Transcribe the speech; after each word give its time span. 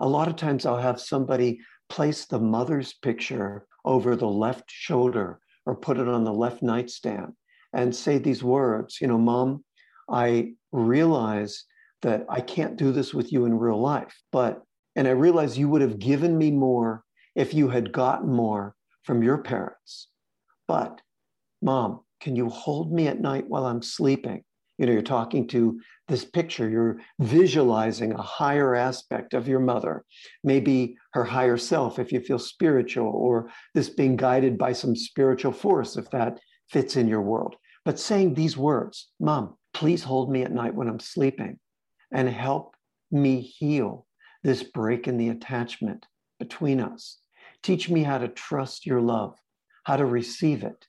A 0.00 0.08
lot 0.08 0.28
of 0.28 0.36
times 0.36 0.64
I'll 0.64 0.78
have 0.78 1.00
somebody 1.00 1.60
place 1.88 2.24
the 2.26 2.38
mother's 2.38 2.92
picture 2.94 3.66
over 3.84 4.14
the 4.14 4.28
left 4.28 4.70
shoulder 4.70 5.40
or 5.66 5.76
put 5.76 5.98
it 5.98 6.08
on 6.08 6.24
the 6.24 6.32
left 6.32 6.62
nightstand 6.62 7.32
and 7.72 7.94
say 7.94 8.18
these 8.18 8.42
words, 8.42 9.00
you 9.00 9.06
know, 9.06 9.18
mom, 9.18 9.64
I 10.08 10.52
realize 10.72 11.64
that 12.02 12.24
I 12.28 12.40
can't 12.40 12.76
do 12.76 12.92
this 12.92 13.12
with 13.12 13.32
you 13.32 13.44
in 13.44 13.58
real 13.58 13.80
life, 13.80 14.14
but, 14.32 14.62
and 14.96 15.08
I 15.08 15.12
realize 15.12 15.58
you 15.58 15.68
would 15.68 15.82
have 15.82 15.98
given 15.98 16.38
me 16.38 16.50
more 16.50 17.04
if 17.34 17.52
you 17.52 17.68
had 17.68 17.92
gotten 17.92 18.32
more 18.32 18.74
from 19.02 19.22
your 19.22 19.38
parents. 19.38 20.08
But, 20.66 21.00
mom, 21.60 22.00
can 22.20 22.36
you 22.36 22.48
hold 22.48 22.92
me 22.92 23.08
at 23.08 23.20
night 23.20 23.48
while 23.48 23.66
I'm 23.66 23.82
sleeping? 23.82 24.44
You 24.78 24.86
know, 24.86 24.92
you're 24.92 25.02
talking 25.02 25.46
to 25.48 25.80
this 26.06 26.24
picture, 26.24 26.68
you're 26.68 27.00
visualizing 27.18 28.12
a 28.12 28.22
higher 28.22 28.74
aspect 28.74 29.34
of 29.34 29.46
your 29.48 29.60
mother, 29.60 30.04
maybe 30.42 30.96
her 31.12 31.24
higher 31.24 31.58
self, 31.58 31.98
if 31.98 32.12
you 32.12 32.20
feel 32.20 32.38
spiritual, 32.38 33.08
or 33.08 33.50
this 33.74 33.90
being 33.90 34.16
guided 34.16 34.56
by 34.56 34.72
some 34.72 34.96
spiritual 34.96 35.52
force, 35.52 35.96
if 35.96 36.08
that 36.10 36.38
fits 36.70 36.96
in 36.96 37.08
your 37.08 37.22
world. 37.22 37.56
But 37.84 37.98
saying 37.98 38.34
these 38.34 38.56
words, 38.56 39.10
Mom, 39.20 39.56
please 39.74 40.02
hold 40.02 40.30
me 40.30 40.42
at 40.42 40.52
night 40.52 40.74
when 40.74 40.88
I'm 40.88 41.00
sleeping 41.00 41.58
and 42.12 42.28
help 42.28 42.74
me 43.10 43.40
heal 43.40 44.06
this 44.42 44.62
break 44.62 45.08
in 45.08 45.18
the 45.18 45.28
attachment 45.28 46.06
between 46.38 46.80
us. 46.80 47.18
Teach 47.62 47.90
me 47.90 48.02
how 48.02 48.18
to 48.18 48.28
trust 48.28 48.86
your 48.86 49.00
love, 49.00 49.36
how 49.84 49.96
to 49.96 50.06
receive 50.06 50.62
it, 50.62 50.86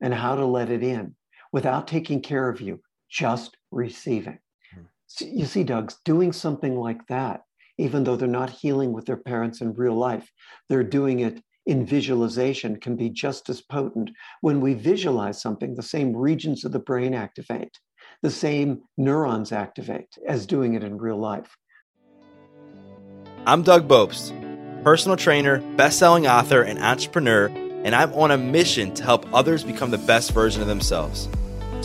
and 0.00 0.14
how 0.14 0.36
to 0.36 0.46
let 0.46 0.70
it 0.70 0.82
in 0.82 1.14
without 1.52 1.86
taking 1.86 2.20
care 2.20 2.48
of 2.48 2.60
you, 2.60 2.80
just 3.16 3.56
receiving. 3.70 4.38
Mm-hmm. 4.74 5.38
You 5.38 5.46
see, 5.46 5.64
Doug's 5.64 5.98
doing 6.04 6.32
something 6.32 6.76
like 6.76 7.06
that, 7.08 7.42
even 7.78 8.04
though 8.04 8.16
they're 8.16 8.28
not 8.28 8.50
healing 8.50 8.92
with 8.92 9.06
their 9.06 9.16
parents 9.16 9.60
in 9.60 9.72
real 9.72 9.94
life, 9.94 10.30
they're 10.68 10.82
doing 10.82 11.20
it 11.20 11.42
in 11.64 11.84
visualization 11.84 12.78
can 12.78 12.94
be 12.94 13.10
just 13.10 13.48
as 13.48 13.60
potent. 13.60 14.10
When 14.40 14.60
we 14.60 14.74
visualize 14.74 15.40
something, 15.40 15.74
the 15.74 15.82
same 15.82 16.14
regions 16.14 16.64
of 16.64 16.72
the 16.72 16.78
brain 16.78 17.12
activate, 17.12 17.78
the 18.22 18.30
same 18.30 18.82
neurons 18.96 19.50
activate 19.50 20.08
as 20.28 20.46
doing 20.46 20.74
it 20.74 20.84
in 20.84 20.98
real 20.98 21.18
life. 21.18 21.56
I'm 23.46 23.62
Doug 23.62 23.88
Bopst, 23.88 24.32
personal 24.84 25.16
trainer, 25.16 25.58
best-selling 25.76 26.26
author, 26.26 26.62
and 26.62 26.78
entrepreneur, 26.78 27.46
and 27.46 27.94
I'm 27.94 28.12
on 28.12 28.30
a 28.30 28.38
mission 28.38 28.94
to 28.94 29.02
help 29.02 29.26
others 29.32 29.64
become 29.64 29.90
the 29.90 29.98
best 29.98 30.32
version 30.32 30.62
of 30.62 30.68
themselves. 30.68 31.28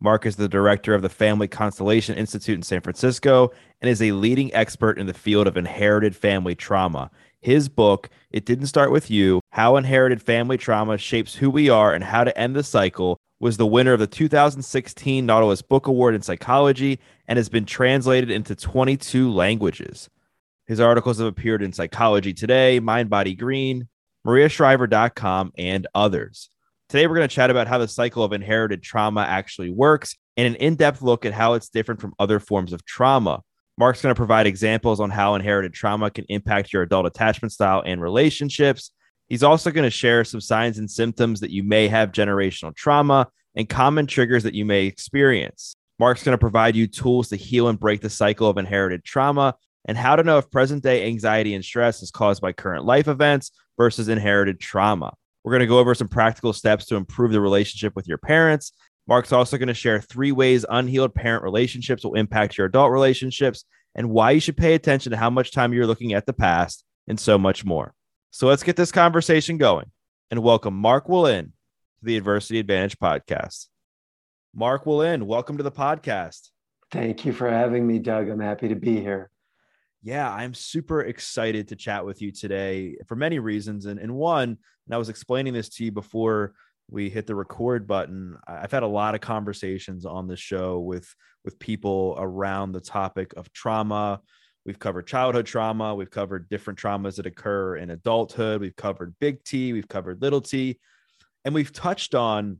Mark 0.00 0.26
is 0.26 0.36
the 0.36 0.48
director 0.48 0.94
of 0.94 1.02
the 1.02 1.08
Family 1.08 1.48
Constellation 1.48 2.16
Institute 2.16 2.56
in 2.56 2.62
San 2.62 2.82
Francisco 2.82 3.50
and 3.80 3.88
is 3.88 4.02
a 4.02 4.12
leading 4.12 4.52
expert 4.54 4.98
in 4.98 5.06
the 5.06 5.14
field 5.14 5.46
of 5.46 5.56
inherited 5.56 6.14
family 6.14 6.54
trauma. 6.54 7.10
His 7.40 7.68
book, 7.68 8.10
It 8.30 8.44
Didn't 8.44 8.66
Start 8.66 8.90
With 8.90 9.10
You 9.10 9.40
How 9.52 9.76
Inherited 9.76 10.20
Family 10.22 10.58
Trauma 10.58 10.98
Shapes 10.98 11.36
Who 11.36 11.48
We 11.48 11.70
Are 11.70 11.94
and 11.94 12.04
How 12.04 12.24
to 12.24 12.38
End 12.38 12.54
the 12.54 12.62
Cycle, 12.62 13.18
was 13.40 13.56
the 13.56 13.66
winner 13.66 13.92
of 13.92 14.00
the 14.00 14.06
2016 14.06 15.24
Nautilus 15.24 15.62
Book 15.62 15.86
Award 15.86 16.14
in 16.14 16.22
Psychology 16.22 16.98
and 17.28 17.36
has 17.36 17.48
been 17.48 17.66
translated 17.66 18.30
into 18.30 18.54
22 18.54 19.30
languages. 19.30 20.08
His 20.66 20.80
articles 20.80 21.18
have 21.18 21.26
appeared 21.26 21.62
in 21.62 21.72
Psychology 21.72 22.34
Today, 22.34 22.80
Mind 22.80 23.08
Body 23.08 23.34
Green, 23.34 23.88
MariaShriver.com, 24.26 25.52
and 25.56 25.86
others. 25.94 26.50
Today, 26.88 27.08
we're 27.08 27.16
going 27.16 27.28
to 27.28 27.34
chat 27.34 27.50
about 27.50 27.66
how 27.66 27.78
the 27.78 27.88
cycle 27.88 28.22
of 28.22 28.32
inherited 28.32 28.80
trauma 28.80 29.22
actually 29.22 29.70
works 29.70 30.14
and 30.36 30.46
an 30.46 30.54
in 30.54 30.76
depth 30.76 31.02
look 31.02 31.24
at 31.24 31.32
how 31.32 31.54
it's 31.54 31.68
different 31.68 32.00
from 32.00 32.14
other 32.20 32.38
forms 32.38 32.72
of 32.72 32.84
trauma. 32.84 33.42
Mark's 33.76 34.02
going 34.02 34.14
to 34.14 34.18
provide 34.18 34.46
examples 34.46 35.00
on 35.00 35.10
how 35.10 35.34
inherited 35.34 35.74
trauma 35.74 36.12
can 36.12 36.24
impact 36.28 36.72
your 36.72 36.82
adult 36.82 37.04
attachment 37.04 37.50
style 37.50 37.82
and 37.84 38.00
relationships. 38.00 38.92
He's 39.26 39.42
also 39.42 39.72
going 39.72 39.82
to 39.82 39.90
share 39.90 40.24
some 40.24 40.40
signs 40.40 40.78
and 40.78 40.88
symptoms 40.88 41.40
that 41.40 41.50
you 41.50 41.64
may 41.64 41.88
have 41.88 42.12
generational 42.12 42.72
trauma 42.72 43.26
and 43.56 43.68
common 43.68 44.06
triggers 44.06 44.44
that 44.44 44.54
you 44.54 44.64
may 44.64 44.84
experience. 44.84 45.74
Mark's 45.98 46.22
going 46.22 46.34
to 46.34 46.38
provide 46.38 46.76
you 46.76 46.86
tools 46.86 47.30
to 47.30 47.36
heal 47.36 47.66
and 47.66 47.80
break 47.80 48.00
the 48.00 48.10
cycle 48.10 48.48
of 48.48 48.58
inherited 48.58 49.02
trauma 49.02 49.56
and 49.86 49.98
how 49.98 50.14
to 50.14 50.22
know 50.22 50.38
if 50.38 50.52
present 50.52 50.84
day 50.84 51.04
anxiety 51.08 51.54
and 51.54 51.64
stress 51.64 52.00
is 52.00 52.12
caused 52.12 52.40
by 52.40 52.52
current 52.52 52.84
life 52.84 53.08
events 53.08 53.50
versus 53.76 54.06
inherited 54.06 54.60
trauma. 54.60 55.12
We're 55.46 55.52
going 55.52 55.60
to 55.60 55.66
go 55.66 55.78
over 55.78 55.94
some 55.94 56.08
practical 56.08 56.52
steps 56.52 56.86
to 56.86 56.96
improve 56.96 57.30
the 57.30 57.40
relationship 57.40 57.94
with 57.94 58.08
your 58.08 58.18
parents. 58.18 58.72
Mark's 59.06 59.30
also 59.30 59.56
going 59.56 59.68
to 59.68 59.74
share 59.74 60.00
three 60.00 60.32
ways 60.32 60.66
unhealed 60.68 61.14
parent 61.14 61.44
relationships 61.44 62.02
will 62.02 62.14
impact 62.14 62.58
your 62.58 62.66
adult 62.66 62.90
relationships 62.90 63.64
and 63.94 64.10
why 64.10 64.32
you 64.32 64.40
should 64.40 64.56
pay 64.56 64.74
attention 64.74 65.12
to 65.12 65.16
how 65.16 65.30
much 65.30 65.52
time 65.52 65.72
you're 65.72 65.86
looking 65.86 66.14
at 66.14 66.26
the 66.26 66.32
past 66.32 66.82
and 67.06 67.20
so 67.20 67.38
much 67.38 67.64
more. 67.64 67.94
So 68.32 68.48
let's 68.48 68.64
get 68.64 68.74
this 68.74 68.90
conversation 68.90 69.56
going 69.56 69.92
and 70.32 70.42
welcome 70.42 70.74
Mark 70.74 71.06
Wolynn 71.06 71.44
to 71.44 72.04
the 72.04 72.16
Adversity 72.16 72.58
Advantage 72.58 72.98
podcast. 72.98 73.68
Mark 74.52 74.84
Wolynn, 74.84 75.22
welcome 75.22 75.58
to 75.58 75.62
the 75.62 75.70
podcast. 75.70 76.50
Thank 76.90 77.24
you 77.24 77.32
for 77.32 77.48
having 77.48 77.86
me, 77.86 78.00
Doug. 78.00 78.28
I'm 78.28 78.40
happy 78.40 78.66
to 78.66 78.74
be 78.74 78.96
here 78.96 79.30
yeah, 80.06 80.32
I'm 80.32 80.54
super 80.54 81.00
excited 81.00 81.66
to 81.68 81.76
chat 81.76 82.06
with 82.06 82.22
you 82.22 82.30
today 82.30 82.96
for 83.08 83.16
many 83.16 83.40
reasons. 83.40 83.86
And, 83.86 83.98
and 83.98 84.14
one, 84.14 84.50
and 84.50 84.94
I 84.94 84.98
was 84.98 85.08
explaining 85.08 85.52
this 85.52 85.68
to 85.70 85.84
you 85.84 85.90
before 85.90 86.54
we 86.88 87.10
hit 87.10 87.26
the 87.26 87.34
record 87.34 87.88
button. 87.88 88.36
I've 88.46 88.70
had 88.70 88.84
a 88.84 88.86
lot 88.86 89.16
of 89.16 89.20
conversations 89.20 90.06
on 90.06 90.28
the 90.28 90.36
show 90.36 90.78
with 90.78 91.12
with 91.44 91.58
people 91.58 92.14
around 92.18 92.70
the 92.70 92.80
topic 92.80 93.34
of 93.36 93.52
trauma. 93.52 94.20
We've 94.64 94.78
covered 94.78 95.08
childhood 95.08 95.46
trauma. 95.46 95.92
We've 95.96 96.10
covered 96.10 96.48
different 96.48 96.78
traumas 96.78 97.16
that 97.16 97.26
occur 97.26 97.76
in 97.76 97.90
adulthood. 97.90 98.60
We've 98.60 98.76
covered 98.76 99.16
big 99.18 99.42
T. 99.42 99.72
We've 99.72 99.88
covered 99.88 100.22
little 100.22 100.40
T, 100.40 100.78
and 101.44 101.52
we've 101.52 101.72
touched 101.72 102.14
on 102.14 102.58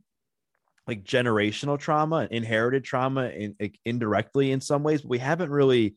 like 0.88 1.04
generational 1.04 1.78
trauma, 1.78 2.26
inherited 2.28 2.82
trauma, 2.82 3.28
in, 3.28 3.54
indirectly 3.84 4.50
in 4.50 4.60
some 4.60 4.82
ways. 4.82 5.02
But 5.02 5.10
we 5.10 5.18
haven't 5.18 5.50
really 5.50 5.94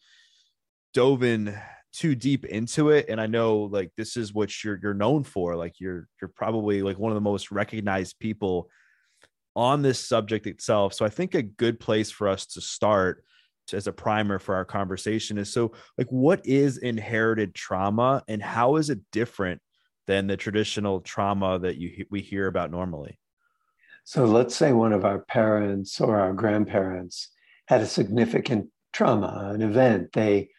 dove 0.93 1.23
in 1.23 1.57
too 1.91 2.13
deep 2.13 2.45
into 2.45 2.89
it 2.89 3.07
and 3.09 3.19
i 3.19 3.25
know 3.25 3.61
like 3.61 3.91
this 3.97 4.15
is 4.15 4.33
what 4.33 4.63
you're 4.63 4.79
you're 4.81 4.93
known 4.93 5.23
for 5.23 5.55
like 5.55 5.79
you're 5.79 6.07
you're 6.21 6.31
probably 6.35 6.83
like 6.83 6.99
one 6.99 7.11
of 7.11 7.15
the 7.15 7.21
most 7.21 7.51
recognized 7.51 8.19
people 8.19 8.69
on 9.55 9.81
this 9.81 9.99
subject 9.99 10.45
itself. 10.47 10.93
So 10.93 11.05
i 11.05 11.09
think 11.09 11.33
a 11.33 11.41
good 11.41 11.79
place 11.79 12.11
for 12.11 12.27
us 12.27 12.45
to 12.47 12.61
start 12.61 13.23
as 13.73 13.87
a 13.87 13.93
primer 13.93 14.39
for 14.39 14.55
our 14.55 14.65
conversation 14.65 15.37
is 15.37 15.51
so 15.51 15.71
like 15.97 16.07
what 16.07 16.45
is 16.45 16.77
inherited 16.77 17.53
trauma 17.53 18.23
and 18.27 18.41
how 18.41 18.77
is 18.77 18.89
it 18.89 18.99
different 19.11 19.61
than 20.07 20.27
the 20.27 20.37
traditional 20.37 21.01
trauma 21.01 21.59
that 21.59 21.77
you 21.77 22.05
we 22.09 22.21
hear 22.21 22.47
about 22.47 22.71
normally? 22.71 23.19
So 24.05 24.25
let's 24.25 24.55
say 24.55 24.73
one 24.73 24.93
of 24.93 25.05
our 25.05 25.19
parents 25.19 26.01
or 26.01 26.19
our 26.19 26.33
grandparents 26.33 27.29
had 27.67 27.81
a 27.81 27.85
significant 27.85 28.69
trauma 28.91 29.51
an 29.53 29.61
event. 29.61 30.13
They 30.13 30.49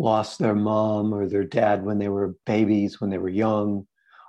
lost 0.00 0.38
their 0.38 0.54
mom 0.54 1.12
or 1.12 1.28
their 1.28 1.44
dad 1.44 1.84
when 1.84 1.98
they 1.98 2.08
were 2.08 2.34
babies, 2.46 3.00
when 3.00 3.10
they 3.10 3.18
were 3.18 3.28
young, 3.28 3.86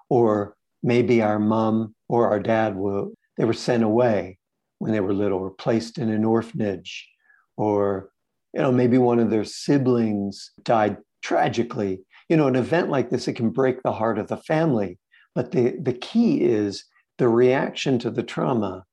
or 0.09 0.56
maybe 0.83 1.21
our 1.21 1.39
mom 1.39 1.95
or 2.09 2.29
our 2.29 2.39
dad 2.39 2.75
were 2.75 3.07
they 3.38 3.45
were 3.45 3.53
sent 3.53 3.81
away 3.81 4.38
when 4.79 4.91
they 4.91 5.00
were 5.00 5.13
little 5.13 5.39
or 5.39 5.50
placed 5.50 5.97
in 5.97 6.09
an 6.09 6.25
orphanage 6.25 7.07
or 7.56 8.12
you 8.53 8.62
know 8.62 8.71
maybe 8.71 8.97
one 8.97 9.19
of 9.19 9.29
their 9.29 9.45
siblings 9.45 10.51
died 10.63 10.97
tragically. 11.21 12.01
You 12.27 12.35
know 12.35 12.47
an 12.47 12.57
event 12.57 12.89
like 12.89 13.09
this 13.09 13.27
it 13.27 13.33
can 13.33 13.50
break 13.50 13.81
the 13.81 13.94
heart 13.94 14.19
of 14.19 14.27
the 14.27 14.38
family. 14.38 15.00
But 15.33 15.51
the 15.51 15.77
the 15.81 15.94
key 15.94 16.41
is 16.41 16.83
the 17.17 17.29
reaction 17.29 17.97
to 18.00 18.12
the 18.12 18.24
trauma 18.24 18.83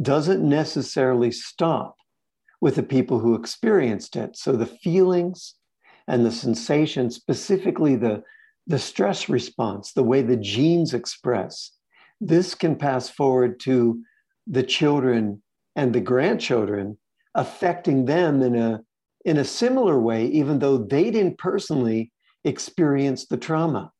doesn't 0.00 0.48
necessarily 0.48 1.32
stop 1.32 1.96
with 2.60 2.76
the 2.76 2.82
people 2.82 3.18
who 3.18 3.34
experienced 3.34 4.14
it. 4.14 4.36
So 4.36 4.52
the 4.52 4.66
feelings 4.66 5.54
and 6.08 6.24
the 6.24 6.32
sensation, 6.32 7.10
specifically 7.10 7.96
the, 7.96 8.22
the 8.66 8.78
stress 8.78 9.28
response, 9.28 9.92
the 9.92 10.02
way 10.02 10.22
the 10.22 10.36
genes 10.36 10.94
express, 10.94 11.72
this 12.20 12.54
can 12.54 12.76
pass 12.76 13.08
forward 13.08 13.60
to 13.60 14.02
the 14.46 14.62
children 14.62 15.42
and 15.76 15.92
the 15.92 16.00
grandchildren, 16.00 16.98
affecting 17.34 18.04
them 18.04 18.42
in 18.42 18.56
a, 18.56 18.80
in 19.24 19.36
a 19.36 19.44
similar 19.44 19.98
way, 19.98 20.26
even 20.26 20.58
though 20.58 20.78
they 20.78 21.10
didn't 21.10 21.38
personally 21.38 22.12
experience 22.44 23.26
the 23.26 23.36
trauma. 23.36 23.92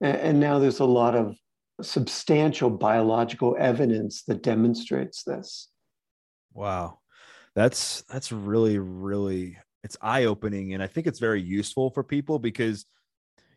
And 0.00 0.38
now 0.38 0.58
there's 0.58 0.80
a 0.80 0.84
lot 0.84 1.14
of 1.16 1.36
substantial 1.82 2.70
biological 2.70 3.56
evidence 3.58 4.22
that 4.24 4.42
demonstrates 4.42 5.24
this. 5.24 5.68
Wow. 6.52 7.00
That's 7.54 8.02
that's 8.02 8.30
really 8.30 8.78
really 8.78 9.58
it's 9.88 9.96
eye-opening 10.02 10.74
and 10.74 10.82
I 10.82 10.86
think 10.86 11.06
it's 11.06 11.18
very 11.18 11.40
useful 11.40 11.88
for 11.88 12.04
people 12.04 12.38
because 12.38 12.84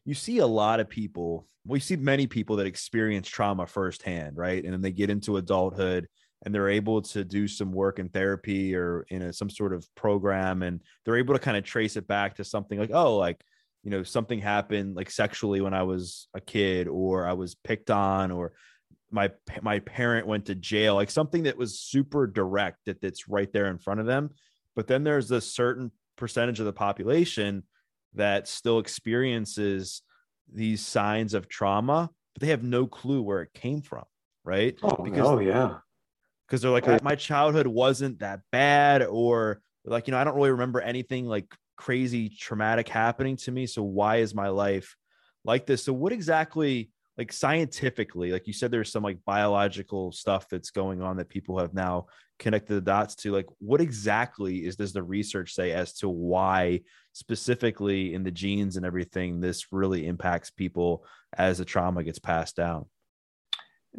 you 0.06 0.14
see 0.14 0.38
a 0.38 0.48
lot 0.48 0.80
of 0.80 0.88
people, 0.88 1.46
we 1.68 1.82
see 1.82 1.98
many 1.98 2.26
people 2.26 2.56
that 2.56 2.68
experience 2.68 3.28
trauma 3.28 3.68
firsthand, 3.68 4.38
right? 4.38 4.64
And 4.64 4.72
then 4.72 4.80
they 4.80 4.94
get 4.94 5.10
into 5.10 5.36
adulthood 5.36 6.08
and 6.46 6.56
they're 6.56 6.70
able 6.70 7.02
to 7.02 7.26
do 7.26 7.50
some 7.50 7.74
work 7.74 8.00
in 8.00 8.08
therapy 8.08 8.74
or 8.74 9.06
in 9.10 9.24
a, 9.24 9.34
some 9.34 9.50
sort 9.50 9.74
of 9.74 9.86
program 9.94 10.64
and 10.64 10.80
they're 11.04 11.18
able 11.18 11.34
to 11.34 11.40
kind 11.40 11.58
of 11.58 11.66
trace 11.66 11.98
it 11.98 12.08
back 12.08 12.36
to 12.36 12.46
something 12.46 12.80
like 12.80 12.92
oh 12.94 13.18
like 13.18 13.44
you 13.84 13.92
know 13.92 14.02
something 14.02 14.40
happened 14.40 14.96
like 14.96 15.12
sexually 15.12 15.62
when 15.62 15.74
i 15.74 15.84
was 15.84 16.28
a 16.34 16.42
kid 16.42 16.88
or 16.88 17.28
i 17.28 17.34
was 17.34 17.54
picked 17.54 17.92
on 17.92 18.32
or 18.32 18.54
my 19.12 19.30
my 19.62 19.80
parent 19.80 20.26
went 20.26 20.46
to 20.46 20.56
jail 20.56 20.96
like 20.96 21.12
something 21.12 21.44
that 21.44 21.58
was 21.58 21.80
super 21.80 22.26
direct 22.26 22.78
that 22.86 23.02
that's 23.02 23.28
right 23.28 23.52
there 23.54 23.68
in 23.68 23.78
front 23.78 24.00
of 24.00 24.08
them 24.08 24.32
but 24.76 24.88
then 24.88 25.04
there's 25.04 25.30
a 25.32 25.42
certain 25.42 25.92
percentage 26.18 26.60
of 26.60 26.66
the 26.66 26.74
population 26.74 27.64
that 28.14 28.48
still 28.48 28.80
experiences 28.80 30.02
these 30.52 30.86
signs 30.86 31.34
of 31.34 31.48
trauma 31.48 32.10
but 32.34 32.42
they 32.42 32.48
have 32.48 32.64
no 32.64 32.86
clue 32.86 33.22
where 33.22 33.42
it 33.42 33.54
came 33.54 33.82
from 33.82 34.04
right? 34.44 34.78
Oh, 34.82 34.96
because 35.04 35.28
oh 35.28 35.40
yeah. 35.40 35.78
because 36.48 36.62
they're 36.62 36.72
like 36.72 37.04
my 37.04 37.16
childhood 37.16 37.68
wasn't 37.68 38.20
that 38.20 38.42
bad 38.52 39.04
or 39.04 39.62
like 39.86 40.08
you 40.08 40.12
know 40.12 40.18
i 40.18 40.24
don't 40.24 40.36
really 40.36 40.52
remember 40.52 40.82
anything 40.82 41.26
like 41.26 41.46
crazy 41.78 42.30
traumatic 42.30 42.88
happening 42.88 43.36
to 43.36 43.52
me 43.52 43.66
so 43.66 43.82
why 43.84 44.18
is 44.18 44.36
my 44.36 44.50
life 44.50 44.96
like 45.44 45.66
this? 45.66 45.84
So 45.84 45.94
what 45.94 46.12
exactly 46.12 46.92
like 47.18 47.32
scientifically 47.32 48.32
like 48.32 48.48
you 48.48 48.54
said 48.54 48.72
there's 48.72 48.92
some 48.92 49.04
like 49.04 49.20
biological 49.26 50.12
stuff 50.12 50.48
that's 50.50 50.72
going 50.72 51.02
on 51.02 51.18
that 51.18 51.30
people 51.30 51.60
have 51.60 51.74
now 51.74 52.06
connected 52.40 52.74
the 52.74 52.82
dots 52.82 53.16
to 53.16 53.32
like 53.32 53.46
what 53.60 53.82
exactly 53.82 54.66
is 54.66 54.76
does 54.76 54.94
the 54.94 55.04
research 55.04 55.54
say 55.54 55.72
as 55.72 55.94
to 55.94 56.10
why 56.10 56.80
specifically 57.14 58.14
in 58.14 58.24
the 58.24 58.32
genes 58.32 58.78
and 58.78 58.86
everything 58.86 59.40
this 59.40 59.72
really 59.72 60.08
impacts 60.08 60.50
people 60.50 61.06
as 61.38 61.58
the 61.58 61.66
trauma 61.66 62.04
gets 62.04 62.20
passed 62.20 62.56
down 62.56 62.86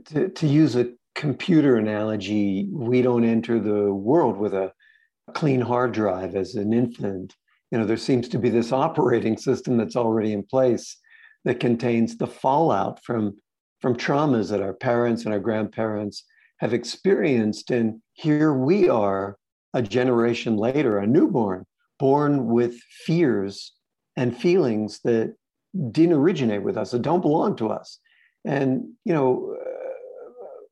to, 0.07 0.29
to 0.31 0.47
use 0.47 0.77
a 0.77 0.93
computer 1.15 1.77
analogy, 1.77 2.69
we 2.71 3.03
don't 3.03 3.25
enter 3.25 3.61
the 3.61 3.93
world 3.93 4.37
with 4.37 4.55
a 4.55 4.73
clean 5.35 5.61
hard 5.61 5.93
drive 5.93 6.35
as 6.35 6.55
an 6.55 6.73
infant. 6.73 7.35
You 7.71 7.79
know, 7.79 7.85
there 7.85 7.97
seems 7.97 8.29
to 8.29 8.39
be 8.39 8.51
this 8.51 8.73
operating 8.73 9.37
system 9.37 9.77
that's 9.77 9.97
already 9.97 10.33
in 10.33 10.43
place 10.43 10.99
that 11.45 11.61
contains 11.61 12.17
the 12.17 12.27
fallout 12.27 13.03
from, 13.05 13.37
from 13.81 13.97
traumas 13.97 14.51
that 14.51 14.63
our 14.63 14.75
parents 14.75 15.25
and 15.25 15.35
our 15.35 15.41
grandparents 15.41 16.25
have 16.59 16.73
experienced. 16.73 17.71
And 17.71 18.01
here 18.13 18.53
we 18.53 18.89
are, 18.89 19.37
a 19.75 19.83
generation 19.83 20.57
later, 20.57 20.99
a 20.99 21.07
newborn, 21.07 21.67
born 21.99 22.47
with 22.47 22.79
fears 23.07 23.73
and 24.17 24.37
feelings 24.37 25.01
that 25.05 25.35
didn't 25.91 26.15
originate 26.15 26.63
with 26.63 26.77
us, 26.77 26.91
that 26.91 27.03
don't 27.03 27.23
belong 27.23 27.57
to 27.57 27.69
us. 27.69 27.99
And, 28.45 28.93
you 29.05 29.15
know, 29.15 29.57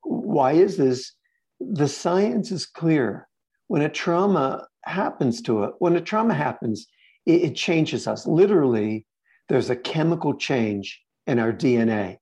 why 0.03 0.53
is 0.53 0.77
this? 0.77 1.13
The 1.61 1.89
science 1.89 2.51
is 2.53 2.67
clear. 2.67 3.29
When 3.69 3.83
a 3.83 3.89
trauma 3.89 4.67
happens 4.85 5.41
to 5.43 5.65
it, 5.65 5.75
when 5.79 5.97
a 5.97 6.01
trauma 6.01 6.35
happens, 6.35 6.87
it, 7.27 7.43
it 7.43 7.57
changes 7.57 8.07
us. 8.07 8.27
Literally, 8.27 9.07
there's 9.51 9.69
a 9.69 9.77
chemical 9.77 10.33
change 10.33 11.03
in 11.27 11.41
our 11.41 11.53
DNA. 11.53 12.19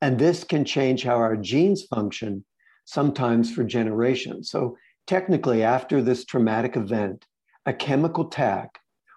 And 0.00 0.18
this 0.18 0.44
can 0.44 0.64
change 0.64 1.02
how 1.04 1.16
our 1.16 1.36
genes 1.36 1.82
function, 1.84 2.42
sometimes 2.86 3.52
for 3.52 3.64
generations. 3.64 4.50
So, 4.50 4.78
technically, 5.06 5.62
after 5.62 6.00
this 6.00 6.24
traumatic 6.24 6.74
event, 6.74 7.26
a 7.66 7.74
chemical 7.74 8.24
tag 8.24 8.68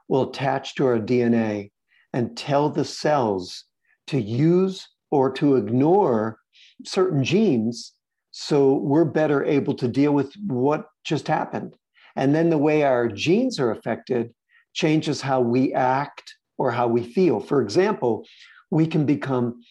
will 0.10 0.30
attach 0.30 0.76
to 0.76 0.86
our 0.88 1.00
DNA 1.00 1.72
and 2.12 2.36
tell 2.36 2.70
the 2.70 2.84
cells 2.84 3.64
to 4.08 4.22
use 4.22 4.86
or 5.10 5.32
to 5.34 5.56
ignore 5.56 6.40
certain 6.84 7.24
genes 7.24 7.94
so 8.32 8.74
we're 8.74 9.06
better 9.06 9.46
able 9.46 9.74
to 9.76 9.88
deal 9.88 10.12
with 10.12 10.34
what 10.48 10.88
just 11.06 11.30
happened. 11.30 11.78
And 12.18 12.36
then 12.36 12.50
the 12.50 12.58
way 12.58 12.84
our 12.84 13.08
genes 13.08 13.58
are 13.58 13.72
affected 13.72 14.34
changes 14.74 15.22
how 15.22 15.40
we 15.40 15.74
act 15.74 16.37
or 16.58 16.72
how 16.72 16.88
we 16.88 17.04
feel. 17.04 17.40
For 17.40 17.62
example, 17.62 18.26
we 18.72 18.88
can 18.88 19.06
become 19.06 19.62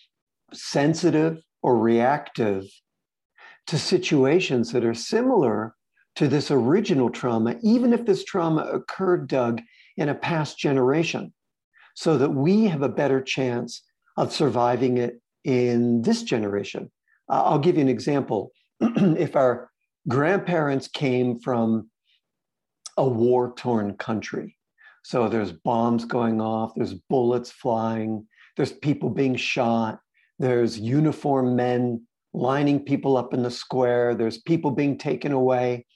sensitive 0.53 1.43
or 1.62 1.79
reactive 1.79 2.65
to 3.67 3.79
situations 3.79 4.73
that 4.73 4.85
are 4.85 4.94
similar 4.94 5.75
to 6.15 6.29
this 6.29 6.50
original 6.50 7.11
trauma, 7.11 7.56
even 7.62 7.93
if 7.93 8.06
this 8.06 8.25
trauma 8.25 8.62
occurred, 8.62 9.29
Doug, 9.29 9.61
in 9.97 10.09
a 10.09 10.15
past 10.15 10.59
generation, 10.59 11.33
so 11.94 12.17
that 12.19 12.31
we 12.31 12.65
have 12.67 12.83
a 12.83 12.88
better 12.88 13.21
chance 13.21 13.83
of 14.17 14.33
surviving 14.33 14.99
it 14.99 15.21
in 15.44 16.03
this 16.03 16.23
generation. 16.23 16.91
Uh, 17.29 17.43
I'll 17.43 17.59
give 17.59 17.77
you 17.77 17.83
an 17.83 17.88
example. 17.88 18.53
if 18.81 19.37
our 19.37 19.71
grandparents 20.09 20.88
came 20.88 21.38
from 21.38 21.91
a 22.97 23.06
war 23.06 23.53
torn 23.56 23.94
country, 23.97 24.56
so 25.06 25.29
there's 25.29 25.53
bombs 25.53 26.05
going 26.05 26.41
off, 26.41 26.73
there's 26.75 26.94
bullets 26.94 27.53
flying, 27.53 28.26
there's 28.56 28.73
people 28.73 29.08
being 29.08 29.37
shot, 29.37 30.00
there's 30.41 30.81
uniformed 30.81 31.55
men 31.55 32.05
lining 32.35 32.81
people 32.81 33.17
up 33.17 33.32
in 33.32 33.44
the 33.44 33.50
square, 33.53 34.17
there's 34.17 34.38
people 34.38 34.73
being 34.73 34.99
taken 34.99 35.31
away. 35.31 35.87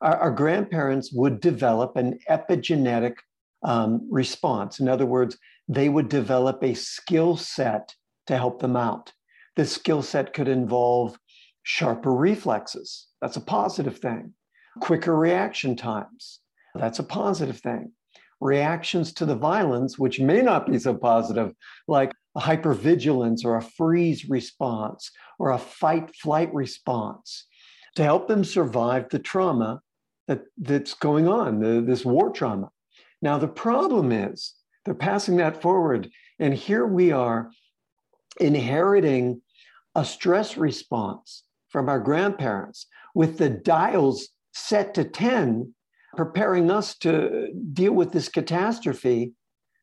Our, 0.00 0.16
our 0.16 0.30
grandparents 0.32 1.12
would 1.12 1.40
develop 1.40 1.96
an 1.96 2.18
epigenetic 2.28 3.18
um, 3.62 4.04
response. 4.10 4.80
In 4.80 4.88
other 4.88 5.06
words, 5.06 5.38
they 5.68 5.88
would 5.88 6.08
develop 6.08 6.60
a 6.64 6.74
skill 6.74 7.36
set 7.36 7.94
to 8.26 8.36
help 8.36 8.60
them 8.60 8.74
out. 8.74 9.12
This 9.54 9.70
skill 9.72 10.02
set 10.02 10.32
could 10.34 10.48
involve 10.48 11.16
sharper 11.62 12.12
reflexes. 12.12 13.06
That's 13.22 13.36
a 13.36 13.40
positive 13.40 13.98
thing. 13.98 14.32
Quicker 14.80 15.16
reaction 15.16 15.76
times. 15.76 16.40
That's 16.74 16.98
a 16.98 17.04
positive 17.04 17.60
thing. 17.60 17.92
Reactions 18.40 19.12
to 19.14 19.26
the 19.26 19.34
violence, 19.34 19.98
which 19.98 20.20
may 20.20 20.42
not 20.42 20.70
be 20.70 20.78
so 20.78 20.94
positive, 20.94 21.52
like 21.86 22.12
a 22.36 22.40
hypervigilance 22.40 23.44
or 23.44 23.56
a 23.56 23.62
freeze 23.62 24.28
response 24.28 25.10
or 25.38 25.50
a 25.50 25.58
fight 25.58 26.14
flight 26.14 26.52
response, 26.54 27.46
to 27.96 28.04
help 28.04 28.28
them 28.28 28.44
survive 28.44 29.08
the 29.08 29.18
trauma 29.18 29.80
that, 30.28 30.42
that's 30.56 30.94
going 30.94 31.26
on, 31.26 31.58
the, 31.58 31.80
this 31.80 32.04
war 32.04 32.30
trauma. 32.30 32.70
Now, 33.20 33.38
the 33.38 33.48
problem 33.48 34.12
is 34.12 34.54
they're 34.84 34.94
passing 34.94 35.36
that 35.36 35.60
forward. 35.60 36.10
And 36.38 36.54
here 36.54 36.86
we 36.86 37.10
are 37.12 37.50
inheriting 38.40 39.42
a 39.94 40.04
stress 40.04 40.56
response 40.56 41.42
from 41.68 41.88
our 41.88 41.98
grandparents 41.98 42.86
with 43.14 43.38
the 43.38 43.50
dials 43.50 44.28
set 44.52 44.94
to 44.94 45.04
10, 45.04 45.74
preparing 46.18 46.68
us 46.68 46.96
to 46.96 47.46
deal 47.72 47.92
with 47.92 48.10
this 48.10 48.28
catastrophe 48.28 49.34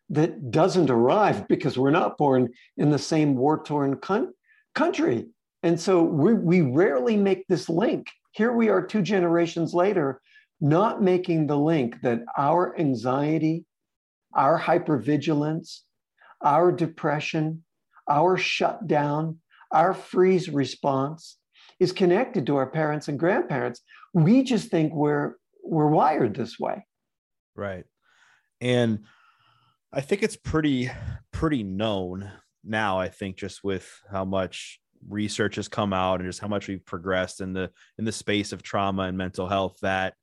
that 0.10 0.51
doesn't 0.51 0.89
arrive 0.89 1.48
because 1.48 1.77
we're 1.77 1.89
not 1.89 2.18
born 2.18 2.50
in 2.75 2.89
the 2.89 3.00
same 3.00 3.38
war 3.38 3.63
torn 3.63 3.96
con- 3.96 4.34
country. 4.74 5.27
And 5.63 5.80
so 5.80 6.04
we, 6.04 6.34
we 6.34 6.60
rarely 6.60 7.15
make 7.15 7.48
this 7.48 7.70
link. 7.70 8.08
Here 8.34 8.51
we 8.51 8.68
are 8.68 8.86
two 8.86 9.01
generations 9.01 9.74
later, 9.74 10.20
not 10.60 11.01
making 11.01 11.48
the 11.48 11.58
link 11.58 12.01
that 12.01 12.20
our 12.38 12.77
anxiety, 12.77 13.63
our 14.36 14.60
hypervigilance, 14.60 15.84
our 16.44 16.70
depression, 16.70 17.63
our 18.10 18.36
shutdown, 18.36 19.39
our 19.72 19.94
freeze 19.94 20.50
response 20.50 21.38
is 21.80 21.94
connected 21.94 22.46
to 22.48 22.58
our 22.58 22.70
parents 22.70 23.08
and 23.08 23.18
grandparents. 23.18 23.80
We 24.13 24.44
just 24.44 24.68
think 24.70 24.94
we're 24.94 25.36
we're 25.66 25.88
wired 25.88 26.36
this 26.36 26.60
way. 26.60 26.86
Right. 27.56 27.86
And 28.62 29.06
I 29.92 30.02
think 30.02 30.24
it's 30.24 30.36
pretty 30.36 30.92
pretty 31.32 31.64
known 31.64 32.32
now, 32.64 33.00
I 33.00 33.10
think 33.10 33.38
just 33.38 33.64
with 33.64 33.90
how 34.10 34.26
much 34.26 34.80
research 35.08 35.56
has 35.56 35.68
come 35.68 35.94
out 35.94 36.20
and 36.20 36.28
just 36.28 36.40
how 36.40 36.48
much 36.48 36.68
we've 36.68 36.86
progressed 36.86 37.42
in 37.42 37.54
the 37.54 37.70
in 37.98 38.06
the 38.06 38.12
space 38.12 38.52
of 38.52 38.64
trauma 38.64 39.04
and 39.04 39.18
mental 39.18 39.48
health 39.48 39.78
that 39.82 40.16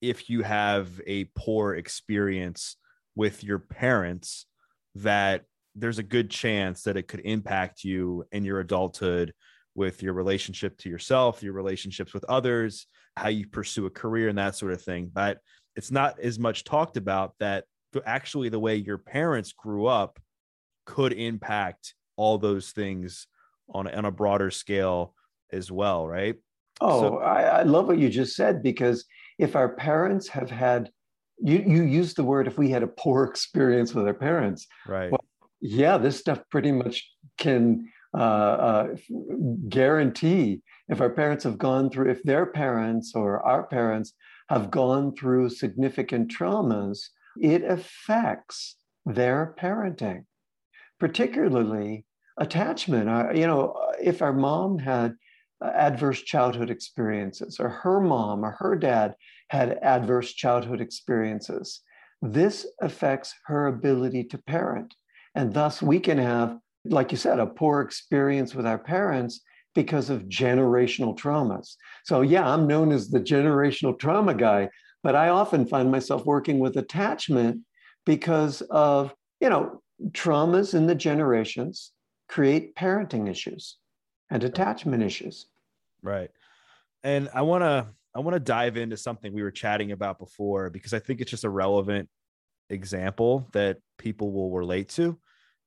if 0.00 0.30
you 0.30 0.42
have 0.42 1.00
a 1.06 1.24
poor 1.36 1.74
experience 1.74 2.76
with 3.14 3.44
your 3.44 3.58
parents 3.58 4.46
that 4.94 5.44
there's 5.74 5.98
a 5.98 6.04
good 6.04 6.30
chance 6.30 6.82
that 6.82 6.96
it 6.96 7.08
could 7.08 7.20
impact 7.20 7.84
you 7.84 8.24
in 8.32 8.44
your 8.44 8.60
adulthood 8.60 9.32
with 9.74 10.02
your 10.02 10.14
relationship 10.14 10.76
to 10.78 10.88
yourself, 10.88 11.42
your 11.42 11.52
relationships 11.52 12.14
with 12.14 12.24
others, 12.24 12.86
how 13.16 13.28
you 13.28 13.46
pursue 13.46 13.86
a 13.86 13.90
career, 13.90 14.28
and 14.28 14.38
that 14.38 14.56
sort 14.56 14.72
of 14.72 14.82
thing. 14.82 15.10
But 15.12 15.38
it's 15.76 15.90
not 15.90 16.18
as 16.20 16.38
much 16.38 16.64
talked 16.64 16.96
about 16.96 17.34
that 17.40 17.64
actually 18.04 18.48
the 18.48 18.58
way 18.58 18.76
your 18.76 18.98
parents 18.98 19.52
grew 19.52 19.86
up 19.86 20.18
could 20.84 21.12
impact 21.12 21.94
all 22.16 22.38
those 22.38 22.70
things 22.72 23.26
on, 23.72 23.86
on 23.88 24.04
a 24.04 24.10
broader 24.10 24.50
scale 24.50 25.14
as 25.52 25.70
well, 25.70 26.06
right? 26.06 26.34
Oh, 26.80 27.00
so, 27.00 27.18
I, 27.18 27.42
I 27.42 27.62
love 27.62 27.86
what 27.86 27.98
you 27.98 28.08
just 28.08 28.34
said 28.34 28.62
because 28.62 29.04
if 29.38 29.56
our 29.56 29.74
parents 29.76 30.28
have 30.28 30.50
had 30.50 30.90
you 31.38 31.64
you 31.66 31.82
use 31.82 32.14
the 32.14 32.24
word 32.24 32.46
if 32.46 32.58
we 32.58 32.70
had 32.70 32.82
a 32.82 32.88
poor 32.88 33.24
experience 33.30 33.94
with 33.94 34.06
our 34.06 34.14
parents 34.14 34.66
right 34.86 35.10
well, 35.10 35.24
yeah 35.60 35.98
this 35.98 36.18
stuff 36.18 36.40
pretty 36.50 36.70
much 36.70 37.10
can 37.38 37.88
uh, 38.16 38.16
uh, 38.16 38.86
guarantee 39.68 40.62
if 40.88 41.00
our 41.00 41.10
parents 41.10 41.44
have 41.44 41.58
gone 41.58 41.90
through 41.90 42.10
if 42.10 42.22
their 42.22 42.46
parents 42.46 43.12
or 43.14 43.40
our 43.40 43.64
parents 43.66 44.12
have 44.48 44.70
gone 44.70 45.14
through 45.14 45.48
significant 45.48 46.30
traumas 46.30 47.08
it 47.40 47.62
affects 47.64 48.76
their 49.06 49.54
parenting 49.58 50.24
particularly 51.00 52.04
attachment 52.38 53.36
you 53.36 53.46
know 53.46 53.76
if 54.00 54.22
our 54.22 54.32
mom 54.32 54.78
had 54.78 55.14
adverse 55.62 56.22
childhood 56.22 56.70
experiences, 56.70 57.58
or 57.58 57.68
her 57.68 58.00
mom 58.00 58.44
or 58.44 58.52
her 58.52 58.76
dad 58.76 59.14
had 59.48 59.78
adverse 59.82 60.32
childhood 60.32 60.80
experiences. 60.80 61.80
This 62.22 62.66
affects 62.80 63.34
her 63.46 63.66
ability 63.66 64.24
to 64.24 64.38
parent. 64.38 64.94
And 65.34 65.52
thus, 65.52 65.82
we 65.82 66.00
can 66.00 66.18
have, 66.18 66.58
like 66.84 67.12
you 67.12 67.18
said, 67.18 67.38
a 67.38 67.46
poor 67.46 67.80
experience 67.80 68.54
with 68.54 68.66
our 68.66 68.78
parents 68.78 69.40
because 69.74 70.10
of 70.10 70.24
generational 70.24 71.16
traumas. 71.18 71.76
So, 72.04 72.20
yeah, 72.20 72.48
I'm 72.48 72.66
known 72.66 72.92
as 72.92 73.10
the 73.10 73.20
generational 73.20 73.98
trauma 73.98 74.34
guy, 74.34 74.70
but 75.02 75.14
I 75.14 75.28
often 75.28 75.66
find 75.66 75.90
myself 75.90 76.24
working 76.24 76.58
with 76.58 76.76
attachment 76.76 77.60
because 78.06 78.62
of, 78.70 79.14
you 79.40 79.48
know, 79.48 79.82
traumas 80.10 80.74
in 80.74 80.86
the 80.86 80.94
generations 80.94 81.92
create 82.28 82.74
parenting 82.74 83.28
issues 83.28 83.76
and 84.30 84.42
attachment 84.44 85.02
issues. 85.02 85.46
Right. 86.02 86.30
And 87.02 87.28
I 87.34 87.42
want 87.42 87.62
to 87.62 87.88
I 88.16 88.20
want 88.20 88.34
to 88.34 88.40
dive 88.40 88.76
into 88.76 88.96
something 88.96 89.32
we 89.32 89.42
were 89.42 89.50
chatting 89.50 89.90
about 89.90 90.18
before 90.18 90.70
because 90.70 90.94
I 90.94 91.00
think 91.00 91.20
it's 91.20 91.30
just 91.30 91.44
a 91.44 91.50
relevant 91.50 92.08
example 92.70 93.48
that 93.52 93.78
people 93.98 94.30
will 94.30 94.50
relate 94.50 94.88
to. 94.90 95.18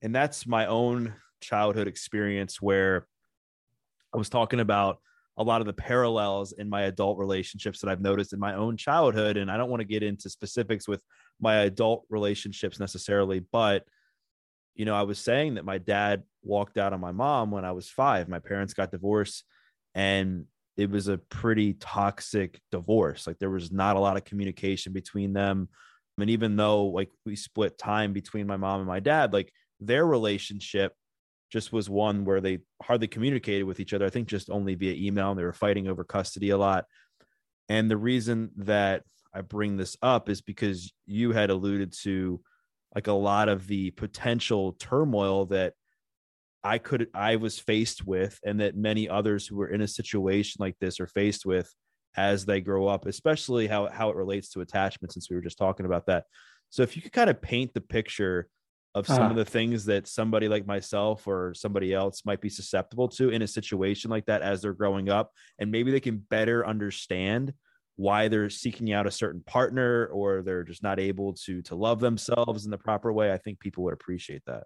And 0.01 0.15
that's 0.15 0.47
my 0.47 0.65
own 0.67 1.13
childhood 1.41 1.87
experience 1.87 2.61
where 2.61 3.05
I 4.17 4.19
was 4.19 4.29
talking 4.29 4.59
about 4.59 4.97
a 5.37 5.43
lot 5.43 5.61
of 5.61 5.67
the 5.67 5.73
parallels 5.73 6.51
in 6.51 6.67
my 6.67 6.83
adult 6.83 7.19
relationships 7.19 7.79
that 7.79 7.89
I've 7.89 8.01
noticed 8.01 8.33
in 8.33 8.39
my 8.39 8.55
own 8.55 8.75
childhood. 8.75 9.37
And 9.37 9.51
I 9.51 9.57
don't 9.57 9.69
want 9.69 9.81
to 9.81 9.87
get 9.87 10.01
into 10.01 10.27
specifics 10.27 10.87
with 10.87 11.03
my 11.39 11.57
adult 11.57 12.03
relationships 12.09 12.79
necessarily, 12.79 13.41
but 13.51 13.85
you 14.73 14.85
know, 14.85 14.95
I 14.95 15.03
was 15.03 15.19
saying 15.19 15.55
that 15.55 15.65
my 15.65 15.77
dad 15.77 16.23
walked 16.43 16.77
out 16.79 16.93
on 16.93 16.99
my 16.99 17.11
mom 17.11 17.51
when 17.51 17.63
I 17.63 17.71
was 17.73 17.89
five. 17.89 18.27
My 18.27 18.39
parents 18.39 18.73
got 18.73 18.91
divorced 18.91 19.43
and 19.93 20.45
it 20.77 20.89
was 20.89 21.07
a 21.07 21.17
pretty 21.17 21.73
toxic 21.73 22.59
divorce. 22.71 23.27
Like 23.27 23.37
there 23.37 23.49
was 23.51 23.71
not 23.71 23.97
a 23.97 23.99
lot 23.99 24.17
of 24.17 24.25
communication 24.25 24.93
between 24.93 25.33
them. 25.33 25.69
And 26.19 26.29
even 26.31 26.55
though 26.55 26.87
like 26.87 27.09
we 27.23 27.35
split 27.35 27.77
time 27.77 28.13
between 28.13 28.47
my 28.47 28.57
mom 28.57 28.79
and 28.79 28.87
my 28.87 28.99
dad, 28.99 29.31
like 29.33 29.53
their 29.79 30.05
relationship 30.07 30.93
just 31.51 31.71
was 31.71 31.89
one 31.89 32.25
where 32.25 32.41
they 32.41 32.59
hardly 32.81 33.07
communicated 33.07 33.63
with 33.63 33.79
each 33.79 33.93
other. 33.93 34.05
I 34.05 34.09
think 34.09 34.27
just 34.27 34.49
only 34.49 34.75
via 34.75 34.93
email. 34.93 35.31
And 35.31 35.39
they 35.39 35.43
were 35.43 35.53
fighting 35.53 35.87
over 35.87 36.03
custody 36.03 36.49
a 36.49 36.57
lot. 36.57 36.85
And 37.69 37.89
the 37.89 37.97
reason 37.97 38.51
that 38.57 39.03
I 39.33 39.41
bring 39.41 39.77
this 39.77 39.97
up 40.01 40.29
is 40.29 40.41
because 40.41 40.91
you 41.05 41.31
had 41.31 41.49
alluded 41.49 41.93
to 42.03 42.41
like 42.95 43.07
a 43.07 43.13
lot 43.13 43.49
of 43.49 43.67
the 43.67 43.91
potential 43.91 44.73
turmoil 44.73 45.45
that 45.47 45.73
I 46.63 46.79
could 46.79 47.07
I 47.13 47.35
was 47.35 47.59
faced 47.59 48.05
with 48.05 48.39
and 48.45 48.59
that 48.59 48.75
many 48.75 49.07
others 49.07 49.45
who 49.47 49.57
were 49.57 49.69
in 49.69 49.81
a 49.81 49.87
situation 49.87 50.57
like 50.59 50.75
this 50.79 50.99
are 50.99 51.07
faced 51.07 51.45
with 51.45 51.73
as 52.15 52.45
they 52.45 52.61
grow 52.61 52.87
up, 52.87 53.05
especially 53.05 53.67
how 53.67 53.87
how 53.87 54.09
it 54.09 54.15
relates 54.15 54.49
to 54.49 54.61
attachment 54.61 55.13
since 55.13 55.29
we 55.29 55.35
were 55.35 55.41
just 55.41 55.57
talking 55.57 55.85
about 55.85 56.07
that. 56.07 56.25
So 56.69 56.81
if 56.81 56.95
you 56.95 57.01
could 57.01 57.13
kind 57.13 57.29
of 57.29 57.41
paint 57.41 57.73
the 57.73 57.81
picture 57.81 58.49
of 58.95 59.05
some 59.05 59.23
uh, 59.23 59.29
of 59.29 59.35
the 59.35 59.45
things 59.45 59.85
that 59.85 60.07
somebody 60.07 60.47
like 60.47 60.65
myself 60.65 61.27
or 61.27 61.53
somebody 61.53 61.93
else 61.93 62.23
might 62.25 62.41
be 62.41 62.49
susceptible 62.49 63.07
to 63.07 63.29
in 63.29 63.41
a 63.41 63.47
situation 63.47 64.09
like 64.09 64.25
that 64.25 64.41
as 64.41 64.61
they're 64.61 64.73
growing 64.73 65.09
up 65.09 65.31
and 65.59 65.71
maybe 65.71 65.91
they 65.91 65.99
can 65.99 66.17
better 66.17 66.65
understand 66.65 67.53
why 67.97 68.27
they're 68.27 68.49
seeking 68.49 68.93
out 68.93 69.07
a 69.07 69.11
certain 69.11 69.41
partner 69.41 70.05
or 70.07 70.43
they're 70.43 70.63
just 70.63 70.83
not 70.83 70.99
able 70.99 71.33
to 71.33 71.61
to 71.63 71.75
love 71.75 71.99
themselves 71.99 72.65
in 72.65 72.71
the 72.71 72.77
proper 72.77 73.11
way, 73.11 73.33
I 73.33 73.37
think 73.37 73.59
people 73.59 73.83
would 73.83 73.93
appreciate 73.93 74.43
that. 74.45 74.63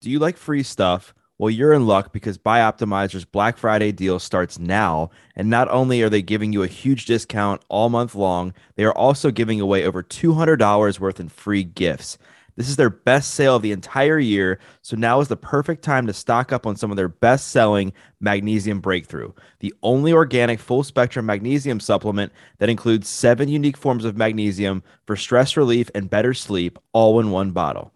Do 0.00 0.10
you 0.10 0.18
like 0.18 0.36
free 0.36 0.62
stuff? 0.62 1.14
Well, 1.42 1.50
you're 1.50 1.72
in 1.72 1.88
luck 1.88 2.12
because 2.12 2.38
Bioptimizer's 2.38 3.24
Black 3.24 3.58
Friday 3.58 3.90
deal 3.90 4.20
starts 4.20 4.60
now. 4.60 5.10
And 5.34 5.50
not 5.50 5.68
only 5.72 6.00
are 6.00 6.08
they 6.08 6.22
giving 6.22 6.52
you 6.52 6.62
a 6.62 6.68
huge 6.68 7.04
discount 7.04 7.64
all 7.68 7.88
month 7.88 8.14
long, 8.14 8.54
they 8.76 8.84
are 8.84 8.96
also 8.96 9.32
giving 9.32 9.60
away 9.60 9.84
over 9.84 10.04
$200 10.04 11.00
worth 11.00 11.18
in 11.18 11.28
free 11.28 11.64
gifts. 11.64 12.16
This 12.54 12.68
is 12.68 12.76
their 12.76 12.90
best 12.90 13.34
sale 13.34 13.56
of 13.56 13.62
the 13.62 13.72
entire 13.72 14.20
year, 14.20 14.60
so 14.82 14.96
now 14.96 15.18
is 15.18 15.26
the 15.26 15.36
perfect 15.36 15.82
time 15.82 16.06
to 16.06 16.12
stock 16.12 16.52
up 16.52 16.64
on 16.64 16.76
some 16.76 16.92
of 16.92 16.96
their 16.96 17.08
best 17.08 17.48
selling 17.48 17.92
Magnesium 18.20 18.78
Breakthrough, 18.78 19.32
the 19.58 19.74
only 19.82 20.12
organic 20.12 20.60
full 20.60 20.84
spectrum 20.84 21.26
magnesium 21.26 21.80
supplement 21.80 22.30
that 22.58 22.68
includes 22.68 23.08
seven 23.08 23.48
unique 23.48 23.76
forms 23.76 24.04
of 24.04 24.16
magnesium 24.16 24.84
for 25.06 25.16
stress 25.16 25.56
relief 25.56 25.90
and 25.92 26.08
better 26.08 26.34
sleep, 26.34 26.78
all 26.92 27.18
in 27.18 27.32
one 27.32 27.50
bottle. 27.50 27.92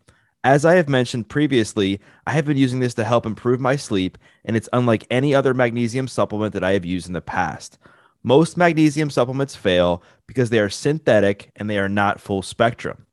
As 0.47 0.65
I 0.65 0.77
have 0.77 0.89
mentioned 0.89 1.29
previously, 1.29 1.99
I 2.25 2.31
have 2.31 2.45
been 2.45 2.57
using 2.57 2.79
this 2.79 2.95
to 2.95 3.03
help 3.03 3.27
improve 3.27 3.59
my 3.59 3.75
sleep, 3.75 4.17
and 4.45 4.57
it's 4.57 4.69
unlike 4.73 5.05
any 5.11 5.35
other 5.35 5.53
magnesium 5.53 6.07
supplement 6.07 6.55
that 6.55 6.63
I 6.63 6.75
have 6.75 6.85
used 6.85 7.09
in 7.09 7.15
the 7.15 7.21
past. 7.21 7.79
Most 8.23 8.57
magnesium 8.57 9.11
supplements 9.11 9.57
fail 9.57 10.05
because 10.29 10.51
they 10.51 10.61
are 10.61 10.71
synthetic 10.71 11.51
and 11.57 11.69
they 11.69 11.79
are 11.79 11.89
not 11.89 12.21
full 12.21 12.43
spectrum. 12.43 13.07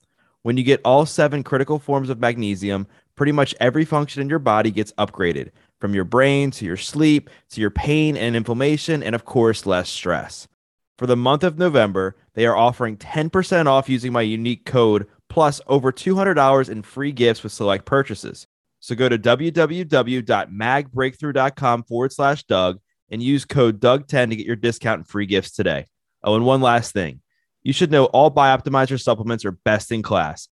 When 0.44 0.58
you 0.58 0.63
get 0.63 0.80
all 0.86 1.08
seven 1.08 1.42
critical 1.42 1.80
forms 1.80 2.12
of 2.12 2.20
magnesium, 2.20 2.86
pretty 3.16 3.32
much 3.32 3.56
every 3.60 3.84
function 3.84 4.22
in 4.22 4.30
your 4.30 4.38
body 4.38 4.70
gets 4.70 4.92
upgraded 5.00 5.50
from 5.80 5.96
your 5.96 6.04
brain 6.04 6.52
to 6.52 6.66
your 6.66 6.78
sleep 6.78 7.32
to 7.50 7.60
your 7.60 7.72
pain 7.72 8.16
and 8.16 8.36
inflammation, 8.36 9.02
and 9.02 9.16
of 9.16 9.25
course, 9.25 9.66
less 9.66 9.90
stress. 9.90 10.48
For 11.00 11.08
the 11.08 11.18
month 11.18 11.44
of 11.44 11.58
November, 11.58 12.16
they 12.36 12.46
are 12.46 12.56
offering 12.56 12.98
10% 12.98 13.66
off 13.66 13.90
using 13.90 14.13
my 14.13 14.22
unique 14.22 14.66
code 14.66 15.08
plus 15.34 15.60
over 15.66 15.92
$200 15.92 16.70
in 16.70 16.84
free 16.84 17.12
gifts 17.12 17.42
with 17.42 17.52
select 17.52 17.86
purchases. 17.86 18.46
So 18.80 18.94
go 18.94 19.10
to 19.10 19.18
www.magbreakthrough.com 19.18 21.84
forward 21.86 22.13
slash 22.13 22.44
Doug 22.44 22.80
and 23.10 23.24
use 23.24 23.44
code 23.44 23.80
Doug10 23.80 24.30
to 24.30 24.36
get 24.36 24.46
your 24.46 24.56
discount 24.56 25.00
and 25.00 25.08
free 25.08 25.25
gifts 25.25 25.50
today. 25.52 25.88
Oh, 26.24 26.36
and 26.36 26.46
one 26.46 26.62
last 26.62 26.94
thing 26.94 27.22
you 27.63 27.74
should 27.74 27.90
know 27.90 28.06
all 28.06 28.30
Bioptimizer 28.30 29.02
supplements 29.02 29.44
are 29.44 29.52
best 29.52 29.92
in 29.92 30.04
class. 30.04 30.50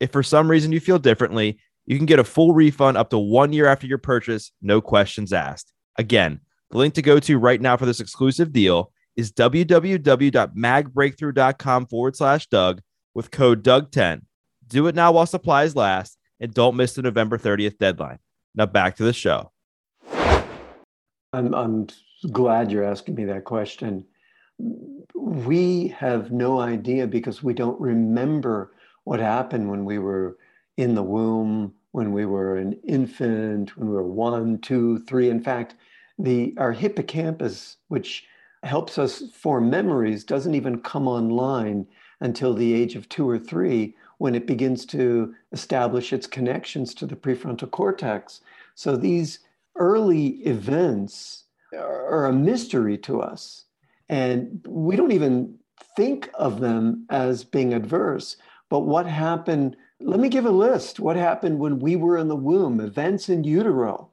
If 0.00 0.12
for 0.12 0.22
some 0.22 0.50
reason 0.50 0.72
you 0.72 0.80
feel 0.80 0.98
differently, 0.98 1.58
you 1.84 1.98
can 1.98 2.06
get 2.06 2.18
a 2.18 2.24
full 2.24 2.54
refund 2.54 2.96
up 2.96 3.10
to 3.10 3.18
one 3.18 3.52
year 3.52 3.66
after 3.66 3.86
your 3.86 3.98
purchase, 3.98 4.50
no 4.62 4.80
questions 4.80 5.34
asked. 5.34 5.74
Again, 5.98 6.40
the 6.70 6.78
link 6.78 6.94
to 6.94 7.02
go 7.02 7.20
to 7.20 7.36
right 7.36 7.60
now 7.60 7.76
for 7.76 7.84
this 7.84 8.00
exclusive 8.00 8.50
deal 8.50 8.92
is 9.14 9.30
www.magbreakthrough.com 9.32 11.86
forward 11.86 12.16
slash 12.16 12.46
Doug 12.46 12.80
with 13.14 13.30
code 13.30 13.62
Doug10. 13.62 14.22
Do 14.66 14.86
it 14.86 14.94
now 14.94 15.12
while 15.12 15.26
supplies 15.26 15.76
last 15.76 16.18
and 16.40 16.52
don't 16.52 16.76
miss 16.76 16.94
the 16.94 17.02
November 17.02 17.38
30th 17.38 17.78
deadline. 17.78 18.18
Now 18.54 18.66
back 18.66 18.96
to 18.96 19.04
the 19.04 19.12
show. 19.12 19.52
I'm, 21.32 21.54
I'm 21.54 21.86
glad 22.30 22.70
you're 22.70 22.84
asking 22.84 23.14
me 23.14 23.24
that 23.26 23.44
question. 23.44 24.04
We 25.14 25.88
have 25.88 26.30
no 26.30 26.60
idea 26.60 27.06
because 27.06 27.42
we 27.42 27.54
don't 27.54 27.80
remember 27.80 28.72
what 29.04 29.20
happened 29.20 29.70
when 29.70 29.84
we 29.84 29.98
were 29.98 30.36
in 30.76 30.94
the 30.94 31.02
womb, 31.02 31.74
when 31.92 32.12
we 32.12 32.26
were 32.26 32.56
an 32.56 32.74
infant, 32.86 33.76
when 33.76 33.88
we 33.88 33.94
were 33.94 34.02
one, 34.02 34.58
two, 34.58 34.98
three. 35.00 35.30
In 35.30 35.42
fact, 35.42 35.74
the 36.18 36.54
our 36.58 36.72
hippocampus, 36.72 37.76
which 37.88 38.24
helps 38.62 38.98
us 38.98 39.22
form 39.34 39.70
memories, 39.70 40.24
doesn't 40.24 40.54
even 40.54 40.80
come 40.80 41.08
online 41.08 41.86
until 42.22 42.54
the 42.54 42.72
age 42.72 42.94
of 42.94 43.08
two 43.08 43.28
or 43.28 43.38
three 43.38 43.94
when 44.18 44.34
it 44.36 44.46
begins 44.46 44.86
to 44.86 45.34
establish 45.50 46.12
its 46.12 46.26
connections 46.28 46.94
to 46.94 47.04
the 47.04 47.16
prefrontal 47.16 47.70
cortex. 47.70 48.40
So 48.76 48.96
these 48.96 49.40
early 49.76 50.28
events 50.46 51.44
are 51.74 52.26
a 52.26 52.32
mystery 52.32 52.96
to 52.98 53.20
us. 53.20 53.64
And 54.08 54.64
we 54.68 54.94
don't 54.94 55.10
even 55.10 55.58
think 55.96 56.30
of 56.34 56.60
them 56.60 57.06
as 57.10 57.42
being 57.42 57.74
adverse. 57.74 58.36
But 58.68 58.80
what 58.80 59.06
happened? 59.06 59.76
Let 60.00 60.20
me 60.20 60.28
give 60.28 60.46
a 60.46 60.50
list. 60.50 61.00
What 61.00 61.16
happened 61.16 61.58
when 61.58 61.80
we 61.80 61.96
were 61.96 62.18
in 62.18 62.28
the 62.28 62.36
womb? 62.36 62.80
Events 62.80 63.28
in 63.28 63.42
utero. 63.42 64.10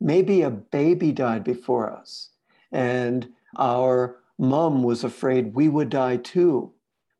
Maybe 0.00 0.40
a 0.40 0.50
baby 0.50 1.12
died 1.12 1.44
before 1.44 1.90
us, 1.92 2.30
and 2.72 3.28
our 3.58 4.16
mom 4.38 4.82
was 4.82 5.04
afraid 5.04 5.54
we 5.54 5.68
would 5.68 5.90
die 5.90 6.16
too 6.16 6.72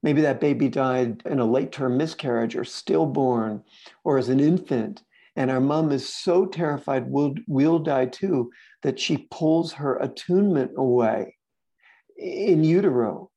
Maybe 0.02 0.22
that 0.22 0.40
baby 0.40 0.68
died 0.68 1.22
in 1.26 1.40
a 1.40 1.44
late 1.44 1.72
term 1.72 1.96
miscarriage 1.96 2.56
or 2.56 2.64
stillborn 2.64 3.62
or 4.04 4.18
as 4.18 4.28
an 4.28 4.40
infant. 4.40 5.02
And 5.36 5.50
our 5.50 5.60
mom 5.60 5.92
is 5.92 6.12
so 6.12 6.46
terrified 6.46 7.08
we'll, 7.08 7.34
we'll 7.46 7.78
die 7.78 8.06
too 8.06 8.50
that 8.82 8.98
she 8.98 9.28
pulls 9.30 9.72
her 9.74 9.96
attunement 9.96 10.72
away 10.76 11.36
in 12.16 12.64
utero, 12.64 13.30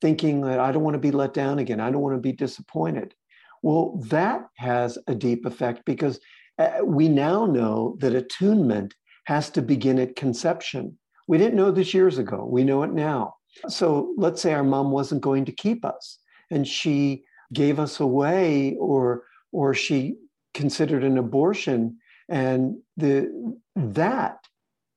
thinking 0.00 0.42
that 0.42 0.60
I 0.60 0.72
don't 0.72 0.82
want 0.82 0.94
to 0.94 1.00
be 1.00 1.10
let 1.10 1.34
down 1.34 1.58
again. 1.58 1.80
I 1.80 1.90
don't 1.90 2.02
want 2.02 2.16
to 2.16 2.20
be 2.20 2.32
disappointed. 2.32 3.14
Well, 3.62 4.00
that 4.08 4.46
has 4.56 4.98
a 5.06 5.14
deep 5.14 5.46
effect 5.46 5.84
because 5.84 6.20
uh, 6.58 6.78
we 6.84 7.08
now 7.08 7.46
know 7.46 7.96
that 8.00 8.14
attunement 8.14 8.94
has 9.24 9.50
to 9.50 9.62
begin 9.62 9.98
at 9.98 10.16
conception. 10.16 10.98
We 11.28 11.38
didn't 11.38 11.56
know 11.56 11.70
this 11.70 11.94
years 11.94 12.18
ago. 12.18 12.44
We 12.44 12.64
know 12.64 12.82
it 12.82 12.92
now. 12.92 13.36
So 13.68 14.14
let's 14.16 14.40
say 14.40 14.52
our 14.52 14.64
mom 14.64 14.90
wasn't 14.90 15.20
going 15.20 15.44
to 15.46 15.52
keep 15.52 15.84
us 15.84 16.18
and 16.50 16.66
she 16.66 17.24
gave 17.52 17.78
us 17.78 18.00
away 18.00 18.76
or 18.78 19.24
or 19.52 19.74
she 19.74 20.16
considered 20.54 21.04
an 21.04 21.18
abortion 21.18 21.98
and 22.28 22.76
the 22.96 23.30
that 23.76 24.38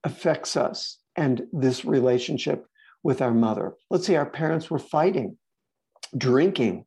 affects 0.04 0.56
us 0.56 1.00
and 1.16 1.44
this 1.52 1.84
relationship 1.86 2.66
with 3.04 3.22
our 3.22 3.34
mother. 3.34 3.74
Let's 3.90 4.06
say 4.06 4.16
our 4.16 4.26
parents 4.26 4.70
were 4.70 4.80
fighting, 4.80 5.38
drinking, 6.18 6.86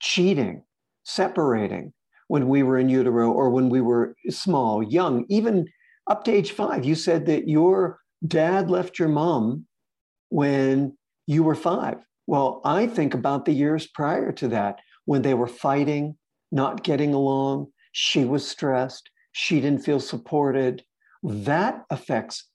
cheating, 0.00 0.62
separating 1.04 1.92
when 2.28 2.48
we 2.48 2.62
were 2.62 2.78
in 2.78 2.88
utero 2.88 3.32
or 3.32 3.50
when 3.50 3.68
we 3.68 3.80
were 3.80 4.14
small, 4.30 4.82
young, 4.82 5.24
even 5.28 5.66
up 6.06 6.24
to 6.24 6.32
age 6.32 6.52
five. 6.52 6.84
You 6.84 6.94
said 6.94 7.26
that 7.26 7.48
your 7.48 7.98
dad 8.26 8.70
left 8.70 8.98
your 8.98 9.08
mom 9.08 9.66
when 10.30 10.96
you 11.28 11.42
were 11.42 11.54
five. 11.54 11.98
Well, 12.26 12.62
I 12.64 12.86
think 12.86 13.12
about 13.12 13.44
the 13.44 13.52
years 13.52 13.86
prior 13.86 14.32
to 14.32 14.48
that 14.48 14.80
when 15.04 15.20
they 15.20 15.34
were 15.34 15.46
fighting, 15.46 16.16
not 16.50 16.82
getting 16.82 17.12
along. 17.12 17.66
She 17.92 18.24
was 18.24 18.48
stressed. 18.48 19.10
She 19.32 19.60
didn't 19.60 19.84
feel 19.84 20.00
supported. 20.00 20.82
That 21.22 21.84
affects 21.90 22.48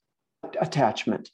attachment. 0.60 1.30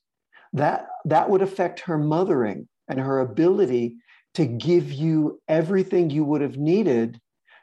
That, 0.52 0.86
that 1.06 1.30
would 1.30 1.40
affect 1.40 1.80
her 1.80 1.96
mothering 1.96 2.68
and 2.88 3.00
her 3.00 3.20
ability 3.20 3.96
to 4.34 4.44
give 4.44 4.92
you 4.92 5.40
everything 5.48 6.10
you 6.10 6.24
would 6.24 6.42
have 6.42 6.58
needed 6.58 7.18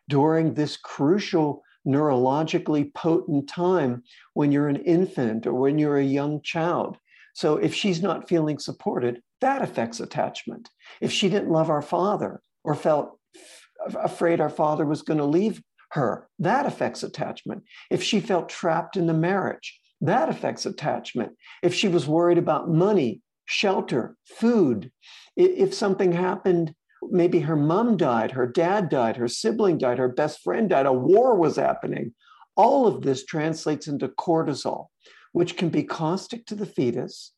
during 0.10 0.56
this 0.56 0.76
crucial 0.76 1.62
neurologically 1.88 2.92
potent 2.96 3.48
time 3.48 4.02
when 4.34 4.52
you're 4.52 4.70
an 4.70 4.78
infant 4.78 5.46
or 5.46 5.54
when 5.54 5.78
you're 5.78 6.00
a 6.00 6.04
young 6.04 6.42
child. 6.42 6.98
So 7.36 7.58
if 7.58 7.76
she's 7.76 8.02
not 8.02 8.28
feeling 8.28 8.58
supported, 8.58 9.22
that 9.42 9.62
affects 9.62 10.00
attachment. 10.00 10.70
If 11.02 11.12
she 11.12 11.30
didn't 11.30 11.52
love 11.52 11.70
our 11.70 11.82
father 11.82 12.42
or 12.64 12.76
felt 12.76 13.20
f- 13.36 13.96
afraid 13.96 14.42
our 14.42 14.50
father 14.50 14.86
was 14.86 15.02
going 15.02 15.20
to 15.20 15.26
leave 15.26 15.62
her, 15.92 16.28
that 16.40 16.66
affects 16.66 17.04
attachment. 17.04 17.64
If 17.90 18.04
she 18.04 18.20
felt 18.20 18.50
trapped 18.50 18.98
in 18.98 19.08
the 19.08 19.14
marriage, 19.14 19.80
that 20.02 20.30
affects 20.30 20.66
attachment. 20.66 21.34
If 21.64 21.74
she 21.74 21.88
was 21.88 22.08
worried 22.08 22.38
about 22.38 22.70
money, 22.70 23.22
shelter, 23.46 24.16
food, 24.26 24.92
if 25.36 25.74
something 25.74 26.12
happened, 26.12 26.74
maybe 27.04 27.40
her 27.40 27.56
mom 27.56 27.98
died, 27.98 28.32
her 28.32 28.48
dad 28.48 28.90
died, 28.90 29.18
her 29.18 29.28
sibling 29.28 29.78
died, 29.78 29.98
her 29.98 30.10
best 30.10 30.42
friend 30.44 30.70
died, 30.70 30.86
a 30.86 30.94
war 30.94 31.36
was 31.36 31.56
happening, 31.56 32.14
all 32.56 32.88
of 32.88 33.04
this 33.04 33.24
translates 33.24 33.88
into 33.88 34.08
cortisol, 34.08 34.88
which 35.32 35.58
can 35.58 35.70
be 35.70 35.84
caustic 35.84 36.46
to 36.48 36.56
the 36.56 36.66
fetus 36.66 37.34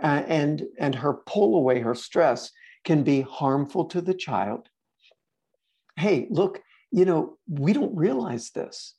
uh, 0.00 0.22
and, 0.26 0.62
and 0.78 0.94
her 0.94 1.14
pull 1.14 1.56
away, 1.56 1.80
her 1.80 1.94
stress 1.94 2.50
can 2.84 3.02
be 3.02 3.20
harmful 3.22 3.86
to 3.86 4.00
the 4.00 4.14
child. 4.14 4.68
Hey, 5.96 6.26
look, 6.30 6.60
you 6.90 7.04
know, 7.04 7.38
we 7.48 7.72
don't 7.72 7.96
realize 7.96 8.50
this, 8.50 8.94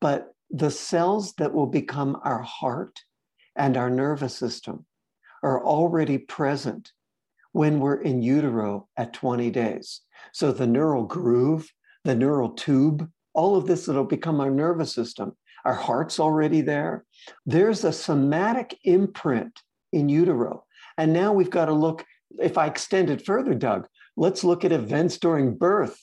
but 0.00 0.32
the 0.50 0.70
cells 0.70 1.34
that 1.34 1.52
will 1.52 1.66
become 1.66 2.18
our 2.24 2.42
heart 2.42 3.00
and 3.56 3.76
our 3.76 3.90
nervous 3.90 4.34
system 4.34 4.86
are 5.42 5.64
already 5.64 6.18
present 6.18 6.92
when 7.52 7.80
we're 7.80 8.00
in 8.00 8.22
utero 8.22 8.88
at 8.96 9.12
20 9.12 9.50
days. 9.50 10.00
So 10.32 10.52
the 10.52 10.66
neural 10.66 11.04
groove, 11.04 11.70
the 12.04 12.14
neural 12.14 12.50
tube, 12.50 13.08
all 13.34 13.56
of 13.56 13.66
this 13.66 13.86
that'll 13.86 14.04
become 14.04 14.40
our 14.40 14.50
nervous 14.50 14.92
system. 14.92 15.36
Our 15.64 15.74
heart's 15.74 16.20
already 16.20 16.60
there. 16.60 17.04
There's 17.46 17.84
a 17.84 17.92
somatic 17.92 18.78
imprint 18.84 19.60
in 19.92 20.08
utero. 20.08 20.64
And 20.96 21.12
now 21.12 21.32
we've 21.32 21.50
got 21.50 21.66
to 21.66 21.72
look, 21.72 22.04
if 22.38 22.58
I 22.58 22.66
extend 22.66 23.10
it 23.10 23.24
further, 23.24 23.54
Doug, 23.54 23.86
let's 24.16 24.44
look 24.44 24.64
at 24.64 24.72
events 24.72 25.18
during 25.18 25.56
birth, 25.56 25.98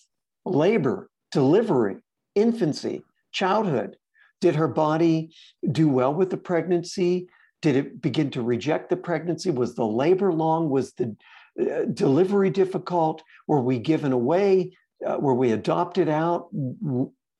labor, 0.45 1.09
delivery, 1.31 1.97
infancy, 2.35 3.03
childhood. 3.31 3.97
Did 4.41 4.55
her 4.55 4.67
body 4.67 5.33
do 5.71 5.89
well 5.89 6.13
with 6.13 6.29
the 6.29 6.37
pregnancy? 6.37 7.27
Did 7.61 7.75
it 7.75 8.01
begin 8.01 8.29
to 8.31 8.41
reject 8.41 8.89
the 8.89 8.97
pregnancy? 8.97 9.49
Was 9.49 9.75
the 9.75 9.85
labor 9.85 10.31
long? 10.31 10.69
Was 10.69 10.93
the 10.93 11.15
uh, 11.59 11.85
delivery 11.93 12.49
difficult? 12.49 13.23
Were 13.47 13.61
we 13.61 13.79
given 13.79 14.11
away? 14.11 14.77
Uh, 15.05 15.17
were 15.19 15.33
we 15.33 15.51
adopted 15.51 16.09
out? 16.09 16.49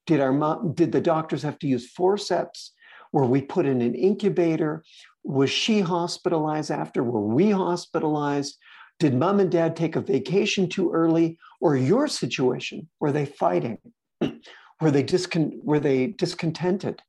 Did 0.08 0.20
our 0.20 0.34
mom, 0.34 0.74
did 0.74 0.92
the 0.92 1.02
doctors 1.02 1.44
have 1.44 1.60
to 1.60 1.68
use 1.68 1.90
forceps? 1.90 2.72
Were 3.12 3.26
we 3.26 3.42
put 3.42 3.66
in 3.66 3.82
an 3.82 3.96
incubator? 3.96 4.84
Was 5.26 5.50
she 5.50 5.82
hospitalized 5.82 6.70
after? 6.70 7.04
Were 7.04 7.20
we 7.20 7.50
hospitalized? 7.50 8.58
Did 9.00 9.16
mom 9.16 9.40
and 9.40 9.52
dad 9.52 9.76
take 9.76 9.96
a 9.96 10.02
vacation 10.02 10.70
too 10.70 10.92
early? 10.92 11.38
Or 11.60 11.76
your 11.76 12.08
situation? 12.08 12.88
Were 13.00 13.12
they 13.12 13.26
fighting? 13.26 13.80
were 14.22 14.92
they 14.92 15.04
discon- 15.04 15.58
were 15.64 15.80
they 15.80 16.08
discontented? 16.08 17.02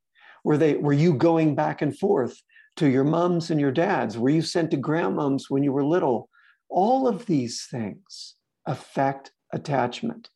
Were 0.45 0.57
they 0.57 0.77
were 0.77 0.95
you 0.95 1.13
going 1.13 1.55
back 1.55 1.83
and 1.83 1.97
forth 1.97 2.41
to 2.77 2.89
your 2.89 3.05
moms 3.05 3.51
and 3.51 3.61
your 3.61 3.71
dads? 3.71 4.17
Were 4.17 4.31
you 4.31 4.43
sent 4.43 4.71
to 4.71 4.79
grandmoms 4.79 5.45
when 5.51 5.63
you 5.63 5.73
were 5.73 5.85
little? 5.85 6.31
All 6.71 7.07
of 7.07 7.27
these 7.27 7.67
things 7.71 8.37
affect 8.65 9.33
attachment. 9.53 10.31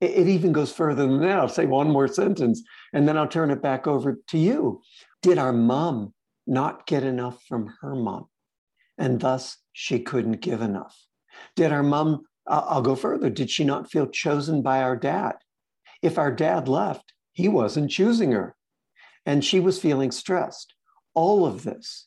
It, 0.00 0.10
it 0.10 0.28
even 0.28 0.52
goes 0.52 0.72
further 0.72 1.06
than 1.06 1.20
that. 1.22 1.38
I'll 1.38 1.48
say 1.48 1.64
one 1.64 1.90
more 1.90 2.08
sentence 2.08 2.62
and 2.92 3.08
then 3.08 3.16
I'll 3.16 3.28
turn 3.28 3.50
it 3.50 3.62
back 3.62 3.86
over 3.86 4.18
to 4.28 4.38
you. 4.38 4.82
Did 5.22 5.38
our 5.38 5.52
mom 5.52 6.12
not 6.46 6.86
get 6.86 7.02
enough 7.02 7.42
from 7.48 7.74
her 7.80 7.94
mom. 7.94 8.26
And 8.98 9.20
thus, 9.20 9.58
she 9.72 10.00
couldn't 10.00 10.40
give 10.40 10.60
enough. 10.60 10.96
Did 11.56 11.72
our 11.72 11.82
mom, 11.82 12.24
I'll 12.46 12.82
go 12.82 12.94
further, 12.94 13.30
did 13.30 13.50
she 13.50 13.64
not 13.64 13.90
feel 13.90 14.06
chosen 14.06 14.62
by 14.62 14.82
our 14.82 14.96
dad? 14.96 15.36
If 16.02 16.18
our 16.18 16.30
dad 16.30 16.68
left, 16.68 17.12
he 17.32 17.48
wasn't 17.48 17.90
choosing 17.90 18.32
her. 18.32 18.54
And 19.26 19.44
she 19.44 19.58
was 19.58 19.80
feeling 19.80 20.12
stressed. 20.12 20.74
All 21.14 21.46
of 21.46 21.64
this 21.64 22.06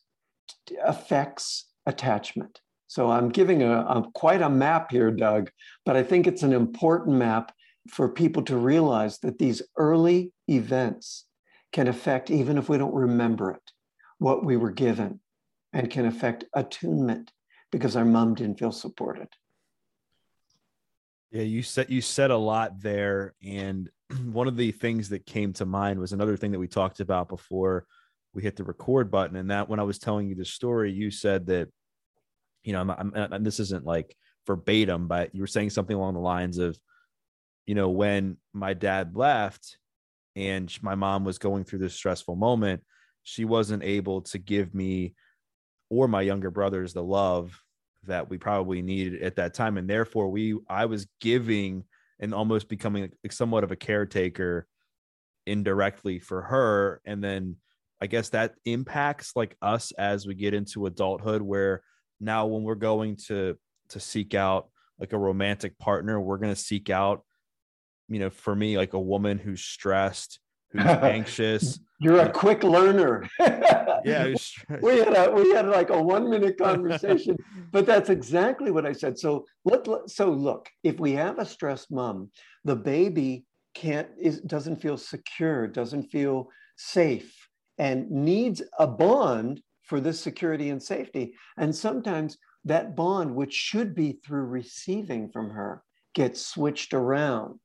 affects 0.83 1.65
attachment. 1.85 2.61
So 2.87 3.09
I'm 3.09 3.29
giving 3.29 3.63
a, 3.63 3.79
a, 3.81 4.05
quite 4.13 4.41
a 4.41 4.49
map 4.49 4.91
here, 4.91 5.11
Doug, 5.11 5.49
but 5.85 5.97
I 5.97 6.03
think 6.03 6.25
it's 6.25 6.43
an 6.43 6.53
important 6.53 7.17
map 7.17 7.53
for 7.89 8.07
people 8.07 8.43
to 8.43 8.57
realize 8.57 9.19
that 9.19 9.39
these 9.39 9.61
early 9.77 10.31
events 10.49 11.25
can 11.73 11.87
affect 11.87 12.29
even 12.29 12.57
if 12.57 12.69
we 12.69 12.77
don't 12.77 12.93
remember 12.93 13.51
it 13.51 13.71
what 14.19 14.43
we 14.43 14.57
were 14.57 14.71
given 14.71 15.19
and 15.73 15.89
can 15.89 16.05
affect 16.05 16.45
attunement 16.53 17.31
because 17.71 17.95
our 17.95 18.05
mom 18.05 18.33
didn't 18.33 18.59
feel 18.59 18.71
supported. 18.71 19.27
Yeah, 21.31 21.43
you 21.43 21.61
said 21.61 21.89
you 21.89 22.01
said 22.01 22.31
a 22.31 22.37
lot 22.37 22.81
there, 22.81 23.35
and 23.43 23.89
one 24.25 24.47
of 24.47 24.55
the 24.55 24.71
things 24.71 25.09
that 25.09 25.25
came 25.25 25.53
to 25.53 25.65
mind 25.65 25.99
was 25.99 26.13
another 26.13 26.37
thing 26.37 26.51
that 26.51 26.59
we 26.59 26.67
talked 26.67 26.99
about 26.99 27.27
before 27.27 27.85
we 28.33 28.41
hit 28.41 28.55
the 28.55 28.63
record 28.63 29.11
button, 29.11 29.35
and 29.35 29.51
that 29.51 29.67
when 29.67 29.79
I 29.79 29.83
was 29.83 29.99
telling 29.99 30.27
you 30.27 30.35
the 30.35 30.45
story, 30.45 30.91
you 30.91 31.11
said 31.11 31.47
that, 31.47 31.69
you 32.63 32.73
know, 32.73 32.81
I'm, 32.81 33.13
I'm, 33.13 33.43
this 33.43 33.59
isn't 33.59 33.85
like 33.85 34.15
verbatim, 34.45 35.07
but 35.07 35.35
you 35.35 35.41
were 35.41 35.47
saying 35.47 35.71
something 35.71 35.95
along 35.95 36.13
the 36.13 36.19
lines 36.21 36.57
of, 36.57 36.77
you 37.65 37.75
know, 37.75 37.89
when 37.89 38.37
my 38.53 38.73
dad 38.73 39.15
left, 39.15 39.77
and 40.35 40.71
my 40.83 40.95
mom 40.95 41.25
was 41.25 41.39
going 41.39 41.63
through 41.63 41.79
this 41.79 41.95
stressful 41.95 42.35
moment, 42.35 42.83
she 43.27 43.43
wasn't 43.43 43.83
able 43.83 44.21
to 44.21 44.37
give 44.37 44.73
me 44.73 45.13
or 45.89 46.07
my 46.07 46.21
younger 46.21 46.49
brothers 46.49 46.93
the 46.93 47.03
love 47.03 47.61
that 48.05 48.29
we 48.29 48.37
probably 48.37 48.81
needed 48.81 49.21
at 49.21 49.35
that 49.35 49.53
time. 49.53 49.77
And 49.77 49.89
therefore 49.89 50.29
we 50.29 50.57
i 50.69 50.85
was 50.85 51.07
giving 51.19 51.83
and 52.21 52.33
almost 52.33 52.69
becoming 52.69 53.11
somewhat 53.29 53.65
of 53.65 53.71
a 53.71 53.75
caretaker 53.75 54.65
indirectly 55.45 56.19
for 56.19 56.41
her. 56.41 57.01
And 57.03 57.21
then 57.21 57.57
i 57.99 58.07
guess 58.07 58.29
that 58.29 58.55
impacts 58.63 59.33
like 59.35 59.57
us 59.61 59.91
as 59.97 60.25
we 60.25 60.33
get 60.33 60.53
into 60.53 60.85
adulthood 60.85 61.41
where 61.41 61.83
now 62.21 62.45
when 62.45 62.63
we're 62.63 62.75
going 62.75 63.17
to 63.27 63.57
to 63.89 63.99
seek 63.99 64.35
out 64.35 64.69
like 64.99 65.11
a 65.11 65.17
romantic 65.17 65.77
partner 65.79 66.19
we're 66.21 66.37
going 66.37 66.53
to 66.53 66.59
seek 66.59 66.89
out 66.89 67.23
you 68.07 68.19
know 68.19 68.29
for 68.29 68.55
me 68.55 68.77
like 68.77 68.93
a 68.93 68.99
woman 68.99 69.37
who's 69.37 69.63
stressed 69.63 70.39
who's 70.77 70.87
anxious. 70.87 71.79
You're 71.99 72.19
a 72.19 72.31
quick 72.31 72.63
learner. 72.63 73.27
yeah, 73.39 74.35
we 74.81 74.99
had 74.99 75.17
a 75.17 75.31
we 75.31 75.51
had 75.51 75.67
like 75.67 75.89
a 75.89 76.01
one 76.01 76.29
minute 76.29 76.57
conversation, 76.57 77.37
but 77.71 77.87
that's 77.87 78.09
exactly 78.09 78.69
what 78.69 78.85
I 78.85 78.91
said. 78.91 79.17
So 79.17 79.45
let, 79.65 79.87
let 79.87 80.09
so 80.09 80.29
look, 80.29 80.69
if 80.83 80.99
we 80.99 81.13
have 81.13 81.39
a 81.39 81.45
stressed 81.45 81.91
mom, 81.91 82.29
the 82.65 82.75
baby 82.75 83.45
can't 83.73 84.09
is 84.19 84.41
doesn't 84.41 84.81
feel 84.81 84.97
secure, 84.97 85.67
doesn't 85.67 86.11
feel 86.11 86.49
safe, 86.77 87.35
and 87.79 88.09
needs 88.11 88.61
a 88.77 88.85
bond 88.85 89.61
for 89.83 89.99
this 89.99 90.19
security 90.19 90.69
and 90.69 90.83
safety. 90.83 91.33
And 91.57 91.75
sometimes 91.75 92.37
that 92.65 92.95
bond, 92.95 93.33
which 93.33 93.53
should 93.53 93.95
be 93.95 94.19
through 94.23 94.45
receiving 94.45 95.29
from 95.29 95.49
her, 95.49 95.83
gets 96.13 96.45
switched 96.45 96.93
around. 96.93 97.59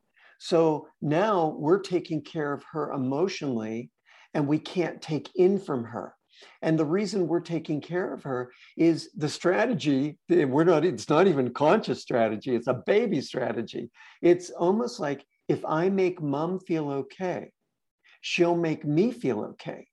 So 0.45 0.89
now 1.01 1.55
we're 1.57 1.79
taking 1.79 2.21
care 2.21 2.53
of 2.53 2.65
her 2.73 2.91
emotionally, 2.91 3.93
and 4.35 4.49
we 4.49 4.59
can't 4.59 5.01
take 5.01 5.31
in 5.37 5.57
from 5.57 5.85
her. 5.85 6.17
And 6.63 6.77
the 6.77 6.85
reason 6.85 7.29
we're 7.29 7.39
taking 7.39 7.81
care 7.81 8.13
of 8.13 8.25
her 8.25 8.51
is 8.77 9.11
the 9.17 9.29
strategy. 9.29 10.19
Eh, 10.29 10.43
we're 10.43 10.65
not, 10.65 10.85
it's 10.85 11.09
not 11.09 11.29
even 11.29 11.55
conscious 11.55 12.03
strategy, 12.03 12.57
it's 12.57 12.67
a 12.67 12.83
baby 12.87 13.21
strategy. 13.21 13.89
It's 14.21 14.51
almost 14.51 14.99
like 14.99 15.25
if 15.47 15.65
I 15.65 15.91
make 15.91 16.21
mom 16.21 16.59
feel 16.59 16.91
okay, 16.91 17.53
she'll 18.21 18.57
make 18.57 18.85
me 18.85 19.13
feel 19.13 19.43
okay. 19.53 19.87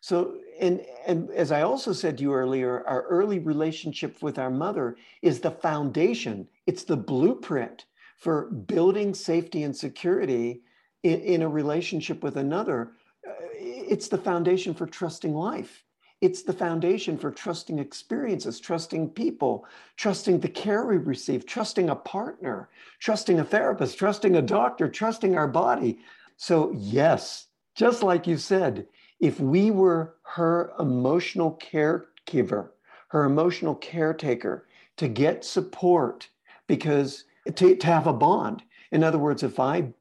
So, 0.00 0.38
and, 0.60 0.84
and 1.06 1.30
as 1.30 1.52
I 1.52 1.62
also 1.62 1.92
said 1.92 2.16
to 2.16 2.24
you 2.24 2.34
earlier, 2.34 2.84
our 2.88 3.02
early 3.02 3.38
relationship 3.38 4.20
with 4.20 4.40
our 4.40 4.50
mother 4.50 4.96
is 5.22 5.38
the 5.38 5.52
foundation, 5.52 6.48
it's 6.66 6.82
the 6.82 6.96
blueprint 6.96 7.86
for 8.16 8.46
building 8.50 9.14
safety 9.14 9.62
and 9.62 9.76
security 9.76 10.62
in, 11.02 11.20
in 11.20 11.42
a 11.42 11.48
relationship 11.48 12.22
with 12.22 12.36
another. 12.36 12.92
Uh, 13.26 13.32
it's 13.54 14.08
the 14.08 14.18
foundation 14.18 14.74
for 14.74 14.86
trusting 14.86 15.34
life. 15.34 15.84
It's 16.22 16.42
the 16.42 16.52
foundation 16.52 17.18
for 17.18 17.30
trusting 17.30 17.78
experiences, 17.78 18.58
trusting 18.58 19.10
people, 19.10 19.66
trusting 19.96 20.40
the 20.40 20.48
care 20.48 20.86
we 20.86 20.96
receive, 20.96 21.44
trusting 21.44 21.90
a 21.90 21.94
partner, 21.94 22.70
trusting 23.00 23.38
a 23.38 23.44
therapist, 23.44 23.98
trusting 23.98 24.34
a 24.34 24.42
doctor, 24.42 24.88
trusting 24.88 25.36
our 25.36 25.46
body. 25.46 25.98
So, 26.38 26.72
yes, 26.74 27.48
just 27.74 28.02
like 28.02 28.26
you 28.26 28.38
said, 28.38 28.86
if 29.20 29.40
we 29.40 29.70
were 29.70 30.16
her 30.22 30.72
emotional 30.78 31.60
caregiver, 31.62 32.70
her 33.08 33.24
emotional 33.24 33.74
caretaker, 33.74 34.66
to 34.96 35.08
get 35.08 35.44
support, 35.44 36.28
because 36.66 37.24
to, 37.54 37.76
to 37.76 37.86
have 37.86 38.06
a 38.06 38.12
bond. 38.12 38.62
In 38.92 39.04
other 39.04 39.18
words, 39.18 39.42
if 39.42 39.60
I 39.60 39.92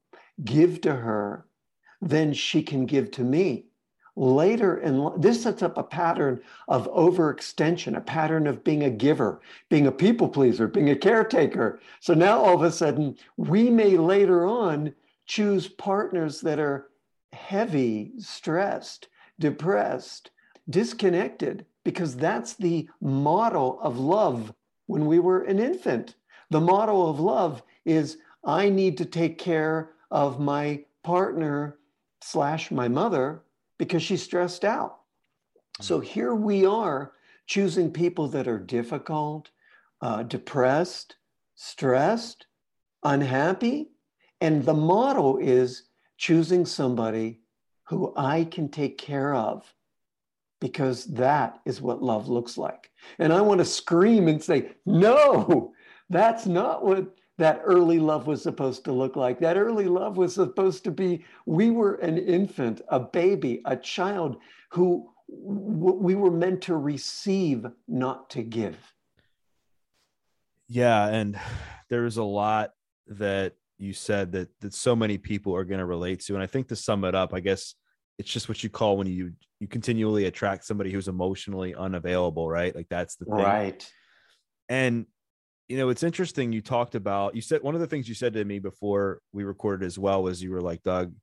give 0.43 0.81
to 0.81 0.95
her, 0.95 1.45
then 2.01 2.33
she 2.33 2.61
can 2.61 2.85
give 2.85 3.11
to 3.11 3.23
me. 3.23 3.65
Later, 4.17 4.77
and 4.77 5.21
this 5.21 5.43
sets 5.43 5.61
up 5.61 5.77
a 5.77 5.83
pattern 5.83 6.41
of 6.69 6.89
overextension, 6.91 7.97
a 7.97 8.01
pattern 8.01 8.47
of 8.47 8.63
being 8.63 8.83
a 8.83 8.89
giver, 8.89 9.41
being 9.69 9.87
a 9.87 9.91
people 9.91 10.29
pleaser, 10.29 10.67
being 10.67 10.89
a 10.89 10.95
caretaker. 10.95 11.81
So 11.99 12.13
now 12.13 12.39
all 12.39 12.55
of 12.55 12.61
a 12.61 12.71
sudden, 12.71 13.17
we 13.35 13.69
may 13.69 13.97
later 13.97 14.45
on 14.45 14.93
choose 15.25 15.67
partners 15.67 16.39
that 16.41 16.59
are 16.59 16.87
heavy, 17.33 18.13
stressed, 18.17 19.09
depressed, 19.37 20.31
disconnected, 20.69 21.65
because 21.83 22.15
that's 22.15 22.53
the 22.53 22.87
model 23.01 23.79
of 23.81 23.99
love 23.99 24.53
when 24.87 25.05
we 25.07 25.19
were 25.19 25.41
an 25.41 25.59
infant. 25.59 26.15
The 26.49 26.61
motto 26.61 27.07
of 27.07 27.19
love 27.19 27.63
is 27.85 28.17
I 28.43 28.69
need 28.69 28.97
to 28.99 29.05
take 29.05 29.37
care 29.37 29.91
of 30.11 30.39
my 30.39 30.85
partner 31.03 31.77
slash 32.21 32.71
my 32.71 32.87
mother 32.87 33.43
because 33.77 34.03
she's 34.03 34.23
stressed 34.23 34.63
out. 34.65 34.99
So 35.81 35.97
mm-hmm. 35.97 36.07
here 36.07 36.35
we 36.35 36.65
are 36.65 37.13
choosing 37.47 37.91
people 37.91 38.27
that 38.29 38.47
are 38.47 38.59
difficult, 38.59 39.49
uh, 40.01 40.23
depressed, 40.23 41.15
stressed, 41.55 42.47
unhappy. 43.03 43.89
And 44.41 44.65
the 44.65 44.73
motto 44.73 45.37
is 45.37 45.83
choosing 46.17 46.65
somebody 46.65 47.41
who 47.83 48.13
I 48.15 48.45
can 48.45 48.69
take 48.69 48.97
care 48.97 49.33
of 49.33 49.71
because 50.59 51.05
that 51.05 51.59
is 51.65 51.81
what 51.81 52.01
love 52.01 52.27
looks 52.27 52.57
like. 52.57 52.89
And 53.19 53.31
I 53.31 53.41
want 53.41 53.59
to 53.59 53.65
scream 53.65 54.27
and 54.27 54.41
say, 54.41 54.71
no, 54.85 55.73
that's 56.09 56.45
not 56.45 56.85
what 56.85 57.15
that 57.37 57.61
early 57.63 57.99
love 57.99 58.27
was 58.27 58.41
supposed 58.41 58.85
to 58.85 58.93
look 58.93 59.15
like. 59.15 59.39
That 59.39 59.57
early 59.57 59.85
love 59.85 60.17
was 60.17 60.33
supposed 60.33 60.83
to 60.85 60.91
be 60.91 61.25
we 61.45 61.69
were 61.69 61.95
an 61.95 62.17
infant, 62.17 62.81
a 62.89 62.99
baby, 62.99 63.61
a 63.65 63.75
child 63.75 64.37
who 64.71 65.09
we 65.27 66.15
were 66.15 66.31
meant 66.31 66.61
to 66.63 66.77
receive, 66.77 67.65
not 67.87 68.29
to 68.31 68.43
give. 68.43 68.77
Yeah. 70.67 71.07
And 71.07 71.37
there's 71.89 72.17
a 72.17 72.23
lot 72.23 72.71
that 73.07 73.53
you 73.77 73.93
said 73.93 74.31
that 74.31 74.49
that 74.61 74.73
so 74.73 74.95
many 74.95 75.17
people 75.17 75.55
are 75.55 75.65
going 75.65 75.79
to 75.79 75.85
relate 75.85 76.21
to 76.21 76.33
and 76.33 76.41
i 76.41 76.47
think 76.47 76.67
to 76.67 76.75
sum 76.75 77.03
it 77.03 77.13
up 77.13 77.33
i 77.33 77.39
guess 77.39 77.75
it's 78.17 78.31
just 78.31 78.47
what 78.47 78.63
you 78.63 78.69
call 78.69 78.97
when 78.97 79.07
you 79.07 79.33
you 79.59 79.67
continually 79.67 80.25
attract 80.25 80.65
somebody 80.65 80.91
who's 80.91 81.07
emotionally 81.07 81.75
unavailable 81.75 82.49
right 82.49 82.75
like 82.75 82.87
that's 82.89 83.15
the 83.15 83.25
thing 83.25 83.35
right 83.35 83.91
and 84.69 85.05
you 85.67 85.77
know 85.77 85.89
it's 85.89 86.03
interesting 86.03 86.51
you 86.51 86.61
talked 86.61 86.95
about 86.95 87.35
you 87.35 87.41
said 87.41 87.61
one 87.63 87.75
of 87.75 87.81
the 87.81 87.87
things 87.87 88.07
you 88.07 88.15
said 88.15 88.33
to 88.33 88.45
me 88.45 88.59
before 88.59 89.19
we 89.33 89.43
recorded 89.43 89.85
as 89.85 89.97
well 89.97 90.21
was 90.21 90.41
you 90.41 90.51
were 90.51 90.61
like 90.61 90.83
doug 90.83 91.13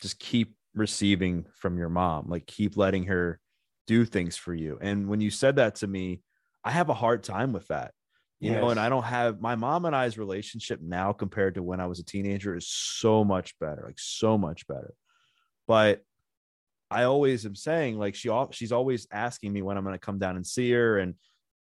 just 0.00 0.18
keep 0.18 0.54
receiving 0.74 1.44
from 1.54 1.76
your 1.78 1.88
mom. 1.88 2.28
Like 2.28 2.46
keep 2.46 2.76
letting 2.76 3.04
her 3.04 3.40
do 3.86 4.04
things 4.04 4.36
for 4.36 4.54
you. 4.54 4.78
And 4.80 5.08
when 5.08 5.20
you 5.20 5.30
said 5.30 5.56
that 5.56 5.76
to 5.76 5.86
me 5.86 6.22
i 6.64 6.70
have 6.72 6.88
a 6.88 6.94
hard 6.94 7.22
time 7.22 7.52
with 7.52 7.68
that 7.68 7.92
you 8.40 8.50
yes. 8.50 8.60
know 8.60 8.70
and 8.70 8.80
i 8.80 8.88
don't 8.88 9.04
have 9.04 9.40
my 9.40 9.54
mom 9.54 9.84
and 9.84 9.94
i's 9.94 10.18
relationship 10.18 10.80
now 10.82 11.12
compared 11.12 11.54
to 11.54 11.62
when 11.62 11.80
i 11.80 11.86
was 11.86 12.00
a 12.00 12.04
teenager 12.04 12.56
is 12.56 12.66
so 12.66 13.24
much 13.24 13.56
better 13.60 13.84
like 13.86 13.98
so 13.98 14.36
much 14.36 14.66
better. 14.66 14.92
But 15.68 16.02
i 16.90 17.04
always 17.04 17.46
am 17.46 17.54
saying 17.54 17.96
like 17.96 18.16
she 18.16 18.28
she's 18.50 18.72
always 18.72 19.06
asking 19.12 19.52
me 19.52 19.62
when 19.62 19.76
i'm 19.76 19.84
going 19.84 19.94
to 19.94 20.00
come 20.00 20.18
down 20.18 20.34
and 20.34 20.46
see 20.46 20.70
her 20.72 20.98
and 20.98 21.14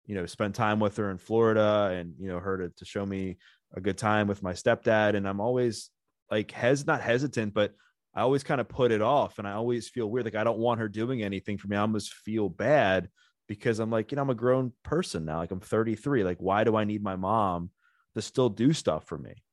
you 0.07 0.15
know 0.15 0.25
spend 0.25 0.55
time 0.55 0.79
with 0.79 0.97
her 0.97 1.11
in 1.11 1.17
florida 1.17 1.91
and 1.93 2.13
you 2.19 2.27
know 2.27 2.39
her 2.39 2.57
to, 2.57 2.69
to 2.75 2.85
show 2.85 3.05
me 3.05 3.37
a 3.75 3.81
good 3.81 3.97
time 3.97 4.27
with 4.27 4.41
my 4.41 4.53
stepdad 4.53 5.15
and 5.15 5.27
i'm 5.27 5.39
always 5.39 5.89
like 6.31 6.49
hes 6.51 6.87
not 6.87 7.01
hesitant 7.01 7.53
but 7.53 7.73
i 8.15 8.21
always 8.21 8.43
kind 8.43 8.59
of 8.59 8.67
put 8.67 8.91
it 8.91 9.01
off 9.01 9.37
and 9.37 9.47
i 9.47 9.53
always 9.53 9.87
feel 9.87 10.09
weird 10.09 10.25
like 10.25 10.35
i 10.35 10.43
don't 10.43 10.57
want 10.57 10.79
her 10.79 10.89
doing 10.89 11.21
anything 11.21 11.57
for 11.57 11.67
me 11.67 11.77
i 11.77 11.81
almost 11.81 12.13
feel 12.13 12.49
bad 12.49 13.09
because 13.47 13.79
I'm 13.79 13.89
like, 13.89 14.11
you 14.11 14.17
know, 14.17 14.21
I'm 14.21 14.29
a 14.29 14.35
grown 14.35 14.73
person 14.83 15.25
now. 15.25 15.37
Like 15.37 15.51
I'm 15.51 15.59
33. 15.59 16.23
Like, 16.23 16.37
why 16.39 16.63
do 16.63 16.75
I 16.75 16.83
need 16.83 17.01
my 17.01 17.15
mom 17.15 17.71
to 18.15 18.21
still 18.21 18.49
do 18.49 18.73
stuff 18.73 19.05
for 19.05 19.17
me? 19.17 19.43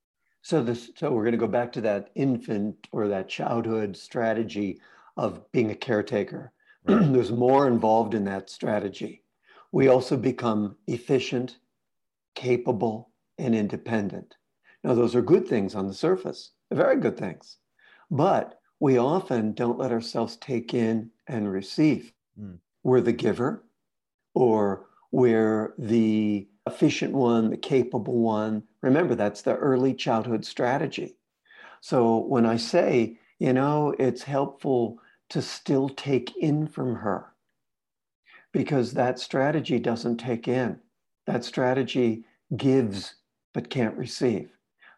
So 0.41 0.61
this, 0.61 0.91
so 0.95 1.11
we're 1.11 1.23
going 1.23 1.31
to 1.31 1.37
go 1.37 1.47
back 1.47 1.71
to 1.73 1.81
that 1.81 2.09
infant 2.15 2.87
or 2.91 3.07
that 3.07 3.29
childhood 3.29 3.97
strategy 3.97 4.79
of 5.17 5.51
being 5.51 5.71
a 5.71 5.75
caretaker. 5.75 6.51
Right. 6.83 7.01
There's 7.13 7.31
more 7.31 7.67
involved 7.67 8.13
in 8.13 8.25
that 8.25 8.49
strategy. 8.49 9.23
We 9.75 9.89
also 9.89 10.15
become 10.15 10.77
efficient, 10.87 11.57
capable, 12.33 13.09
and 13.37 13.53
independent. 13.53 14.37
Now, 14.85 14.93
those 14.93 15.15
are 15.15 15.21
good 15.21 15.45
things 15.49 15.75
on 15.75 15.85
the 15.85 15.93
surface, 15.93 16.51
very 16.71 16.95
good 16.95 17.17
things. 17.17 17.57
But 18.09 18.61
we 18.79 18.97
often 18.97 19.51
don't 19.51 19.77
let 19.77 19.91
ourselves 19.91 20.37
take 20.37 20.73
in 20.73 21.11
and 21.27 21.51
receive. 21.51 22.13
Mm. 22.39 22.59
We're 22.83 23.01
the 23.01 23.11
giver, 23.11 23.65
or 24.33 24.85
we're 25.11 25.73
the 25.77 26.47
efficient 26.65 27.11
one, 27.11 27.49
the 27.49 27.57
capable 27.57 28.19
one, 28.19 28.63
remember 28.81 29.13
that's 29.13 29.41
the 29.41 29.57
early 29.57 29.93
childhood 29.93 30.45
strategy. 30.45 31.17
So 31.81 32.19
when 32.19 32.45
I 32.45 32.55
say, 32.55 33.19
you 33.39 33.51
know, 33.51 33.93
it's 33.99 34.23
helpful 34.23 34.99
to 35.31 35.41
still 35.41 35.89
take 35.89 36.33
in 36.37 36.65
from 36.65 36.95
her 36.95 37.34
because 38.55 38.93
that 38.93 39.19
strategy 39.19 39.77
doesn't 39.77 40.15
take 40.15 40.47
in. 40.47 40.79
That 41.27 41.43
strategy 41.43 42.23
gives 42.55 43.15
but 43.53 43.69
can't 43.69 43.97
receive. 43.97 44.49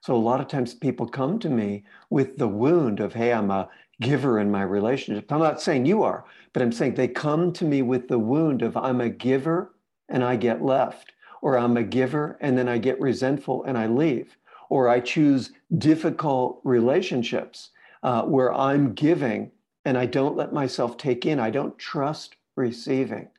So 0.01 0.15
a 0.15 0.27
lot 0.29 0.39
of 0.39 0.47
times 0.47 0.75
people 0.75 1.07
come 1.07 1.39
to 1.39 1.49
me 1.49 1.83
with 2.11 2.37
the 2.37 2.47
wound 2.47 2.99
of, 2.99 3.15
hey, 3.15 3.33
I'm 3.33 3.49
a 3.49 3.67
giver 3.99 4.37
in 4.37 4.51
my 4.51 4.61
relationship. 4.61 5.31
I'm 5.31 5.39
not 5.39 5.59
saying 5.59 5.87
you 5.87 6.03
are, 6.03 6.23
but 6.53 6.61
I'm 6.61 6.71
saying 6.71 6.93
they 6.93 7.07
come 7.07 7.51
to 7.53 7.65
me 7.65 7.81
with 7.81 8.07
the 8.07 8.19
wound 8.19 8.61
of 8.61 8.77
I'm 8.77 9.01
a 9.01 9.09
giver 9.09 9.73
and 10.07 10.23
I 10.23 10.35
get 10.35 10.61
left, 10.61 11.13
or 11.41 11.57
I'm 11.57 11.77
a 11.77 11.83
giver 11.83 12.37
and 12.39 12.55
then 12.55 12.69
I 12.69 12.77
get 12.77 13.01
resentful 13.01 13.63
and 13.63 13.75
I 13.75 13.87
leave, 13.87 14.37
or 14.69 14.87
I 14.87 14.99
choose 14.99 15.51
difficult 15.79 16.61
relationships 16.63 17.71
uh, 18.03 18.21
where 18.21 18.53
I'm 18.53 18.93
giving 18.93 19.49
and 19.83 19.97
I 19.97 20.05
don't 20.05 20.37
let 20.37 20.53
myself 20.53 20.95
take 20.97 21.25
in. 21.25 21.39
I 21.39 21.49
don't 21.49 21.75
trust 21.79 22.35
receiving. 22.55 23.29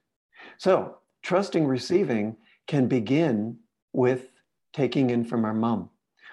So, 0.58 0.96
trusting 1.22 1.66
receiving 1.66 2.36
can 2.66 2.86
begin 2.86 3.58
with 3.92 4.28
taking 4.72 5.10
in 5.10 5.24
from 5.24 5.44
our 5.44 5.54
mom. 5.54 5.90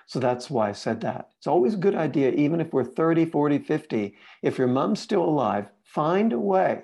So 0.08 0.20
that's 0.20 0.50
why 0.50 0.70
I 0.70 0.74
said 0.74 1.02
that. 1.02 1.30
It's 1.38 1.48
always 1.48 1.74
a 1.74 1.78
good 1.78 1.96
idea, 1.96 2.32
even 2.32 2.62
if 2.62 2.74
we're 2.74 2.84
30, 2.84 3.26
40, 3.26 3.60
50, 3.60 4.16
if 4.44 4.58
your 4.58 4.68
mom's 4.68 5.00
still 5.00 5.24
alive, 5.24 5.68
find 5.84 6.34
a 6.34 6.40
way 6.40 6.84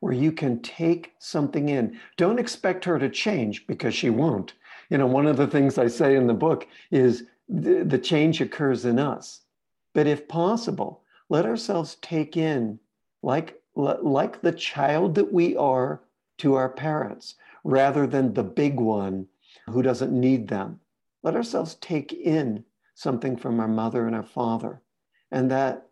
where 0.00 0.12
you 0.12 0.32
can 0.32 0.60
take 0.60 1.12
something 1.18 1.68
in. 1.68 1.98
Don't 2.16 2.38
expect 2.38 2.84
her 2.84 2.98
to 2.98 3.08
change 3.08 3.66
because 3.66 3.94
she 3.94 4.10
won't. 4.10 4.54
You 4.90 4.98
know, 4.98 5.06
one 5.06 5.26
of 5.26 5.36
the 5.36 5.46
things 5.46 5.78
I 5.78 5.88
say 5.88 6.16
in 6.16 6.26
the 6.26 6.34
book 6.34 6.66
is 6.90 7.24
the, 7.48 7.84
the 7.84 7.98
change 7.98 8.40
occurs 8.40 8.84
in 8.84 8.98
us. 8.98 9.40
But 9.94 10.06
if 10.06 10.28
possible, 10.28 11.02
let 11.28 11.46
ourselves 11.46 11.96
take 12.02 12.36
in, 12.36 12.78
like, 13.22 13.60
like 13.74 14.42
the 14.42 14.52
child 14.52 15.14
that 15.14 15.32
we 15.32 15.56
are 15.56 16.00
to 16.42 16.54
our 16.54 16.68
parents, 16.68 17.36
rather 17.64 18.06
than 18.06 18.34
the 18.34 18.42
big 18.42 18.78
one 18.78 19.26
who 19.68 19.80
doesn't 19.80 20.12
need 20.12 20.48
them. 20.48 20.80
Let 21.22 21.36
ourselves 21.36 21.76
take 21.76 22.12
in 22.12 22.64
something 22.96 23.36
from 23.36 23.60
our 23.60 23.68
mother 23.68 24.08
and 24.08 24.16
our 24.16 24.24
father, 24.24 24.82
and 25.30 25.50
that 25.52 25.86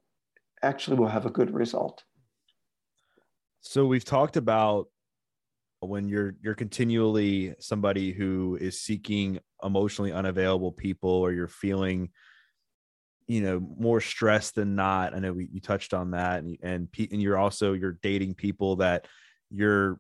actually 0.61 0.97
will 0.97 1.07
have 1.07 1.25
a 1.25 1.31
good 1.31 1.55
result. 1.55 2.03
So 3.61 3.87
we've 3.87 4.05
talked 4.05 4.37
about 4.37 4.89
when 5.79 6.09
you're 6.09 6.35
you're 6.43 6.55
continually 6.55 7.55
somebody 7.61 8.13
who 8.13 8.59
is 8.61 8.81
seeking 8.81 9.39
emotionally 9.63 10.13
unavailable 10.13 10.73
people 10.73 11.11
or 11.11 11.33
you're 11.33 11.49
feeling 11.49 12.11
you 13.29 13.41
know 13.41 13.61
more 13.79 14.01
stressed 14.01 14.57
than 14.57 14.75
not 14.75 15.15
i 15.15 15.19
know 15.19 15.33
we, 15.33 15.49
you 15.51 15.59
touched 15.59 15.95
on 15.95 16.11
that 16.11 16.43
and 16.43 16.59
and, 16.63 16.89
and 16.99 17.23
you're 17.23 17.39
also 17.39 17.73
you're 17.73 17.99
dating 18.03 18.35
people 18.35 18.77
that 18.77 19.07
you're 19.51 19.99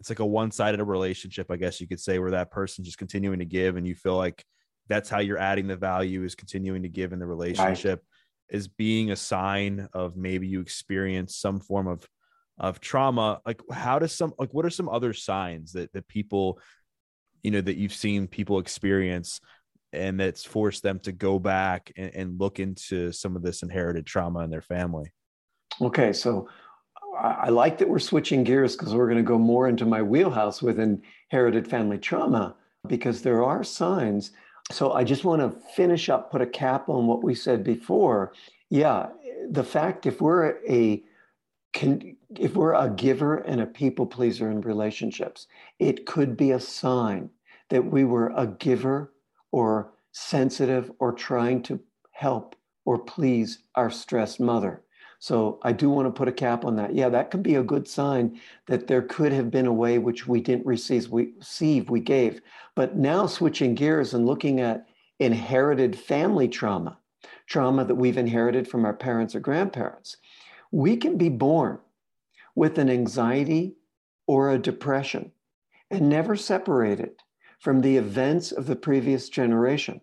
it's 0.00 0.08
like 0.08 0.18
a 0.18 0.26
one-sided 0.26 0.82
relationship 0.82 1.46
i 1.50 1.56
guess 1.56 1.80
you 1.80 1.86
could 1.86 2.00
say 2.00 2.18
where 2.18 2.32
that 2.32 2.50
person's 2.50 2.86
just 2.86 2.98
continuing 2.98 3.38
to 3.38 3.44
give 3.44 3.76
and 3.76 3.86
you 3.86 3.94
feel 3.94 4.16
like 4.16 4.44
that's 4.88 5.08
how 5.08 5.20
you're 5.20 5.38
adding 5.38 5.68
the 5.68 5.76
value 5.76 6.24
is 6.24 6.34
continuing 6.34 6.82
to 6.82 6.88
give 6.88 7.12
in 7.12 7.20
the 7.20 7.26
relationship 7.26 8.00
right. 8.00 8.56
is 8.56 8.66
being 8.66 9.12
a 9.12 9.16
sign 9.16 9.88
of 9.92 10.16
maybe 10.16 10.48
you 10.48 10.60
experience 10.60 11.36
some 11.36 11.60
form 11.60 11.86
of 11.86 12.06
of 12.58 12.80
trauma 12.80 13.40
like 13.46 13.60
how 13.72 13.98
does 13.98 14.12
some 14.12 14.34
like 14.38 14.52
what 14.52 14.66
are 14.66 14.70
some 14.70 14.88
other 14.88 15.12
signs 15.12 15.72
that 15.72 15.92
that 15.92 16.08
people 16.08 16.58
you 17.42 17.50
know 17.50 17.60
that 17.60 17.76
you've 17.76 17.94
seen 17.94 18.26
people 18.26 18.58
experience 18.58 19.40
and 19.92 20.20
that's 20.20 20.44
forced 20.44 20.82
them 20.82 21.00
to 21.00 21.10
go 21.10 21.38
back 21.38 21.90
and, 21.96 22.14
and 22.14 22.40
look 22.40 22.60
into 22.60 23.10
some 23.12 23.34
of 23.34 23.42
this 23.42 23.62
inherited 23.62 24.04
trauma 24.04 24.40
in 24.40 24.50
their 24.50 24.60
family 24.60 25.10
okay 25.80 26.12
so 26.12 26.48
I 27.18 27.48
like 27.48 27.78
that 27.78 27.88
we're 27.88 27.98
switching 27.98 28.44
gears 28.44 28.76
because 28.76 28.94
we're 28.94 29.06
going 29.06 29.18
to 29.18 29.22
go 29.22 29.38
more 29.38 29.68
into 29.68 29.84
my 29.84 30.02
wheelhouse 30.02 30.62
with 30.62 30.78
inherited 30.78 31.68
family 31.68 31.98
trauma 31.98 32.54
because 32.86 33.22
there 33.22 33.44
are 33.44 33.64
signs. 33.64 34.32
So 34.70 34.92
I 34.92 35.04
just 35.04 35.24
want 35.24 35.42
to 35.42 35.60
finish 35.72 36.08
up, 36.08 36.30
put 36.30 36.40
a 36.40 36.46
cap 36.46 36.88
on 36.88 37.06
what 37.06 37.24
we 37.24 37.34
said 37.34 37.64
before. 37.64 38.32
Yeah, 38.68 39.08
the 39.50 39.64
fact 39.64 40.06
if 40.06 40.20
we're 40.20 40.58
a 40.68 41.02
can, 41.72 42.16
if 42.38 42.54
we're 42.54 42.74
a 42.74 42.90
giver 42.90 43.36
and 43.38 43.60
a 43.60 43.66
people 43.66 44.06
pleaser 44.06 44.50
in 44.50 44.60
relationships, 44.60 45.46
it 45.78 46.06
could 46.06 46.36
be 46.36 46.52
a 46.52 46.60
sign 46.60 47.30
that 47.68 47.84
we 47.84 48.04
were 48.04 48.32
a 48.36 48.46
giver 48.46 49.12
or 49.52 49.92
sensitive 50.12 50.90
or 50.98 51.12
trying 51.12 51.62
to 51.62 51.80
help 52.12 52.54
or 52.84 52.98
please 52.98 53.58
our 53.74 53.90
stressed 53.90 54.40
mother. 54.40 54.82
So 55.20 55.60
I 55.62 55.72
do 55.72 55.90
want 55.90 56.06
to 56.06 56.18
put 56.18 56.28
a 56.28 56.32
cap 56.32 56.64
on 56.64 56.76
that. 56.76 56.94
Yeah, 56.94 57.10
that 57.10 57.30
can 57.30 57.42
be 57.42 57.56
a 57.56 57.62
good 57.62 57.86
sign 57.86 58.40
that 58.66 58.86
there 58.86 59.02
could 59.02 59.32
have 59.32 59.50
been 59.50 59.66
a 59.66 59.72
way 59.72 59.98
which 59.98 60.26
we 60.26 60.40
didn't 60.40 60.64
receive, 60.64 61.10
we 61.10 61.34
receive, 61.36 61.90
we 61.90 62.00
gave. 62.00 62.40
But 62.74 62.96
now 62.96 63.26
switching 63.26 63.74
gears 63.74 64.14
and 64.14 64.26
looking 64.26 64.60
at 64.60 64.88
inherited 65.18 65.94
family 65.94 66.48
trauma, 66.48 66.98
trauma 67.46 67.84
that 67.84 67.96
we've 67.96 68.16
inherited 68.16 68.66
from 68.66 68.86
our 68.86 68.94
parents 68.94 69.34
or 69.34 69.40
grandparents, 69.40 70.16
we 70.72 70.96
can 70.96 71.18
be 71.18 71.28
born 71.28 71.78
with 72.54 72.78
an 72.78 72.88
anxiety 72.88 73.76
or 74.26 74.50
a 74.50 74.58
depression 74.58 75.32
and 75.90 76.08
never 76.08 76.34
separated 76.34 77.10
from 77.58 77.82
the 77.82 77.98
events 77.98 78.52
of 78.52 78.66
the 78.66 78.76
previous 78.76 79.28
generation. 79.28 80.00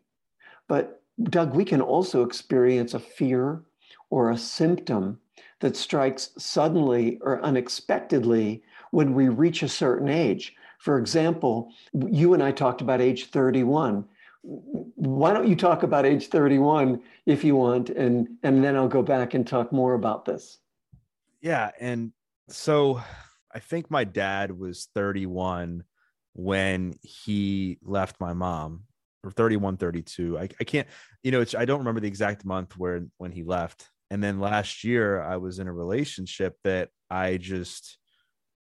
But 0.68 1.02
Doug, 1.24 1.56
we 1.56 1.66
can 1.66 1.82
also 1.82 2.22
experience 2.22 2.94
a 2.94 3.00
fear 3.00 3.64
or 4.10 4.32
a 4.32 4.38
symptom 4.38 5.20
that 5.60 5.76
strikes 5.76 6.32
suddenly 6.38 7.18
or 7.22 7.42
unexpectedly 7.42 8.64
when 8.92 9.14
we 9.14 9.30
reach 9.30 9.64
a 9.64 9.70
certain 9.70 10.08
age. 10.08 10.56
For 10.80 10.98
example, 11.00 11.72
you 11.94 12.34
and 12.34 12.44
I 12.44 12.52
talked 12.52 12.82
about 12.82 13.02
age 13.02 13.30
31. 13.30 14.06
Why 14.44 15.34
don't 15.34 15.48
you 15.48 15.56
talk 15.56 15.84
about 15.84 16.06
age 16.06 16.28
31 16.28 17.02
if 17.26 17.44
you 17.44 17.56
want, 17.56 17.90
and, 17.90 18.28
and 18.44 18.64
then 18.64 18.76
I'll 18.76 18.88
go 18.88 19.02
back 19.02 19.34
and 19.34 19.46
talk 19.46 19.72
more 19.74 19.96
about 19.96 20.26
this. 20.26 20.60
Yeah. 21.42 21.72
And 21.80 22.14
so 22.48 23.02
I 23.54 23.60
think 23.60 23.92
my 23.92 24.04
dad 24.04 24.58
was 24.58 24.88
31 24.94 25.84
when 26.34 26.94
he 27.02 27.80
left 27.82 28.20
my 28.20 28.34
mom 28.34 28.84
or 29.24 29.32
31 29.32 29.78
32 29.78 30.38
I, 30.38 30.50
I 30.60 30.64
can't 30.64 30.88
you 31.24 31.32
know 31.32 31.44
i 31.58 31.66
don't 31.66 31.80
remember 31.80 32.00
the 32.00 32.08
exact 32.08 32.46
month 32.46 32.78
where 32.78 33.08
when 33.18 33.32
he 33.32 33.42
left 33.42 33.90
and 34.10 34.24
then 34.24 34.40
last 34.40 34.84
year 34.84 35.22
i 35.22 35.38
was 35.38 35.60
in 35.60 35.68
a 35.68 35.74
relationship 35.74 36.56
that 36.64 36.90
i 37.10 37.38
just 37.38 37.98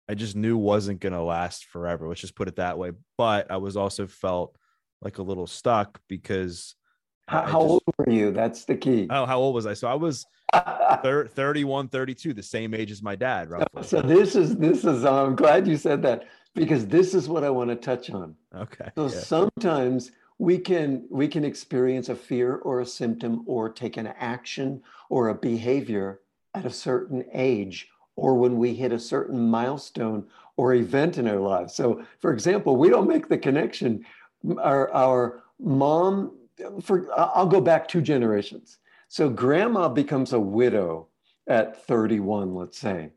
i 0.07 0.13
just 0.13 0.35
knew 0.35 0.57
wasn't 0.57 0.99
going 0.99 1.13
to 1.13 1.21
last 1.21 1.65
forever 1.65 2.07
let's 2.07 2.21
just 2.21 2.35
put 2.35 2.47
it 2.47 2.55
that 2.57 2.77
way. 2.77 2.91
But 3.17 3.51
i 3.51 3.57
was 3.57 3.77
also 3.77 4.07
felt 4.07 4.55
like 5.01 5.17
a 5.17 5.23
little 5.23 5.47
stuck 5.47 5.99
because 6.07 6.75
how, 7.27 7.41
how 7.43 7.59
just, 7.59 7.69
old 7.69 7.83
were 7.97 8.09
you? 8.09 8.31
That's 8.31 8.65
the 8.65 8.75
key. 8.75 9.05
Oh 9.09 9.25
how 9.25 9.37
old 9.39 9.53
was 9.53 9.65
i? 9.67 9.73
So 9.73 9.87
i 9.87 9.93
was 9.93 10.25
31 11.03 11.89
32 11.89 12.33
the 12.33 12.41
same 12.41 12.73
age 12.73 12.91
as 12.91 13.03
my 13.03 13.15
dad 13.15 13.51
roughly. 13.51 13.83
so 13.83 14.01
this 14.01 14.35
is 14.35 14.55
this 14.57 14.83
is 14.83 15.05
i'm 15.05 15.35
glad 15.35 15.67
you 15.67 15.77
said 15.77 16.01
that 16.01 16.23
because 16.55 16.87
this 16.87 17.13
is 17.13 17.29
what 17.29 17.43
i 17.43 17.49
want 17.49 17.69
to 17.69 17.75
touch 17.75 18.09
on. 18.09 18.35
Okay 18.55 18.89
so 18.95 19.03
yeah. 19.03 19.09
sometimes 19.09 20.11
we 20.39 20.57
can 20.57 21.05
we 21.09 21.27
can 21.27 21.43
experience 21.43 22.07
a 22.07 22.15
fear 22.15 22.55
or 22.55 22.79
a 22.79 22.85
symptom 22.85 23.43
or 23.45 23.69
take 23.69 23.97
an 23.97 24.07
action 24.07 24.81
or 25.09 25.27
a 25.27 25.35
behavior 25.35 26.21
at 26.55 26.65
a 26.65 26.69
certain 26.69 27.25
age 27.33 27.89
or 28.15 28.35
when 28.35 28.57
we 28.57 28.73
hit 28.73 28.91
a 28.91 28.99
certain 28.99 29.49
milestone 29.49 30.25
or 30.57 30.73
event 30.73 31.17
in 31.17 31.27
our 31.27 31.39
lives. 31.39 31.75
So 31.75 32.03
for 32.19 32.33
example 32.33 32.77
we 32.77 32.89
don't 32.89 33.07
make 33.07 33.27
the 33.27 33.37
connection. 33.37 34.05
Our 34.57 34.91
our 34.93 35.43
mom 35.59 36.31
for 36.81 37.07
i'll 37.17 37.45
go 37.45 37.61
back 37.61 37.87
two 37.87 38.01
generations. 38.01 38.77
So 39.09 39.29
grandma 39.29 39.89
becomes 39.89 40.31
a 40.31 40.39
widow 40.39 41.07
at 41.47 41.85
31 41.85 42.55
let's 42.55 42.77
say 42.77 43.09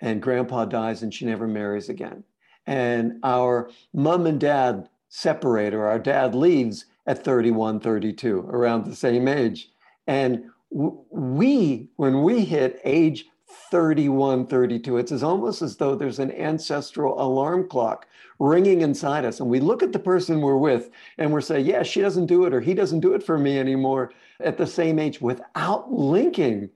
and 0.00 0.20
grandpa 0.20 0.66
dies 0.66 1.02
and 1.02 1.12
she 1.12 1.24
never 1.24 1.48
marries 1.48 1.88
again. 1.88 2.22
And 2.66 3.20
our 3.22 3.70
mom 3.94 4.26
and 4.26 4.38
dad 4.38 4.90
separate 5.16 5.72
or 5.72 5.86
our 5.86 5.98
dad 5.98 6.34
leaves 6.34 6.84
at 7.06 7.24
31, 7.24 7.80
32, 7.80 8.40
around 8.50 8.84
the 8.84 8.94
same 8.94 9.26
age. 9.26 9.70
And 10.06 10.50
we, 10.70 11.88
when 11.96 12.22
we 12.22 12.44
hit 12.44 12.82
age 12.84 13.24
31, 13.70 14.46
32, 14.46 14.98
it's 14.98 15.12
as 15.12 15.22
almost 15.22 15.62
as 15.62 15.78
though 15.78 15.94
there's 15.94 16.18
an 16.18 16.32
ancestral 16.32 17.18
alarm 17.18 17.66
clock 17.66 18.06
ringing 18.38 18.82
inside 18.82 19.24
us. 19.24 19.40
And 19.40 19.48
we 19.48 19.58
look 19.58 19.82
at 19.82 19.94
the 19.94 19.98
person 19.98 20.42
we're 20.42 20.58
with 20.58 20.90
and 21.16 21.32
we're 21.32 21.40
saying, 21.40 21.64
yeah, 21.64 21.82
she 21.82 22.02
doesn't 22.02 22.26
do 22.26 22.44
it 22.44 22.52
or 22.52 22.60
he 22.60 22.74
doesn't 22.74 23.00
do 23.00 23.14
it 23.14 23.22
for 23.22 23.38
me 23.38 23.58
anymore 23.58 24.12
at 24.40 24.58
the 24.58 24.66
same 24.66 24.98
age 24.98 25.22
without 25.22 25.90
linking 25.90 26.68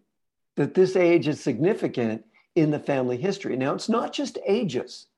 that 0.56 0.72
this 0.72 0.96
age 0.96 1.28
is 1.28 1.42
significant 1.42 2.24
in 2.54 2.70
the 2.70 2.78
family 2.78 3.18
history. 3.18 3.54
Now, 3.54 3.74
it's 3.74 3.90
not 3.90 4.14
just 4.14 4.38
ages. 4.46 5.08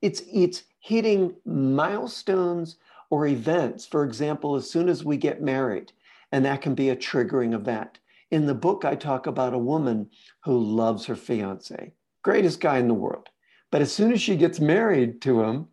It's, 0.00 0.22
it's 0.32 0.62
hitting 0.80 1.36
milestones 1.44 2.76
or 3.10 3.26
events. 3.26 3.86
For 3.86 4.04
example, 4.04 4.56
as 4.56 4.68
soon 4.68 4.88
as 4.88 5.04
we 5.04 5.16
get 5.16 5.42
married, 5.42 5.92
and 6.32 6.44
that 6.44 6.62
can 6.62 6.74
be 6.74 6.88
a 6.88 6.96
triggering 6.96 7.54
event. 7.54 8.00
In 8.30 8.46
the 8.46 8.54
book, 8.54 8.84
I 8.84 8.94
talk 8.94 9.26
about 9.26 9.54
a 9.54 9.58
woman 9.58 10.10
who 10.44 10.58
loves 10.58 11.06
her 11.06 11.16
fiance, 11.16 11.92
greatest 12.22 12.60
guy 12.60 12.78
in 12.78 12.88
the 12.88 12.94
world. 12.94 13.28
But 13.70 13.82
as 13.82 13.92
soon 13.92 14.12
as 14.12 14.20
she 14.20 14.36
gets 14.36 14.60
married 14.60 15.20
to 15.22 15.42
him, 15.42 15.68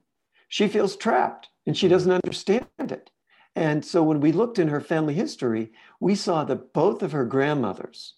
she 0.47 0.67
feels 0.67 0.95
trapped 0.95 1.49
and 1.65 1.77
she 1.77 1.87
doesn't 1.87 2.11
understand 2.11 2.65
it. 2.77 3.11
And 3.55 3.83
so 3.83 4.03
when 4.03 4.19
we 4.19 4.31
looked 4.31 4.59
in 4.59 4.67
her 4.67 4.81
family 4.81 5.13
history, 5.13 5.71
we 5.99 6.15
saw 6.15 6.43
that 6.43 6.73
both 6.73 7.01
of 7.01 7.11
her 7.11 7.25
grandmothers 7.25 8.13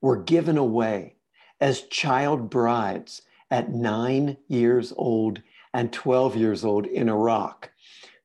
were 0.00 0.22
given 0.22 0.56
away 0.56 1.16
as 1.60 1.82
child 1.82 2.48
brides 2.48 3.22
at 3.50 3.72
nine 3.72 4.36
years 4.48 4.92
old 4.96 5.42
and 5.76 5.92
12 5.92 6.36
years 6.36 6.64
old 6.64 6.86
in 6.86 7.10
Iraq 7.10 7.70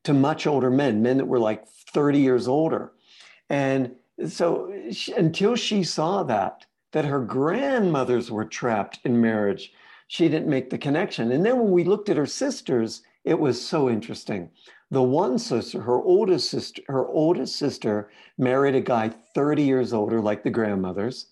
to 0.05 0.13
much 0.13 0.47
older 0.47 0.71
men, 0.71 1.01
men 1.01 1.17
that 1.17 1.27
were 1.27 1.37
like 1.37 1.67
30 1.67 2.17
years 2.17 2.47
older. 2.47 2.93
And 3.49 3.91
so 4.25 4.73
she, 4.91 5.11
until 5.11 5.57
she 5.57 5.83
saw 5.83 6.23
that, 6.23 6.65
that 6.93 7.03
her 7.03 7.19
grandmothers 7.19 8.31
were 8.31 8.45
trapped 8.45 8.99
in 9.03 9.19
marriage, 9.19 9.73
she 10.07 10.29
didn't 10.29 10.47
make 10.47 10.69
the 10.69 10.77
connection. 10.77 11.33
And 11.33 11.45
then 11.45 11.59
when 11.59 11.71
we 11.71 11.83
looked 11.83 12.07
at 12.07 12.15
her 12.15 12.25
sisters, 12.25 13.01
it 13.25 13.37
was 13.37 13.61
so 13.61 13.89
interesting. 13.89 14.49
The 14.89 15.03
one 15.03 15.37
sister, 15.37 15.81
her 15.81 16.01
oldest 16.01 16.49
sister, 16.49 16.81
her 16.87 17.05
oldest 17.05 17.57
sister 17.57 18.11
married 18.37 18.75
a 18.75 18.81
guy 18.81 19.09
30 19.35 19.61
years 19.61 19.91
older, 19.91 20.21
like 20.21 20.43
the 20.43 20.49
grandmothers. 20.49 21.27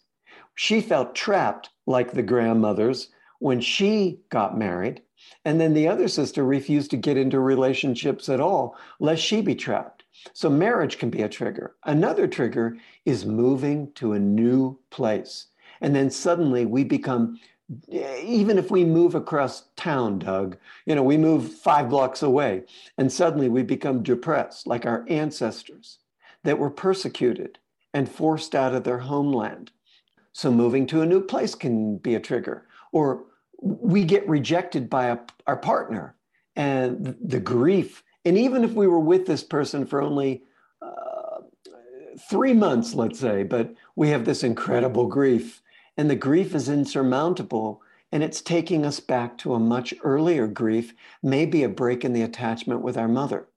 She 0.55 0.82
felt 0.82 1.15
trapped 1.15 1.69
like 1.88 2.12
the 2.12 2.23
grandmothers 2.23 3.08
when 3.39 3.62
she 3.62 4.19
got 4.29 4.58
married. 4.58 5.01
And 5.45 5.60
then 5.60 5.73
the 5.73 5.88
other 5.88 6.08
sister 6.08 6.43
refused 6.43 6.91
to 6.91 6.97
get 6.97 7.17
into 7.17 7.39
relationships 7.39 8.29
at 8.29 8.39
all, 8.39 8.75
lest 8.99 9.21
she 9.21 9.41
be 9.41 9.55
trapped. 9.55 10.03
So 10.34 10.49
marriage 10.49 10.97
can 10.97 11.10
be 11.10 11.21
a 11.21 11.29
trigger. 11.29 11.75
Another 11.86 12.27
trigger 12.27 12.77
is 13.05 13.25
moving 13.25 13.91
to 13.93 14.13
a 14.13 14.19
new 14.19 14.79
place. 14.89 15.47
And 15.82 15.95
then 15.95 16.10
suddenly 16.10 16.65
we 16.65 16.84
become, 16.84 17.39
even 17.89 18.58
if 18.58 18.69
we 18.69 18.84
move 18.84 19.15
across 19.15 19.69
town, 19.75 20.19
Doug, 20.19 20.58
you 20.86 20.95
know, 20.95 21.03
we 21.03 21.17
move 21.17 21.53
five 21.53 21.89
blocks 21.89 22.21
away, 22.21 22.63
and 22.97 23.12
suddenly 23.12 23.47
we 23.47 23.63
become 23.63 24.03
depressed, 24.03 24.67
like 24.67 24.86
our 24.86 25.05
ancestors 25.08 25.99
that 26.43 26.60
were 26.60 26.71
persecuted 26.71 27.60
and 27.93 28.10
forced 28.10 28.55
out 28.55 28.73
of 28.73 28.84
their 28.84 28.99
homeland. 28.99 29.71
So 30.34 30.51
moving 30.51 30.86
to 30.88 31.01
a 31.01 31.05
new 31.05 31.21
place 31.21 31.55
can 31.55 31.97
be 31.97 32.15
a 32.15 32.19
trigger. 32.19 32.67
Or 32.91 33.25
we 33.62 34.04
get 34.04 34.28
rejected 34.28 34.89
by 34.89 35.08
a, 35.08 35.17
our 35.48 35.58
partner 35.58 36.15
and 36.56 37.15
the 37.22 37.39
grief. 37.39 38.04
And 38.26 38.38
even 38.38 38.63
if 38.63 38.74
we 38.74 38.88
were 38.88 39.00
with 39.00 39.26
this 39.26 39.43
person 39.43 39.86
for 39.86 40.02
only 40.02 40.43
uh, 40.82 41.41
three 42.30 42.54
months, 42.54 42.93
let's 42.93 43.19
say, 43.19 43.43
but 43.43 43.74
we 43.95 44.10
have 44.10 44.26
this 44.26 44.43
incredible 44.43 45.08
grief, 45.08 45.62
and 45.98 46.10
the 46.10 46.15
grief 46.15 46.56
is 46.56 46.69
insurmountable, 46.69 47.82
and 48.12 48.24
it's 48.24 48.41
taking 48.41 48.86
us 48.86 49.00
back 49.00 49.38
to 49.39 49.54
a 49.54 49.60
much 49.60 49.93
earlier 50.04 50.48
grief, 50.48 50.93
maybe 51.22 51.63
a 51.63 51.69
break 51.69 52.04
in 52.04 52.13
the 52.13 52.24
attachment 52.24 52.82
with 52.82 52.98
our 52.98 53.08
mother. 53.08 53.48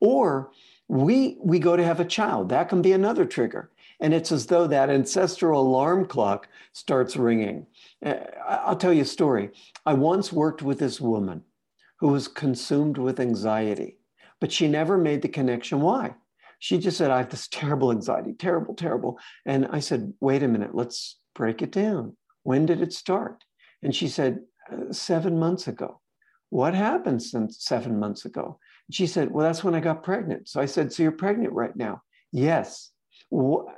Or 0.00 0.50
we, 0.88 1.38
we 1.40 1.58
go 1.58 1.76
to 1.76 1.84
have 1.84 2.00
a 2.00 2.04
child. 2.04 2.48
That 2.48 2.68
can 2.68 2.82
be 2.82 2.92
another 2.92 3.24
trigger. 3.24 3.70
And 4.04 4.12
it's 4.12 4.32
as 4.32 4.44
though 4.44 4.66
that 4.66 4.90
ancestral 4.90 5.62
alarm 5.62 6.04
clock 6.04 6.46
starts 6.74 7.16
ringing. 7.16 7.66
Uh, 8.04 8.16
I'll 8.46 8.76
tell 8.76 8.92
you 8.92 9.00
a 9.00 9.06
story. 9.06 9.48
I 9.86 9.94
once 9.94 10.30
worked 10.30 10.60
with 10.60 10.78
this 10.78 11.00
woman 11.00 11.42
who 12.00 12.08
was 12.08 12.28
consumed 12.28 12.98
with 12.98 13.18
anxiety, 13.18 13.96
but 14.42 14.52
she 14.52 14.68
never 14.68 14.98
made 14.98 15.22
the 15.22 15.28
connection. 15.28 15.80
Why? 15.80 16.16
She 16.58 16.76
just 16.76 16.98
said, 16.98 17.10
I 17.10 17.16
have 17.16 17.30
this 17.30 17.48
terrible 17.50 17.92
anxiety, 17.92 18.34
terrible, 18.34 18.74
terrible. 18.74 19.18
And 19.46 19.68
I 19.70 19.80
said, 19.80 20.12
wait 20.20 20.42
a 20.42 20.48
minute, 20.48 20.74
let's 20.74 21.18
break 21.34 21.62
it 21.62 21.72
down. 21.72 22.14
When 22.42 22.66
did 22.66 22.82
it 22.82 22.92
start? 22.92 23.42
And 23.82 23.96
she 23.96 24.08
said, 24.08 24.40
uh, 24.70 24.92
seven 24.92 25.38
months 25.38 25.66
ago. 25.66 26.02
What 26.50 26.74
happened 26.74 27.22
since 27.22 27.64
seven 27.64 27.98
months 27.98 28.26
ago? 28.26 28.58
she 28.90 29.06
said, 29.06 29.30
Well, 29.30 29.46
that's 29.46 29.64
when 29.64 29.74
I 29.74 29.80
got 29.80 30.02
pregnant. 30.02 30.46
So 30.46 30.60
I 30.60 30.66
said, 30.66 30.92
So 30.92 31.02
you're 31.02 31.12
pregnant 31.12 31.54
right 31.54 31.74
now? 31.74 32.02
Yes. 32.32 32.90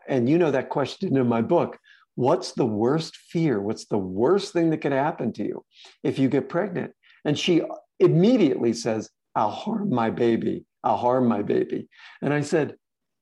And 0.08 0.28
you 0.28 0.38
know 0.38 0.50
that 0.50 0.68
question 0.68 1.16
in 1.16 1.26
my 1.28 1.42
book. 1.42 1.78
What's 2.14 2.52
the 2.52 2.66
worst 2.66 3.16
fear? 3.16 3.60
What's 3.60 3.86
the 3.86 3.98
worst 3.98 4.52
thing 4.52 4.70
that 4.70 4.78
could 4.78 4.92
happen 4.92 5.32
to 5.34 5.44
you 5.44 5.64
if 6.02 6.18
you 6.18 6.28
get 6.28 6.48
pregnant? 6.48 6.92
And 7.24 7.38
she 7.38 7.62
immediately 8.00 8.72
says, 8.72 9.10
I'll 9.34 9.50
harm 9.50 9.90
my 9.90 10.10
baby. 10.10 10.64
I'll 10.82 10.96
harm 10.96 11.26
my 11.26 11.42
baby. 11.42 11.88
And 12.22 12.32
I 12.32 12.40
said, 12.40 12.76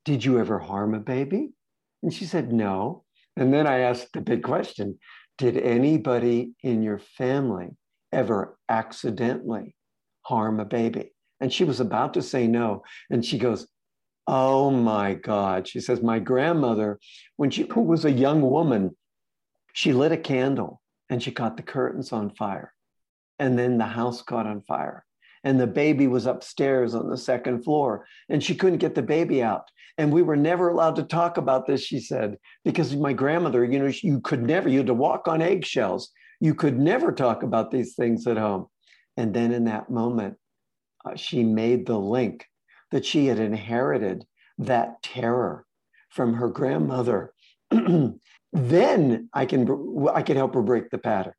Did 0.05 0.25
you 0.25 0.38
ever 0.38 0.59
harm 0.59 0.94
a 0.94 1.01
baby? 1.01 1.51
And 2.03 2.12
she 2.12 2.25
said, 2.25 2.53
No. 2.53 3.05
And 3.37 3.53
then 3.53 3.66
I 3.66 3.81
asked 3.81 4.12
the 4.12 4.20
big 4.20 4.42
question 4.42 4.99
Did 5.38 5.57
anybody 5.57 6.53
in 6.62 6.83
your 6.83 6.99
family 6.99 7.70
ever 8.12 8.57
accidentally 8.68 9.75
harm 10.23 10.61
a 10.61 10.64
baby? 10.64 11.12
And 11.40 11.53
she 11.53 11.64
was 11.64 11.81
about 11.81 12.14
to 12.14 12.23
say 12.23 12.47
no. 12.47 12.83
And 13.11 13.25
she 13.25 13.38
goes, 13.38 13.66
Oh 14.27 14.71
my 14.71 15.15
God. 15.15 15.69
She 15.69 15.81
says, 15.81 16.03
My 16.03 16.19
grandmother, 16.19 16.99
when 17.37 17.51
she 17.51 17.65
was 17.65 18.05
a 18.05 18.11
young 18.11 18.41
woman, 18.41 18.97
she 19.73 19.93
lit 19.93 20.13
a 20.13 20.17
candle 20.17 20.81
and 21.11 21.23
she 21.23 21.31
caught 21.31 21.57
the 21.57 21.63
curtains 21.63 22.13
on 22.13 22.31
fire. 22.31 22.73
And 23.39 23.59
then 23.59 23.79
the 23.79 23.85
house 23.85 24.23
caught 24.23 24.47
on 24.47 24.63
fire. 24.63 25.05
And 25.43 25.61
the 25.61 25.67
baby 25.67 26.07
was 26.07 26.25
upstairs 26.25 26.95
on 26.95 27.11
the 27.11 27.19
second 27.19 27.65
floor 27.65 28.07
and 28.31 28.43
she 28.43 28.55
couldn't 28.55 28.79
get 28.79 28.95
the 28.95 29.03
baby 29.03 29.43
out. 29.43 29.71
And 29.99 30.13
we 30.13 30.23
were 30.23 30.37
never 30.37 30.69
allowed 30.69 30.97
to 30.97 31.03
talk 31.03 31.37
about 31.37 31.67
this, 31.67 31.83
she 31.83 32.01
said, 32.01 32.39
because 32.65 32.97
my 32.97 33.13
grandmother, 33.13 33.65
you 33.65 33.79
know, 33.79 33.93
you 34.03 34.21
could 34.21 34.43
never, 34.43 34.69
you 34.69 34.79
had 34.79 34.87
to 34.89 34.95
walk 34.95 35.29
on 35.29 35.43
eggshells. 35.43 36.11
You 36.41 36.55
could 36.55 36.79
never 36.79 37.13
talk 37.13 37.43
about 37.43 37.71
these 37.71 37.95
things 37.95 38.27
at 38.27 38.37
home. 38.37 38.67
And 39.17 39.33
then 39.33 39.53
in 39.53 39.65
that 39.67 39.91
moment, 39.91 40.37
uh, 41.05 41.15
she 41.15 41.45
made 41.45 41.87
the 41.87 41.99
link 41.99 42.47
that 42.94 43.04
she 43.04 43.26
had 43.26 43.40
inherited 43.40 44.24
that 44.57 45.02
terror 45.02 45.66
from 46.11 46.35
her 46.35 46.48
grandmother. 46.48 47.35
then 48.52 49.28
I 49.35 49.46
can 49.46 50.07
I 50.14 50.22
can 50.22 50.37
help 50.37 50.54
her 50.54 50.62
break 50.62 50.90
the 50.90 50.98
pattern. 50.98 51.35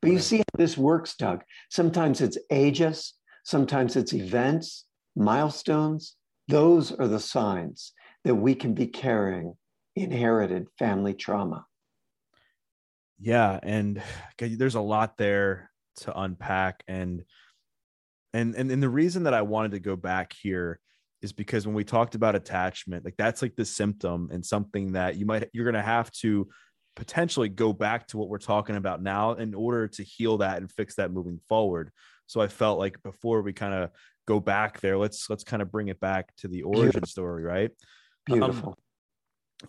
But 0.00 0.12
you 0.12 0.18
see 0.18 0.38
how 0.38 0.44
this 0.56 0.78
works, 0.78 1.14
Doug. 1.14 1.44
Sometimes 1.70 2.22
it's 2.22 2.38
ages, 2.50 3.12
sometimes 3.44 3.96
it's 3.96 4.14
events, 4.14 4.86
milestones. 5.14 6.16
Those 6.48 6.90
are 6.90 7.06
the 7.06 7.20
signs 7.20 7.92
that 8.24 8.36
we 8.36 8.54
can 8.54 8.72
be 8.72 8.86
carrying 8.86 9.52
inherited 9.94 10.68
family 10.78 11.12
trauma. 11.12 11.66
Yeah, 13.20 13.60
and 13.62 14.02
there's 14.38 14.74
a 14.74 14.80
lot 14.80 15.18
there 15.18 15.70
to 15.96 16.18
unpack 16.18 16.82
and 16.88 17.24
and 18.32 18.54
and, 18.54 18.70
and 18.70 18.82
the 18.82 18.88
reason 18.88 19.24
that 19.24 19.34
i 19.34 19.42
wanted 19.42 19.72
to 19.72 19.78
go 19.80 19.96
back 19.96 20.32
here 20.32 20.80
is 21.24 21.32
because 21.32 21.66
when 21.66 21.74
we 21.74 21.84
talked 21.84 22.14
about 22.14 22.36
attachment 22.36 23.02
like 23.02 23.16
that's 23.16 23.40
like 23.40 23.56
the 23.56 23.64
symptom 23.64 24.28
and 24.30 24.44
something 24.44 24.92
that 24.92 25.16
you 25.16 25.24
might 25.24 25.48
you're 25.54 25.64
going 25.64 25.74
to 25.74 25.80
have 25.80 26.10
to 26.12 26.46
potentially 26.94 27.48
go 27.48 27.72
back 27.72 28.06
to 28.06 28.18
what 28.18 28.28
we're 28.28 28.38
talking 28.38 28.76
about 28.76 29.02
now 29.02 29.32
in 29.32 29.54
order 29.54 29.88
to 29.88 30.04
heal 30.04 30.36
that 30.36 30.58
and 30.58 30.70
fix 30.70 30.94
that 30.96 31.10
moving 31.10 31.40
forward. 31.48 31.90
So 32.26 32.40
i 32.42 32.46
felt 32.46 32.78
like 32.78 33.02
before 33.02 33.40
we 33.40 33.54
kind 33.54 33.74
of 33.74 33.90
go 34.26 34.38
back 34.38 34.80
there 34.80 34.96
let's 34.96 35.28
let's 35.28 35.44
kind 35.44 35.62
of 35.62 35.72
bring 35.72 35.88
it 35.88 35.98
back 35.98 36.34
to 36.36 36.48
the 36.48 36.62
origin 36.62 36.84
beautiful. 36.84 37.08
story 37.08 37.42
right? 37.42 37.70
Beautiful. 38.26 38.68
um, 38.68 38.74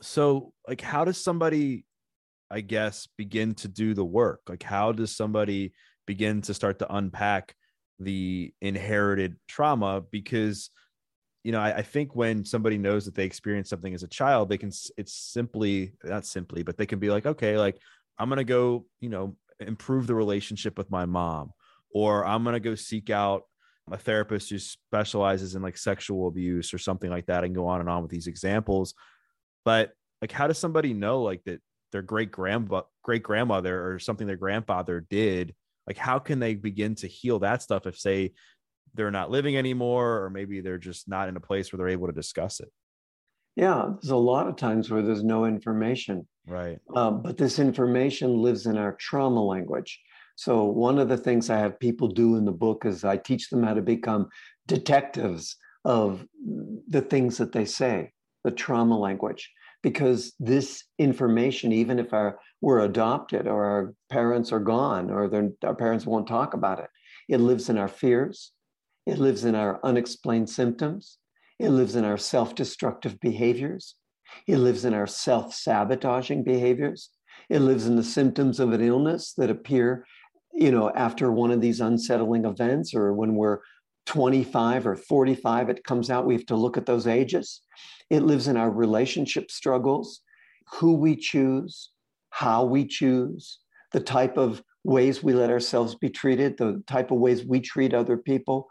so 0.01 0.53
like 0.67 0.81
how 0.81 1.05
does 1.05 1.21
somebody 1.23 1.85
i 2.51 2.59
guess 2.59 3.07
begin 3.17 3.55
to 3.55 3.69
do 3.69 3.93
the 3.93 4.05
work? 4.05 4.41
Like 4.49 4.63
how 4.63 4.91
does 4.91 5.15
somebody 5.15 5.73
begin 6.05 6.41
to 6.41 6.53
start 6.53 6.79
to 6.79 6.95
unpack 6.95 7.55
the 7.97 8.53
inherited 8.61 9.37
trauma? 9.47 10.03
Because 10.11 10.69
you 11.45 11.51
know 11.51 11.60
I, 11.60 11.77
I, 11.77 11.81
think 11.81 12.15
when 12.15 12.43
somebody 12.43 12.77
knows 12.77 13.05
that 13.05 13.13
they 13.13 13.25
experienced 13.25 13.69
something 13.69 13.93
as 13.93 14.03
a 14.03 14.08
child 14.08 14.49
they 14.49 14.58
can 14.58 14.71
it's 14.97 15.13
simply 15.13 15.93
not 16.03 16.25
simply 16.25 16.63
but 16.63 16.75
they 16.75 16.86
can 16.86 16.99
be 16.99 17.10
like 17.10 17.25
okay 17.25 17.58
like 17.58 17.77
i'm 18.17 18.29
gonna 18.29 18.43
go 18.43 18.86
you 18.99 19.10
know 19.10 19.36
improve 19.60 20.08
the 20.08 20.15
relationship 20.15 20.77
with 20.77 20.89
my 20.89 21.05
mom 21.05 21.51
or 21.93 22.25
i'm 22.25 22.43
gonna 22.43 22.60
go 22.60 22.73
seek 22.75 23.10
out 23.10 23.43
a 23.91 23.97
therapist 23.97 24.49
who 24.49 24.58
specializes 24.58 25.55
in 25.55 25.62
like 25.62 25.77
sexual 25.77 26.27
abuse 26.27 26.73
or 26.73 26.77
something 26.77 27.10
like 27.10 27.27
that 27.27 27.43
and 27.43 27.53
go 27.53 27.67
on 27.67 27.79
and 27.79 27.89
on 27.89 28.01
with 28.01 28.12
these 28.12 28.27
examples. 28.27 28.95
But 29.63 29.91
like 30.21 30.31
how 30.31 30.47
does 30.47 30.58
somebody 30.58 30.93
know 30.93 31.21
like 31.21 31.43
that 31.45 31.62
their 31.91 32.01
great 32.01 32.31
grandpa 32.31 32.81
great 33.03 33.23
grandmother 33.23 33.91
or 33.91 33.99
something 33.99 34.25
their 34.25 34.38
grandfather 34.38 35.05
did? 35.10 35.53
Like 35.86 35.97
how 35.97 36.17
can 36.17 36.39
they 36.39 36.55
begin 36.55 36.95
to 36.95 37.08
heal 37.08 37.39
that 37.39 37.62
stuff 37.62 37.86
if 37.86 37.99
say 37.99 38.34
they're 38.95 39.12
not 39.12 39.31
living 39.31 39.58
anymore 39.58 40.23
or 40.23 40.29
maybe 40.29 40.62
they're 40.62 40.77
just 40.77 41.08
not 41.08 41.29
in 41.29 41.38
a 41.38 41.41
place 41.41 41.71
where 41.71 41.77
they're 41.77 41.89
able 41.89 42.08
to 42.08 42.13
discuss 42.13 42.60
it. 42.60 42.71
Yeah 43.55 43.89
there's 44.01 44.12
a 44.12 44.15
lot 44.15 44.47
of 44.47 44.55
times 44.55 44.89
where 44.89 45.01
there's 45.01 45.23
no 45.23 45.45
information. 45.45 46.27
Right. 46.47 46.79
Um, 46.95 47.21
but 47.21 47.38
this 47.38 47.60
information 47.60 48.41
lives 48.41 48.65
in 48.65 48.77
our 48.77 48.93
trauma 48.93 49.43
language. 49.43 49.99
So 50.36 50.65
one 50.65 50.99
of 50.99 51.10
the 51.10 51.17
things 51.17 51.49
i 51.49 51.58
have 51.58 51.79
people 51.79 52.08
do 52.08 52.36
in 52.36 52.45
the 52.45 52.51
book 52.51 52.86
is 52.86 53.03
i 53.03 53.17
teach 53.17 53.49
them 53.49 53.63
how 53.63 53.73
to 53.73 53.81
become 53.81 54.27
detectives 54.67 55.55
of 55.86 56.25
the 56.89 57.01
things 57.01 57.38
that 57.38 57.51
they 57.51 57.65
say 57.65 58.12
the 58.45 58.51
trauma 58.51 58.97
language. 58.97 59.51
Because 59.84 60.34
this 60.39 60.84
information, 60.97 61.71
even 61.71 61.99
if 61.99 62.13
our, 62.13 62.39
we're 62.62 62.79
adopted 62.79 63.47
or 63.47 63.65
our 63.65 63.93
parents 64.10 64.51
are 64.51 64.60
gone 64.60 65.12
or 65.12 65.51
our 65.63 65.75
parents 65.75 66.08
won't 66.08 66.27
talk 66.27 66.53
about 66.53 66.79
it, 66.79 66.89
it 67.27 67.39
lives 67.39 67.69
in 67.69 67.77
our 67.77 67.88
fears. 67.88 68.51
It 69.05 69.19
lives 69.19 69.45
in 69.45 69.55
our 69.55 69.79
unexplained 69.83 70.49
symptoms. 70.49 71.17
It 71.59 71.69
lives 71.69 71.95
in 71.95 72.03
our 72.03 72.17
self 72.17 72.55
destructive 72.55 73.19
behaviors. 73.19 73.95
It 74.47 74.57
lives 74.57 74.86
in 74.86 74.93
our 74.93 75.07
self 75.07 75.53
sabotaging 75.53 76.43
behaviors. 76.43 77.09
It 77.49 77.59
lives 77.59 77.86
in 77.86 77.95
the 77.95 78.03
symptoms 78.03 78.59
of 78.59 78.73
an 78.73 78.82
illness 78.82 79.34
that 79.38 79.49
appear, 79.49 80.05
you 80.53 80.71
know, 80.71 80.91
after 80.95 81.32
one 81.32 81.51
of 81.51 81.61
these 81.61 81.82
unsettling 81.82 82.45
events 82.45 82.95
or 82.95 83.13
when 83.13 83.36
we're 83.36 83.59
25 84.05 84.88
or 84.88 84.95
45, 84.95 85.69
it 85.69 85.84
comes 85.84 86.09
out. 86.09 86.25
We 86.25 86.36
have 86.36 86.45
to 86.47 86.55
look 86.55 86.77
at 86.77 86.86
those 86.86 87.07
ages. 87.07 87.61
It 88.09 88.21
lives 88.21 88.47
in 88.47 88.57
our 88.57 88.69
relationship 88.69 89.51
struggles, 89.51 90.21
who 90.73 90.93
we 90.93 91.15
choose, 91.15 91.89
how 92.30 92.65
we 92.65 92.86
choose, 92.86 93.59
the 93.91 93.99
type 93.99 94.38
of 94.38 94.63
ways 94.84 95.23
we 95.23 95.34
let 95.34 95.49
ourselves 95.49 95.95
be 95.95 96.09
treated, 96.09 96.57
the 96.57 96.84
type 96.88 97.11
of 97.11 97.17
ways 97.17 97.43
we 97.43 97.59
treat 97.59 97.93
other 97.93 98.17
people. 98.17 98.67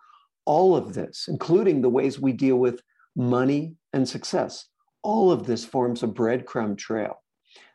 All 0.47 0.76
of 0.76 0.95
this, 0.95 1.26
including 1.28 1.80
the 1.80 1.88
ways 1.88 2.20
we 2.20 2.32
deal 2.32 2.57
with 2.57 2.82
money 3.16 3.74
and 3.92 4.09
success, 4.09 4.66
all 5.03 5.30
of 5.30 5.47
this 5.47 5.64
forms 5.64 6.03
a 6.03 6.07
breadcrumb 6.07 6.76
trail 6.76 7.22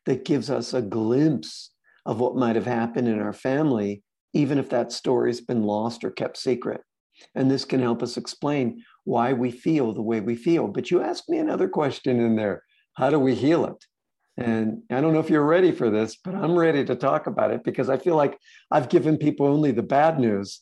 that 0.06 0.26
gives 0.26 0.50
us 0.50 0.74
a 0.74 0.82
glimpse 0.82 1.72
of 2.06 2.20
what 2.20 2.36
might 2.36 2.56
have 2.56 2.66
happened 2.66 3.08
in 3.08 3.20
our 3.20 3.34
family, 3.34 4.04
even 4.34 4.58
if 4.58 4.70
that 4.70 4.92
story's 4.92 5.42
been 5.42 5.64
lost 5.64 6.04
or 6.04 6.12
kept 6.12 6.38
secret. 6.38 6.82
And 7.36 7.52
this 7.52 7.66
can 7.66 7.82
help 7.82 8.02
us 8.02 8.18
explain 8.18 8.84
why 9.04 9.34
we 9.34 9.52
feel 9.52 9.94
the 9.94 10.02
way 10.02 10.20
we 10.20 10.36
feel. 10.36 10.68
But 10.68 10.90
you 10.90 11.02
asked 11.02 11.30
me 11.30 11.38
another 11.38 11.68
question 11.68 12.20
in 12.20 12.36
there 12.36 12.64
how 12.94 13.10
do 13.10 13.20
we 13.20 13.36
heal 13.36 13.66
it? 13.66 13.86
And 14.38 14.84
I 14.90 15.02
don't 15.02 15.14
know 15.14 15.20
if 15.20 15.30
you're 15.30 15.46
ready 15.46 15.72
for 15.72 15.90
this, 15.90 16.18
but 16.24 16.34
I'm 16.34 16.58
ready 16.58 16.86
to 16.86 16.96
talk 16.96 17.28
about 17.28 17.52
it 17.52 17.64
because 17.64 17.90
I 17.90 17.98
feel 17.98 18.16
like 18.16 18.38
I've 18.72 18.90
given 18.90 19.18
people 19.18 19.48
only 19.48 19.72
the 19.72 19.84
bad 19.84 20.20
news. 20.20 20.62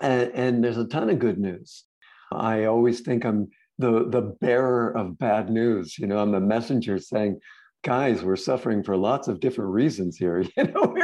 And, 0.00 0.30
and 0.32 0.64
there's 0.64 0.78
a 0.78 0.86
ton 0.86 1.10
of 1.10 1.18
good 1.18 1.38
news. 1.38 1.84
I 2.32 2.64
always 2.64 3.00
think 3.00 3.24
I'm 3.24 3.48
the, 3.78 4.08
the 4.08 4.36
bearer 4.40 4.96
of 4.96 5.18
bad 5.18 5.50
news. 5.50 5.98
You 5.98 6.06
know, 6.06 6.18
I'm 6.18 6.34
a 6.34 6.40
messenger 6.40 6.98
saying, 6.98 7.40
guys, 7.82 8.22
we're 8.22 8.36
suffering 8.36 8.82
for 8.82 8.96
lots 8.96 9.28
of 9.28 9.40
different 9.40 9.70
reasons 9.72 10.16
here. 10.16 10.44
You 10.56 10.64
know, 10.64 10.94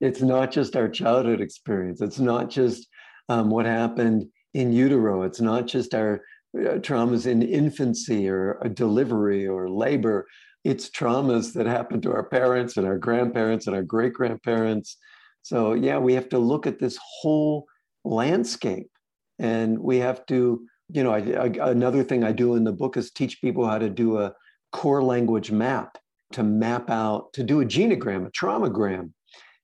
it's 0.00 0.20
not 0.20 0.52
just 0.52 0.76
our 0.76 0.88
childhood 0.88 1.40
experience. 1.40 2.00
It's 2.00 2.18
not 2.18 2.50
just 2.50 2.86
um, 3.28 3.50
what 3.50 3.66
happened 3.66 4.26
in 4.54 4.72
utero. 4.72 5.22
It's 5.22 5.40
not 5.40 5.66
just 5.66 5.94
our 5.94 6.20
uh, 6.56 6.78
traumas 6.78 7.26
in 7.26 7.42
infancy 7.42 8.28
or 8.28 8.60
delivery 8.74 9.46
or 9.46 9.68
labor. 9.68 10.26
It's 10.64 10.90
traumas 10.90 11.52
that 11.54 11.66
happen 11.66 12.00
to 12.02 12.12
our 12.12 12.24
parents 12.24 12.76
and 12.76 12.86
our 12.86 12.98
grandparents 12.98 13.66
and 13.66 13.74
our 13.76 13.82
great 13.82 14.12
grandparents. 14.12 14.96
So, 15.42 15.72
yeah, 15.72 15.98
we 15.98 16.14
have 16.14 16.28
to 16.30 16.38
look 16.38 16.66
at 16.66 16.78
this 16.78 16.98
whole 17.20 17.66
landscape 18.04 18.90
and 19.38 19.78
we 19.78 19.98
have 19.98 20.26
to, 20.26 20.66
you 20.90 21.02
know, 21.02 21.12
I, 21.12 21.18
I, 21.18 21.70
another 21.70 22.02
thing 22.02 22.24
I 22.24 22.32
do 22.32 22.54
in 22.56 22.64
the 22.64 22.72
book 22.72 22.96
is 22.96 23.10
teach 23.10 23.40
people 23.40 23.66
how 23.66 23.78
to 23.78 23.88
do 23.88 24.18
a 24.18 24.32
core 24.72 25.02
language 25.02 25.50
map 25.50 25.98
to 26.32 26.42
map 26.42 26.90
out, 26.90 27.32
to 27.32 27.42
do 27.42 27.60
a 27.60 27.64
genogram, 27.64 28.26
a 28.26 28.30
traumagram, 28.30 29.12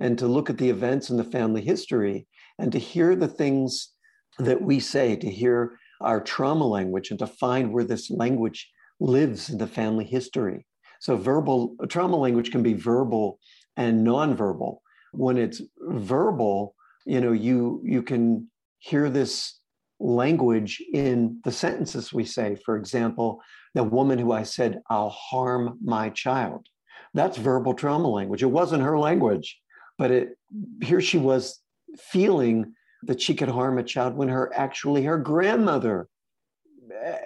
and 0.00 0.18
to 0.18 0.26
look 0.26 0.50
at 0.50 0.58
the 0.58 0.70
events 0.70 1.10
in 1.10 1.16
the 1.16 1.24
family 1.24 1.60
history 1.60 2.26
and 2.58 2.72
to 2.72 2.78
hear 2.78 3.14
the 3.14 3.28
things 3.28 3.90
that 4.38 4.62
we 4.62 4.80
say, 4.80 5.16
to 5.16 5.30
hear 5.30 5.78
our 6.00 6.20
trauma 6.20 6.66
language 6.66 7.10
and 7.10 7.18
to 7.18 7.26
find 7.26 7.72
where 7.72 7.84
this 7.84 8.10
language 8.10 8.70
lives 9.00 9.50
in 9.50 9.58
the 9.58 9.66
family 9.66 10.04
history. 10.04 10.66
So 11.00 11.16
verbal 11.16 11.76
trauma 11.88 12.16
language 12.16 12.50
can 12.50 12.62
be 12.62 12.74
verbal 12.74 13.38
and 13.76 14.06
nonverbal. 14.06 14.78
When 15.12 15.36
it's 15.36 15.60
verbal, 15.78 16.74
you 17.04 17.20
know, 17.20 17.32
you 17.32 17.80
you 17.84 18.02
can 18.02 18.48
hear 18.78 19.10
this 19.10 19.58
language 20.00 20.82
in 20.92 21.40
the 21.44 21.52
sentences 21.52 22.12
we 22.12 22.24
say. 22.24 22.56
For 22.64 22.76
example, 22.76 23.40
the 23.74 23.84
woman 23.84 24.18
who 24.18 24.32
I 24.32 24.42
said, 24.42 24.82
I'll 24.90 25.10
harm 25.10 25.78
my 25.82 26.10
child. 26.10 26.66
That's 27.14 27.38
verbal 27.38 27.74
trauma 27.74 28.08
language. 28.08 28.42
It 28.42 28.46
wasn't 28.46 28.82
her 28.82 28.98
language, 28.98 29.60
but 29.98 30.10
it 30.10 30.36
here 30.82 31.00
she 31.00 31.18
was 31.18 31.60
feeling 31.96 32.74
that 33.04 33.20
she 33.20 33.34
could 33.34 33.48
harm 33.48 33.78
a 33.78 33.84
child 33.84 34.16
when 34.16 34.28
her 34.28 34.52
actually 34.54 35.04
her 35.04 35.18
grandmother 35.18 36.08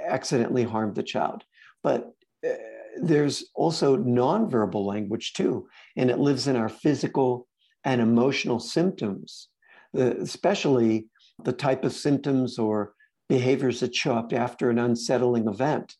accidentally 0.07 0.65
harmed 0.65 0.95
the 0.95 1.03
child. 1.03 1.45
But 1.83 2.13
uh, 2.47 2.55
there's 3.01 3.45
also 3.55 3.97
nonverbal 3.97 4.85
language 4.85 5.33
too, 5.35 5.69
and 5.97 6.11
it 6.11 6.19
lives 6.19 6.49
in 6.49 6.57
our 6.57 6.69
physical 6.69 7.47
and 7.85 8.01
emotional 8.01 8.61
symptoms, 8.61 9.49
especially 9.95 11.07
the 11.45 11.53
type 11.53 11.85
of 11.85 11.93
symptoms 11.93 12.59
or 12.59 12.93
behaviors 13.29 13.81
that 13.81 13.95
show 13.95 14.15
up 14.15 14.33
after 14.33 14.71
an 14.71 14.79
unsettling 14.79 15.47
event. 15.47 15.95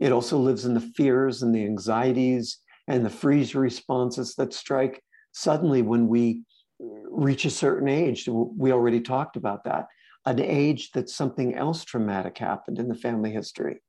It 0.00 0.12
also 0.12 0.38
lives 0.38 0.64
in 0.64 0.74
the 0.74 0.80
fears 0.80 1.42
and 1.42 1.54
the 1.54 1.64
anxieties 1.64 2.58
and 2.86 3.04
the 3.04 3.10
freeze 3.10 3.54
responses 3.54 4.34
that 4.36 4.52
strike 4.52 5.02
suddenly 5.32 5.82
when 5.82 6.08
we 6.08 6.42
reach 7.10 7.44
a 7.44 7.50
certain 7.50 7.88
age. 7.88 8.28
We 8.28 8.72
already 8.72 9.00
talked 9.00 9.36
about 9.36 9.64
that. 9.64 9.86
An 10.26 10.40
age 10.40 10.92
that 10.92 11.08
something 11.08 11.54
else 11.54 11.84
traumatic 11.84 12.38
happened 12.38 12.78
in 12.78 12.88
the 12.88 12.94
family 12.94 13.30
history. 13.30 13.80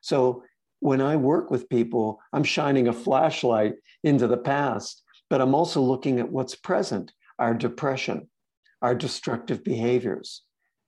So 0.00 0.44
when 0.80 1.00
I 1.00 1.16
work 1.16 1.50
with 1.50 1.68
people, 1.68 2.20
I'm 2.32 2.44
shining 2.44 2.88
a 2.88 2.92
flashlight 2.92 3.74
into 4.04 4.26
the 4.26 4.36
past, 4.36 5.02
but 5.28 5.40
I'm 5.40 5.54
also 5.54 5.80
looking 5.80 6.20
at 6.20 6.30
what's 6.30 6.54
present, 6.54 7.12
our 7.38 7.52
depression, 7.52 8.30
our 8.82 8.94
destructive 8.94 9.64
behaviors, 9.64 10.42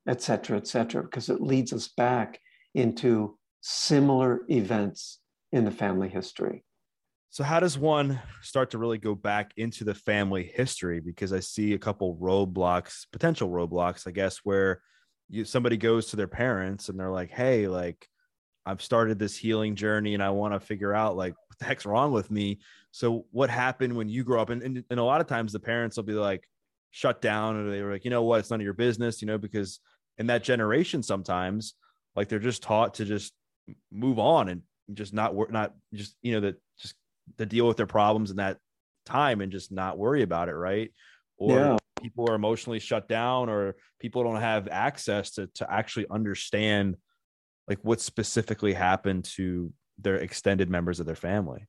et 0.07 0.23
cetera, 0.23 0.57
et 0.57 0.67
cetera, 0.67 1.03
because 1.03 1.29
it 1.29 1.41
leads 1.41 1.73
us 1.73 1.89
back 1.89 2.41
into 2.75 3.37
similar 3.61 4.41
events 4.49 5.19
in 5.53 5.65
the 5.65 5.71
family 5.71 6.09
history. 6.09 6.65
So, 7.33 7.45
how 7.45 7.61
does 7.61 7.79
one 7.79 8.21
start 8.43 8.71
to 8.71 8.79
really 8.79 8.99
go 8.99 9.15
back 9.15 9.53
into 9.57 9.85
the 9.85 9.95
family 9.95 10.51
history? 10.53 11.01
Because 11.01 11.33
I 11.33 11.41
see 11.41 11.75
a 11.75 11.79
couple 11.79 12.17
roadblocks, 12.17 13.07
potential 13.13 13.49
roadblocks, 13.49 14.07
I 14.09 14.11
guess, 14.11 14.39
where 14.39 14.83
you 15.29 15.45
somebody 15.45 15.77
goes 15.77 16.07
to 16.07 16.17
their 16.17 16.27
parents 16.27 16.89
and 16.89 16.99
they're 16.99 17.11
like, 17.11 17.31
"Hey, 17.31 17.69
like, 17.69 18.09
I've 18.67 18.83
started 18.83 19.19
this 19.19 19.37
healing 19.37 19.77
journey 19.77 20.15
and 20.15 20.23
I 20.23 20.31
want 20.31 20.55
to 20.55 20.61
figure 20.61 20.93
out 20.93 21.17
like 21.17 21.35
what 21.35 21.59
the 21.61 21.67
heck's 21.67 21.87
wrong 21.87 22.11
with 22.11 22.33
me." 22.33 22.59
So, 22.91 23.27
what 23.31 23.49
happened 23.49 23.97
when 23.97 24.09
you 24.09 24.25
grow 24.25 24.43
up? 24.43 24.51
And, 24.51 24.63
and 24.63 24.85
and 24.91 24.99
a 24.99 25.05
lot 25.05 25.21
of 25.21 25.29
times 25.29 25.53
the 25.53 25.61
parents 25.61 25.97
will 25.97 26.05
be 26.05 26.15
like, 26.15 26.49
shut 26.91 27.21
down, 27.21 27.57
or 27.57 27.71
they 27.71 27.83
were 27.83 27.93
like, 27.93 28.05
"You 28.05 28.11
know 28.11 28.23
what? 28.23 28.41
It's 28.41 28.51
none 28.51 28.61
of 28.61 28.65
your 28.65 28.75
business," 28.75 29.23
you 29.23 29.27
know, 29.27 29.39
because 29.39 29.81
in 30.19 30.27
that 30.27 30.45
generation, 30.45 31.03
sometimes 31.03 31.75
like 32.17 32.29
they're 32.29 32.39
just 32.39 32.63
taught 32.63 32.95
to 32.95 33.05
just 33.05 33.33
move 33.91 34.19
on 34.19 34.49
and 34.49 34.63
just 34.93 35.15
not 35.15 35.35
work, 35.35 35.51
not 35.51 35.75
just 35.95 36.17
you 36.23 36.33
know 36.33 36.41
that 36.41 36.57
just 36.79 36.95
to 37.39 37.47
deal 37.47 37.67
with 37.67 37.77
their 37.77 37.87
problems 37.87 38.31
in 38.31 38.37
that 38.37 38.59
time 39.07 39.41
and 39.41 39.53
just 39.53 39.73
not 39.73 39.99
worry 39.99 40.23
about 40.23 40.49
it, 40.49 40.55
right? 40.55 40.93
Or 41.39 41.59
yeah. 41.59 41.77
people 42.01 42.29
are 42.29 42.35
emotionally 42.35 42.81
shut 42.81 43.09
down, 43.09 43.49
or 43.49 43.77
people 43.99 44.25
don't 44.25 44.41
have 44.41 44.69
access 44.69 45.33
to 45.33 45.47
to 45.55 45.73
actually 45.73 46.07
understand 46.11 46.97
like 47.69 47.79
what 47.83 48.01
specifically 48.01 48.73
happened 48.73 49.25
to 49.25 49.73
their 49.99 50.17
extended 50.17 50.69
members 50.69 51.01
of 51.01 51.07
their 51.07 51.15
family. 51.15 51.67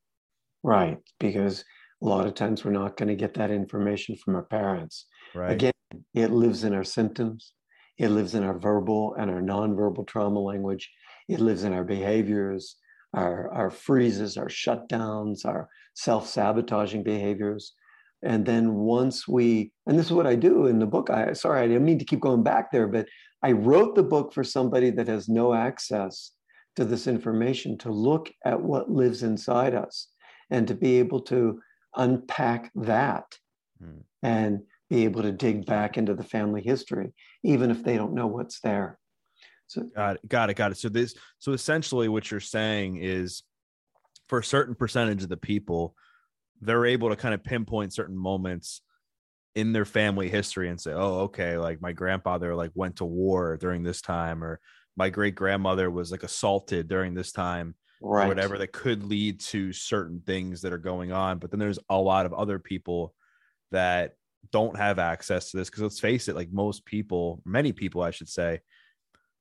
Right, 0.64 0.98
because 1.20 1.64
a 2.02 2.06
lot 2.06 2.26
of 2.26 2.34
times 2.34 2.64
we're 2.64 2.72
not 2.72 2.98
going 2.98 3.10
to 3.10 3.16
get 3.16 3.34
that 3.36 3.52
information 3.52 4.16
from 4.16 4.36
our 4.36 4.44
parents. 4.44 5.06
Right. 5.36 5.52
Again, 5.52 5.74
it 6.14 6.32
lives 6.32 6.64
in 6.64 6.74
our 6.74 6.84
symptoms. 6.84 7.54
It 7.98 8.10
lives 8.10 8.34
in 8.34 8.44
our 8.44 8.58
verbal 8.58 9.16
and 9.20 9.30
our 9.30 9.42
nonverbal 9.42 10.08
trauma 10.08 10.40
language. 10.40 10.90
It 11.30 11.40
lives 11.40 11.64
in 11.64 11.74
our 11.74 11.84
behaviors 11.84 12.78
our, 13.14 13.52
our 13.52 13.70
freezes, 13.70 14.38
our 14.38 14.48
shutdowns, 14.48 15.46
our 15.46 15.70
self 15.94 16.28
sabotaging 16.28 17.04
behaviors. 17.04 17.74
And 18.24 18.46
then 18.46 18.76
once 18.76 19.28
we, 19.28 19.72
and 19.88 19.98
this 19.98 20.08
is 20.08 20.12
what 20.12 20.28
I 20.28 20.36
do 20.36 20.68
in 20.68 20.80
the 20.80 20.86
book. 20.86 21.10
I 21.10 21.34
sorry, 21.34 21.62
I 21.62 21.68
didn't 21.68 21.86
mean 21.86 22.00
to 22.00 22.06
keep 22.06 22.22
going 22.22 22.44
back 22.44 22.72
there, 22.72 22.88
but 22.88 23.08
I 23.44 23.52
wrote 23.54 23.96
the 23.96 24.04
book 24.04 24.34
for 24.34 24.44
somebody 24.44 24.92
that 24.92 25.08
has 25.08 25.28
no 25.28 25.54
access 25.54 26.32
to 26.76 26.86
this 26.86 27.08
information 27.08 27.78
to 27.80 27.92
look 27.92 28.32
at 28.46 28.62
what 28.62 28.92
lives 28.92 29.24
inside 29.24 29.74
us 29.74 30.08
and 30.52 30.68
to 30.68 30.76
be 30.76 31.00
able 31.00 31.22
to 31.22 31.60
unpack 31.96 32.72
that 32.76 33.38
hmm. 33.80 34.00
and 34.24 34.62
be 34.90 35.06
able 35.06 35.22
to 35.22 35.32
dig 35.32 35.66
back 35.66 35.98
into 35.98 36.14
the 36.14 36.24
family 36.24 36.62
history, 36.62 37.14
even 37.44 37.72
if 37.72 37.84
they 37.84 37.96
don't 37.96 38.14
know 38.14 38.28
what's 38.28 38.60
there. 38.60 39.00
So 39.68 39.84
got 39.96 40.18
it, 40.18 40.28
got 40.28 40.50
it, 40.50 40.56
got 40.56 40.72
it. 40.72 40.78
So 40.78 40.90
this, 40.90 41.16
so 41.40 41.54
essentially, 41.54 42.10
what 42.10 42.30
you're 42.30 42.42
saying 42.42 42.98
is, 42.98 43.44
for 44.28 44.40
a 44.40 44.44
certain 44.44 44.76
percentage 44.76 45.24
of 45.24 45.30
the 45.30 45.38
people, 45.38 45.96
they're 46.60 46.86
able 46.86 47.10
to 47.10 47.16
kind 47.16 47.34
of 47.34 47.44
pinpoint 47.44 47.94
certain 47.94 48.18
moments 48.18 48.82
in 49.56 49.72
their 49.72 49.86
family 49.86 50.30
history 50.30 50.70
and 50.70 50.80
say, 50.80 50.92
"Oh, 50.92 51.22
okay, 51.22 51.58
like 51.58 51.82
my 51.82 51.94
grandfather 51.94 52.54
like 52.54 52.72
went 52.76 52.98
to 52.98 53.06
war 53.06 53.58
during 53.58 53.82
this 53.82 54.02
time, 54.02 54.44
or 54.44 54.60
my 54.98 55.10
great 55.10 55.36
grandmother 55.36 55.90
was 55.90 56.12
like 56.12 56.24
assaulted 56.24 56.90
during 56.90 57.14
this 57.14 57.32
time." 57.32 57.76
Right. 58.02 58.26
Or 58.26 58.30
whatever 58.30 58.58
that 58.58 58.72
could 58.72 59.04
lead 59.04 59.40
to 59.42 59.72
certain 59.72 60.22
things 60.26 60.62
that 60.62 60.74
are 60.74 60.80
going 60.80 61.12
on. 61.12 61.38
But 61.38 61.52
then 61.52 61.60
there's 61.60 61.80
a 61.90 61.98
lot 61.98 62.26
of 62.26 62.34
other 62.34 62.58
people 62.58 63.14
that 63.72 64.14
don't 64.52 64.76
have 64.76 64.98
access 64.98 65.52
to 65.52 65.58
this 65.58 65.70
because 65.70 65.84
let's 65.84 66.00
face 66.00 66.28
it, 66.28 66.36
like 66.36 66.52
most 66.52 66.86
people, 66.86 67.42
many 67.46 67.72
people, 67.72 68.02
I 68.02 68.12
should 68.12 68.30
say, 68.30 68.60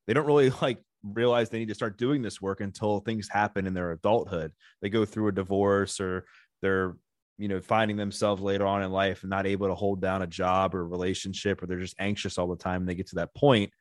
they 0.07 0.13
don't 0.13 0.27
really 0.27 0.51
like 0.63 0.83
realize 1.03 1.49
they 1.49 1.59
need 1.59 1.69
to 1.69 1.75
start 1.75 1.99
doing 1.99 2.23
this 2.23 2.41
work 2.41 2.61
until 2.61 3.01
things 3.01 3.29
happen 3.29 3.67
in 3.67 3.75
their 3.75 3.93
adulthood. 3.93 4.53
They 4.83 4.91
go 4.91 5.05
through 5.05 5.29
a 5.29 5.33
divorce 5.33 6.01
or 6.01 6.27
they're, 6.61 6.97
you 7.39 7.49
know, 7.49 7.61
finding 7.61 7.97
themselves 7.97 8.43
later 8.43 8.67
on 8.67 8.83
in 8.83 8.93
life 8.93 9.23
and 9.23 9.31
not 9.31 9.47
able 9.47 9.69
to 9.69 9.75
hold 9.75 10.03
down 10.03 10.21
a 10.21 10.27
job 10.27 10.75
or 10.75 10.87
relationship, 10.87 11.63
or 11.63 11.67
they're 11.67 11.79
just 11.79 11.97
anxious 11.99 12.37
all 12.37 12.49
the 12.49 12.57
time. 12.57 12.83
And 12.83 12.89
they 12.89 12.95
get 12.95 13.09
to 13.09 13.15
that 13.17 13.35
point 13.35 13.73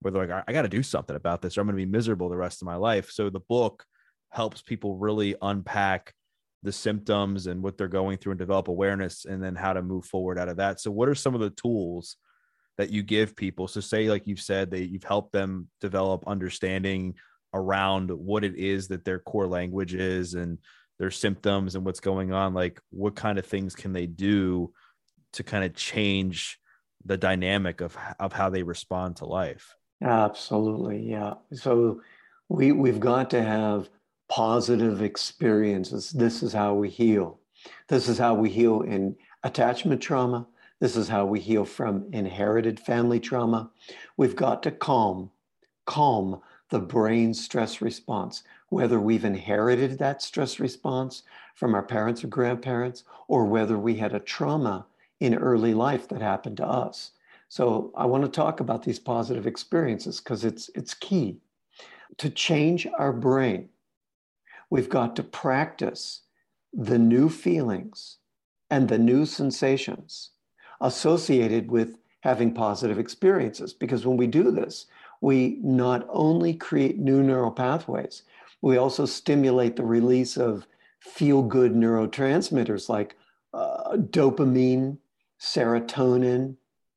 where 0.00 0.10
they're 0.10 0.26
like, 0.26 0.44
I, 0.48 0.52
got 0.52 0.62
to 0.62 0.68
do 0.68 0.82
something 0.82 1.14
about 1.14 1.40
this 1.40 1.56
or 1.56 1.60
I'm 1.60 1.68
going 1.68 1.78
to 1.78 1.86
be 1.86 1.90
miserable 1.90 2.28
the 2.28 2.36
rest 2.36 2.62
of 2.62 2.66
my 2.66 2.74
life. 2.74 3.10
So 3.10 3.30
the 3.30 3.40
book 3.40 3.84
helps 4.30 4.62
people 4.62 4.96
really 4.96 5.34
unpack 5.40 6.14
the 6.62 6.72
symptoms 6.72 7.46
and 7.46 7.62
what 7.62 7.78
they're 7.78 7.88
going 7.88 8.18
through 8.18 8.32
and 8.32 8.38
develop 8.38 8.68
awareness 8.68 9.24
and 9.24 9.42
then 9.42 9.54
how 9.54 9.72
to 9.72 9.82
move 9.82 10.04
forward 10.04 10.38
out 10.38 10.48
of 10.48 10.56
that. 10.56 10.80
So 10.80 10.90
what 10.90 11.08
are 11.08 11.14
some 11.14 11.34
of 11.34 11.40
the 11.40 11.50
tools 11.50 12.16
that 12.78 12.90
you 12.90 13.02
give 13.02 13.36
people? 13.36 13.68
So 13.68 13.80
say 13.80 14.08
like 14.08 14.26
you've 14.26 14.40
said 14.40 14.70
that 14.70 14.90
you've 14.90 15.04
helped 15.04 15.32
them 15.32 15.68
develop 15.80 16.24
understanding 16.26 17.14
around 17.54 18.10
what 18.10 18.44
it 18.44 18.56
is 18.56 18.88
that 18.88 19.04
their 19.04 19.20
core 19.20 19.46
language 19.46 19.94
is 19.94 20.34
and 20.34 20.58
their 20.98 21.10
symptoms 21.10 21.74
and 21.74 21.84
what's 21.84 22.00
going 22.00 22.32
on 22.32 22.54
like 22.54 22.80
what 22.90 23.14
kind 23.14 23.38
of 23.38 23.46
things 23.46 23.74
can 23.74 23.92
they 23.92 24.06
do 24.06 24.72
to 25.34 25.42
kind 25.42 25.64
of 25.64 25.74
change 25.74 26.58
the 27.04 27.16
dynamic 27.16 27.80
of 27.80 27.96
of 28.18 28.32
how 28.32 28.50
they 28.50 28.62
respond 28.62 29.16
to 29.16 29.24
life? 29.24 29.76
Absolutely. 30.02 31.08
Yeah. 31.08 31.34
So 31.52 32.02
we 32.48 32.72
we've 32.72 33.00
got 33.00 33.30
to 33.30 33.42
have 33.42 33.88
positive 34.28 35.02
experiences 35.02 36.10
this 36.10 36.42
is 36.42 36.52
how 36.52 36.74
we 36.74 36.88
heal 36.88 37.38
this 37.88 38.08
is 38.08 38.18
how 38.18 38.34
we 38.34 38.50
heal 38.50 38.82
in 38.82 39.14
attachment 39.44 40.00
trauma 40.00 40.46
this 40.80 40.96
is 40.96 41.08
how 41.08 41.24
we 41.24 41.40
heal 41.40 41.64
from 41.64 42.04
inherited 42.12 42.78
family 42.80 43.20
trauma 43.20 43.70
we've 44.16 44.36
got 44.36 44.62
to 44.62 44.70
calm 44.70 45.30
calm 45.86 46.40
the 46.68 46.80
brain 46.80 47.32
stress 47.32 47.80
response, 47.80 48.42
whether 48.68 49.00
we've 49.00 49.24
inherited 49.24 49.98
that 49.98 50.20
stress 50.20 50.58
response 50.58 51.22
from 51.54 51.74
our 51.74 51.82
parents 51.82 52.24
or 52.24 52.28
grandparents, 52.28 53.04
or 53.28 53.44
whether 53.44 53.78
we 53.78 53.94
had 53.94 54.14
a 54.14 54.20
trauma 54.20 54.86
in 55.20 55.34
early 55.34 55.74
life 55.74 56.08
that 56.08 56.20
happened 56.20 56.56
to 56.56 56.66
us. 56.66 57.12
So 57.48 57.92
I 57.96 58.04
want 58.06 58.24
to 58.24 58.30
talk 58.30 58.60
about 58.60 58.82
these 58.82 58.98
positive 58.98 59.46
experiences 59.46 60.20
because 60.20 60.44
it's 60.44 60.68
it's 60.74 60.94
key. 60.94 61.38
To 62.18 62.30
change 62.30 62.86
our 62.98 63.12
brain, 63.12 63.68
we've 64.70 64.88
got 64.88 65.16
to 65.16 65.22
practice 65.22 66.22
the 66.72 66.98
new 66.98 67.28
feelings 67.28 68.18
and 68.70 68.88
the 68.88 68.98
new 68.98 69.24
sensations 69.24 70.30
associated 70.80 71.70
with 71.70 71.96
having 72.20 72.52
positive 72.52 72.98
experiences. 72.98 73.72
Because 73.72 74.04
when 74.04 74.16
we 74.16 74.26
do 74.26 74.50
this, 74.50 74.86
we 75.20 75.58
not 75.62 76.06
only 76.10 76.54
create 76.54 76.98
new 76.98 77.22
neural 77.22 77.50
pathways, 77.50 78.22
we 78.60 78.76
also 78.76 79.06
stimulate 79.06 79.76
the 79.76 79.84
release 79.84 80.36
of 80.36 80.66
feel 81.00 81.42
good 81.42 81.72
neurotransmitters 81.72 82.88
like 82.88 83.16
uh, 83.54 83.96
dopamine, 83.96 84.98
serotonin, 85.40 86.56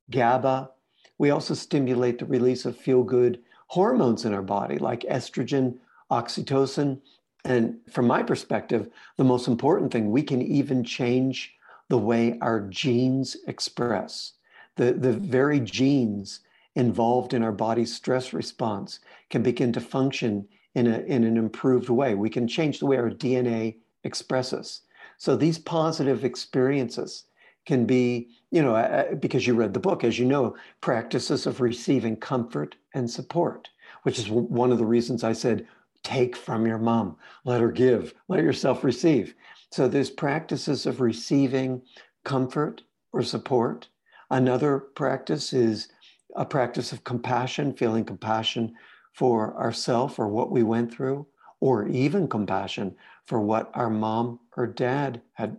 GABA. 0.10 0.72
We 1.18 1.30
also 1.30 1.54
stimulate 1.54 2.20
the 2.20 2.26
release 2.26 2.66
of 2.66 2.78
feel 2.78 3.04
good 3.04 3.40
hormones 3.68 4.26
in 4.26 4.34
our 4.34 4.42
body 4.42 4.78
like 4.80 5.02
estrogen, 5.02 5.78
oxytocin. 6.12 7.00
And 7.46 7.78
from 7.90 8.08
my 8.08 8.24
perspective, 8.24 8.90
the 9.18 9.24
most 9.24 9.48
important 9.48 9.92
thing, 9.92 10.12
we 10.12 10.24
can 10.24 10.42
even 10.42 10.84
change 10.84 11.56
the 11.88 11.98
way 11.98 12.38
our 12.42 12.62
genes 12.62 13.38
express. 13.48 14.34
The, 14.76 14.94
the 14.94 15.14
very 15.14 15.60
genes 15.60 16.42
involved 16.76 17.34
in 17.34 17.44
our 17.44 17.52
body's 17.52 17.94
stress 17.94 18.34
response 18.34 19.00
can 19.30 19.42
begin 19.42 19.74
to 19.74 19.82
function 19.82 20.48
in, 20.76 20.88
a, 20.88 21.00
in 21.00 21.24
an 21.24 21.38
improved 21.38 21.90
way. 21.90 22.16
We 22.16 22.30
can 22.30 22.48
change 22.48 22.80
the 22.80 22.86
way 22.86 22.98
our 22.98 23.10
DNA 23.10 23.78
expresses. 24.04 24.82
So 25.18 25.36
these 25.36 25.58
positive 25.58 26.24
experiences 26.24 27.26
can 27.66 27.86
be, 27.86 28.30
you 28.52 28.62
know, 28.62 28.76
uh, 28.76 29.16
because 29.16 29.46
you 29.46 29.54
read 29.54 29.74
the 29.74 29.80
book, 29.80 30.04
as 30.04 30.18
you 30.18 30.26
know, 30.26 30.56
practices 30.82 31.46
of 31.46 31.62
receiving 31.62 32.16
comfort 32.16 32.76
and 32.94 33.10
support, 33.10 33.70
which 34.04 34.18
is 34.18 34.30
one 34.30 34.72
of 34.72 34.78
the 34.78 34.86
reasons 34.86 35.24
I 35.24 35.34
said, 35.34 35.68
take 36.10 36.36
from 36.36 36.66
your 36.66 36.80
mom, 36.80 37.16
let 37.46 37.62
her 37.62 37.72
give, 37.72 38.16
let 38.30 38.44
yourself 38.44 38.84
receive. 38.84 39.36
So 39.72 39.88
there's 39.88 40.10
practices 40.10 40.88
of 40.88 41.02
receiving 41.02 41.84
comfort 42.24 42.82
or 43.14 43.22
support. 43.22 43.88
Another 44.32 44.80
practice 44.80 45.54
is 45.54 45.90
a 46.36 46.46
practice 46.46 46.92
of 46.92 47.04
compassion, 47.04 47.74
feeling 47.74 48.06
compassion 48.06 48.74
for 49.14 49.56
ourself 49.56 50.18
or 50.18 50.28
what 50.28 50.50
we 50.50 50.64
went 50.64 50.92
through, 50.92 51.28
or 51.60 51.88
even 51.88 52.28
compassion 52.28 52.96
for 53.28 53.40
what 53.40 53.70
our 53.76 53.90
mom 53.92 54.40
or 54.58 54.66
dad 54.66 55.22
had 55.34 55.58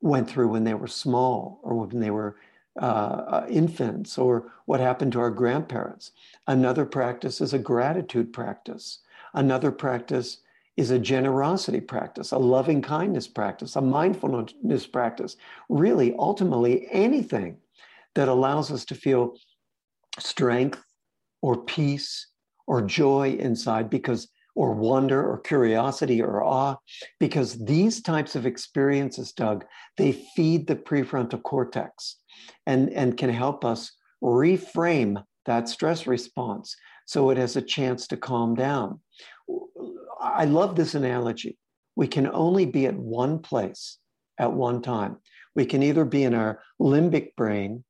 went 0.00 0.30
through 0.30 0.48
when 0.48 0.64
they 0.64 0.74
were 0.74 0.86
small 0.86 1.60
or 1.62 1.74
when 1.74 2.00
they 2.00 2.10
were 2.10 2.36
uh, 2.80 2.84
uh, 2.84 3.46
infants 3.50 4.16
or 4.16 4.50
what 4.64 4.80
happened 4.80 5.12
to 5.12 5.20
our 5.20 5.30
grandparents. 5.30 6.12
Another 6.46 6.86
practice 6.86 7.42
is 7.42 7.52
a 7.52 7.58
gratitude 7.58 8.32
practice. 8.32 9.00
Another 9.34 9.70
practice 9.70 10.38
is 10.76 10.90
a 10.90 10.98
generosity 10.98 11.80
practice, 11.80 12.32
a 12.32 12.38
loving 12.38 12.80
kindness 12.80 13.28
practice, 13.28 13.76
a 13.76 13.80
mindfulness 13.80 14.86
practice. 14.86 15.36
Really, 15.68 16.14
ultimately, 16.18 16.86
anything 16.90 17.58
that 18.14 18.28
allows 18.28 18.70
us 18.70 18.84
to 18.86 18.94
feel 18.94 19.36
strength 20.18 20.82
or 21.42 21.64
peace 21.64 22.28
or 22.66 22.82
joy 22.82 23.36
inside 23.38 23.90
because 23.90 24.28
or 24.54 24.72
wonder 24.72 25.24
or 25.26 25.38
curiosity 25.38 26.20
or 26.20 26.42
awe 26.42 26.76
because 27.18 27.64
these 27.64 28.02
types 28.02 28.34
of 28.34 28.46
experiences 28.46 29.32
doug 29.32 29.64
they 29.96 30.12
feed 30.34 30.66
the 30.66 30.74
prefrontal 30.74 31.42
cortex 31.42 32.16
and 32.66 32.90
and 32.90 33.16
can 33.16 33.30
help 33.30 33.64
us 33.64 33.92
reframe 34.22 35.22
that 35.46 35.68
stress 35.68 36.06
response 36.06 36.76
so 37.10 37.30
it 37.30 37.36
has 37.36 37.56
a 37.56 37.70
chance 37.76 38.06
to 38.06 38.16
calm 38.16 38.54
down 38.54 39.00
i 40.20 40.44
love 40.44 40.76
this 40.76 40.94
analogy 40.94 41.58
we 41.96 42.06
can 42.06 42.26
only 42.28 42.66
be 42.66 42.86
at 42.86 42.94
one 42.94 43.38
place 43.38 43.98
at 44.38 44.52
one 44.52 44.80
time 44.80 45.16
we 45.54 45.64
can 45.66 45.82
either 45.82 46.04
be 46.04 46.22
in 46.24 46.34
our 46.34 46.60
limbic 46.80 47.34
brain 47.36 47.84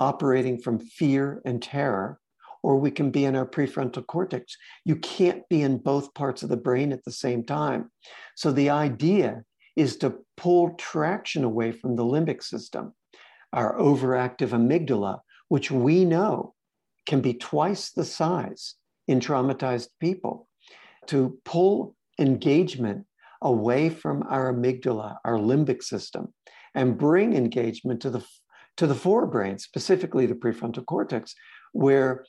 operating 0.00 0.58
from 0.58 0.78
fear 0.78 1.42
and 1.44 1.62
terror, 1.62 2.18
or 2.62 2.78
we 2.78 2.90
can 2.90 3.10
be 3.10 3.26
in 3.26 3.36
our 3.36 3.46
prefrontal 3.46 4.06
cortex. 4.06 4.56
You 4.84 4.96
can't 4.96 5.48
be 5.48 5.62
in 5.62 5.78
both 5.78 6.14
parts 6.14 6.42
of 6.42 6.48
the 6.48 6.56
brain 6.56 6.92
at 6.92 7.04
the 7.04 7.12
same 7.12 7.44
time. 7.44 7.90
So 8.34 8.50
the 8.50 8.70
idea 8.70 9.44
is 9.76 9.96
to 9.98 10.14
pull 10.36 10.74
traction 10.74 11.44
away 11.44 11.72
from 11.72 11.96
the 11.96 12.04
limbic 12.04 12.42
system, 12.42 12.94
our 13.52 13.78
overactive 13.78 14.48
amygdala, 14.48 15.20
which 15.48 15.70
we 15.70 16.04
know 16.04 16.54
can 17.10 17.20
be 17.20 17.34
twice 17.34 17.90
the 17.90 18.04
size 18.04 18.76
in 19.08 19.18
traumatized 19.18 19.88
people, 19.98 20.48
to 21.08 21.36
pull 21.44 21.96
engagement 22.20 23.04
away 23.42 23.90
from 23.90 24.22
our 24.30 24.54
amygdala, 24.54 25.16
our 25.24 25.36
limbic 25.36 25.82
system, 25.82 26.32
and 26.76 26.96
bring 26.96 27.34
engagement 27.34 28.00
to 28.00 28.10
the 28.10 28.24
to 28.76 28.86
the 28.86 28.94
forebrain, 28.94 29.60
specifically 29.60 30.24
the 30.26 30.36
prefrontal 30.36 30.86
cortex, 30.86 31.34
where 31.72 32.24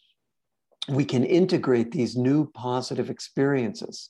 we 0.90 1.06
can 1.06 1.24
integrate 1.24 1.92
these 1.92 2.18
new 2.18 2.50
positive 2.52 3.12
experiences 3.12 4.10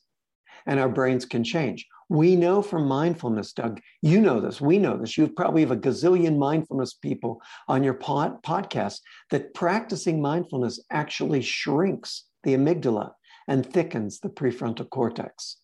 and 0.65 0.79
our 0.79 0.89
brains 0.89 1.25
can 1.25 1.43
change. 1.43 1.87
We 2.09 2.35
know 2.35 2.61
from 2.61 2.87
mindfulness, 2.87 3.53
Doug, 3.53 3.79
you 4.01 4.19
know 4.19 4.41
this, 4.41 4.59
we 4.59 4.77
know 4.77 4.97
this. 4.97 5.17
You 5.17 5.27
probably 5.29 5.61
have 5.61 5.71
a 5.71 5.77
gazillion 5.77 6.37
mindfulness 6.37 6.93
people 6.93 7.41
on 7.69 7.83
your 7.83 7.93
pod, 7.93 8.43
podcast 8.43 8.99
that 9.29 9.53
practicing 9.53 10.21
mindfulness 10.21 10.83
actually 10.91 11.41
shrinks 11.41 12.25
the 12.43 12.53
amygdala 12.53 13.11
and 13.47 13.65
thickens 13.65 14.19
the 14.19 14.29
prefrontal 14.29 14.89
cortex. 14.89 15.57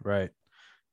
Right. 0.00 0.30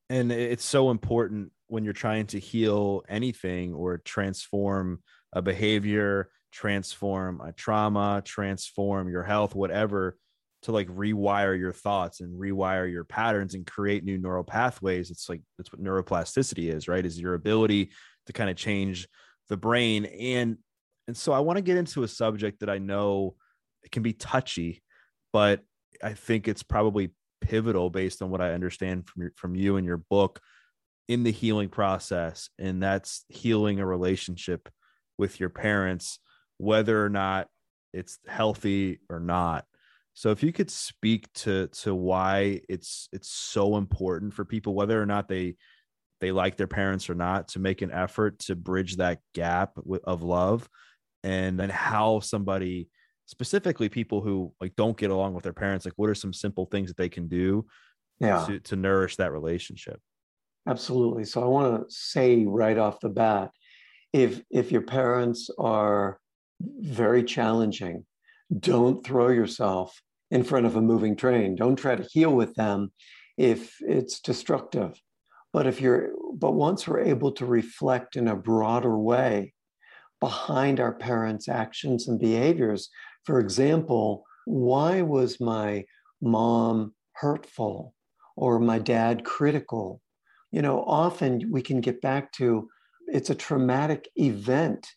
And 0.10 0.32
it's 0.32 0.66
so 0.66 0.92
important 0.92 1.52
when 1.68 1.84
you're 1.84 1.94
trying 1.94 2.28
to 2.28 2.40
heal 2.40 3.04
anything 3.10 3.74
or 3.74 3.98
transform 4.00 5.02
a 5.34 5.42
behavior, 5.42 6.30
transform 6.52 7.42
a 7.42 7.52
trauma, 7.52 8.22
transform 8.26 9.10
your 9.10 9.24
health, 9.24 9.56
whatever, 9.56 10.18
to 10.66 10.72
like 10.72 10.88
rewire 10.88 11.58
your 11.58 11.72
thoughts 11.72 12.22
and 12.22 12.40
rewire 12.40 12.92
your 12.92 13.04
patterns 13.04 13.54
and 13.54 13.68
create 13.68 14.04
new 14.04 14.18
neural 14.18 14.44
pathways. 14.44 15.12
It's 15.12 15.30
like 15.30 15.42
that's 15.58 15.72
what 15.72 15.82
neuroplasticity 15.82 16.74
is, 16.74 16.88
right? 16.88 17.06
Is 17.06 17.20
your 17.20 17.36
ability 17.36 17.92
to 18.26 18.34
kind 18.34 18.50
of 18.50 18.56
change 18.56 19.08
the 19.48 19.58
brain. 19.58 20.06
And 20.06 20.58
and 21.08 21.16
so 21.16 21.34
I 21.34 21.40
want 21.40 21.58
to 21.58 21.62
get 21.62 21.78
into 21.78 22.02
a 22.02 22.08
subject 22.08 22.62
that 22.62 22.70
I 22.70 22.80
know 22.80 23.36
it 23.84 23.92
can 23.92 24.02
be 24.02 24.14
touchy, 24.14 24.82
but 25.32 25.62
I 26.04 26.14
think 26.14 26.48
it's 26.48 26.64
probably 26.64 27.12
pivotal 27.42 27.92
based 27.92 28.24
on 28.24 28.32
what 28.32 28.42
I 28.42 28.54
understand 28.54 29.08
from 29.08 29.22
your, 29.22 29.32
from 29.36 29.56
you 29.56 29.78
and 29.78 29.86
your 29.86 29.98
book 29.98 30.40
in 31.08 31.22
the 31.22 31.32
healing 31.32 31.70
process, 31.70 32.50
and 32.58 32.82
that's 32.82 33.24
healing 33.30 33.80
a 33.80 33.86
relationship 33.86 34.68
with 35.20 35.40
your 35.40 35.50
parents, 35.50 36.18
whether 36.58 37.06
or 37.06 37.10
not 37.10 37.48
it's 37.94 38.18
healthy 38.28 39.00
or 39.08 39.20
not. 39.20 39.66
So 40.16 40.32
if 40.32 40.42
you 40.42 40.52
could 40.52 40.72
speak 40.72 41.32
to 41.34 41.68
to 41.84 41.94
why 41.94 42.62
it's 42.68 43.08
it's 43.12 43.30
so 43.30 43.78
important 43.78 44.34
for 44.34 44.44
people, 44.46 44.74
whether 44.74 45.00
or 45.02 45.06
not 45.06 45.28
they 45.28 45.56
they 46.22 46.32
like 46.32 46.58
their 46.58 46.68
parents 46.68 47.10
or 47.10 47.16
not, 47.16 47.50
to 47.50 47.60
make 47.60 47.82
an 47.82 47.92
effort 47.92 48.40
to 48.40 48.56
bridge 48.56 48.96
that 48.96 49.20
gap 49.34 49.78
of 50.06 50.24
love, 50.24 50.68
and 51.24 51.60
then 51.60 51.70
how 51.70 52.22
somebody 52.22 52.90
specifically 53.28 53.90
people 53.90 54.22
who 54.22 54.54
like 54.60 54.76
don't 54.76 54.98
get 54.98 55.12
along 55.12 55.34
with 55.34 55.44
their 55.44 55.54
parents 55.54 55.84
like 55.84 55.96
what 55.96 56.10
are 56.10 56.16
some 56.16 56.32
simple 56.32 56.68
things 56.68 56.90
that 56.90 56.98
they 56.98 57.10
can 57.10 57.28
do 57.28 57.66
yeah. 58.20 58.46
to, 58.46 58.60
to 58.60 58.76
nourish 58.76 59.16
that 59.16 59.32
relationship 59.32 60.00
absolutely 60.70 61.26
so 61.26 61.42
i 61.42 61.46
want 61.48 61.90
to 61.90 61.92
say 61.92 62.46
right 62.46 62.78
off 62.78 63.00
the 63.00 63.10
bat 63.10 63.50
if 64.14 64.42
if 64.52 64.72
your 64.72 64.82
parents 64.82 65.50
are 65.58 66.20
very 66.62 67.24
challenging. 67.24 68.06
Don't 68.60 69.06
throw 69.06 69.30
yourself 69.30 70.02
in 70.32 70.44
front 70.44 70.66
of 70.66 70.76
a 70.76 70.82
moving 70.82 71.16
train. 71.16 71.56
Don't 71.56 71.76
try 71.76 71.96
to 71.96 72.08
heal 72.12 72.34
with 72.34 72.54
them 72.56 72.92
if 73.38 73.76
it's 73.82 74.20
destructive. 74.20 75.00
But 75.54 75.68
if 75.68 75.80
you're, 75.80 76.10
but 76.34 76.54
once 76.54 76.88
we're 76.88 77.00
able 77.00 77.32
to 77.34 77.46
reflect 77.46 78.16
in 78.16 78.28
a 78.28 78.36
broader 78.36 78.98
way 78.98 79.54
behind 80.20 80.80
our 80.80 80.94
parents' 80.94 81.48
actions 81.48 82.08
and 82.08 82.20
behaviors, 82.20 82.90
for 83.26 83.40
example, 83.40 84.24
why 84.46 85.02
was 85.02 85.40
my 85.40 85.86
mom 86.22 86.94
hurtful 87.14 87.94
or 88.36 88.60
my 88.60 88.80
dad 88.80 89.24
critical? 89.24 90.02
You 90.52 90.62
know, 90.62 90.84
often 90.86 91.50
we 91.52 91.62
can 91.62 91.82
get 91.82 92.02
back 92.02 92.32
to 92.34 92.70
it's 93.08 93.30
a 93.30 93.36
traumatic 93.36 94.10
event 94.16 94.88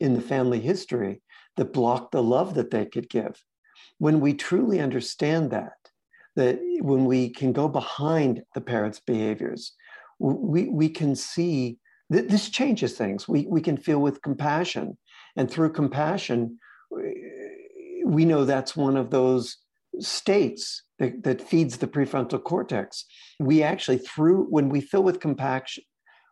in 0.00 0.14
the 0.14 0.20
family 0.20 0.60
history 0.60 1.22
that 1.58 1.72
block 1.72 2.10
the 2.10 2.22
love 2.22 2.54
that 2.54 2.70
they 2.70 2.86
could 2.86 3.10
give. 3.10 3.42
When 3.98 4.20
we 4.20 4.32
truly 4.32 4.80
understand 4.80 5.50
that, 5.50 5.76
that 6.36 6.58
when 6.80 7.04
we 7.04 7.30
can 7.30 7.52
go 7.52 7.68
behind 7.68 8.42
the 8.54 8.60
parents' 8.60 9.00
behaviors, 9.00 9.72
we, 10.18 10.68
we 10.68 10.88
can 10.88 11.14
see 11.14 11.78
that 12.10 12.28
this 12.28 12.48
changes 12.48 12.96
things. 12.96 13.28
We, 13.28 13.46
we 13.46 13.60
can 13.60 13.76
feel 13.76 14.00
with 14.00 14.22
compassion. 14.22 14.96
And 15.36 15.50
through 15.50 15.72
compassion, 15.72 16.58
we 18.04 18.24
know 18.24 18.44
that's 18.44 18.76
one 18.76 18.96
of 18.96 19.10
those 19.10 19.58
states 20.00 20.82
that, 20.98 21.22
that 21.24 21.42
feeds 21.42 21.76
the 21.76 21.86
prefrontal 21.86 22.42
cortex. 22.42 23.04
We 23.38 23.62
actually, 23.62 23.98
through 23.98 24.44
when 24.44 24.68
we 24.68 24.80
fill 24.80 25.02
with 25.02 25.20
compassion, 25.20 25.84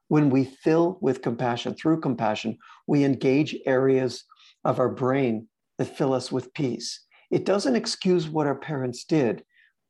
when 0.08 0.30
we 0.30 0.44
fill 0.44 0.98
with 1.00 1.20
compassion, 1.20 1.74
through 1.74 2.00
compassion, 2.00 2.58
we 2.86 3.04
engage 3.04 3.56
areas 3.66 4.24
of 4.66 4.80
our 4.80 4.88
brain 4.88 5.46
that 5.78 5.96
fill 5.96 6.12
us 6.12 6.32
with 6.32 6.52
peace. 6.52 7.04
It 7.30 7.44
doesn't 7.44 7.76
excuse 7.76 8.28
what 8.28 8.46
our 8.46 8.56
parents 8.56 9.04
did, 9.04 9.44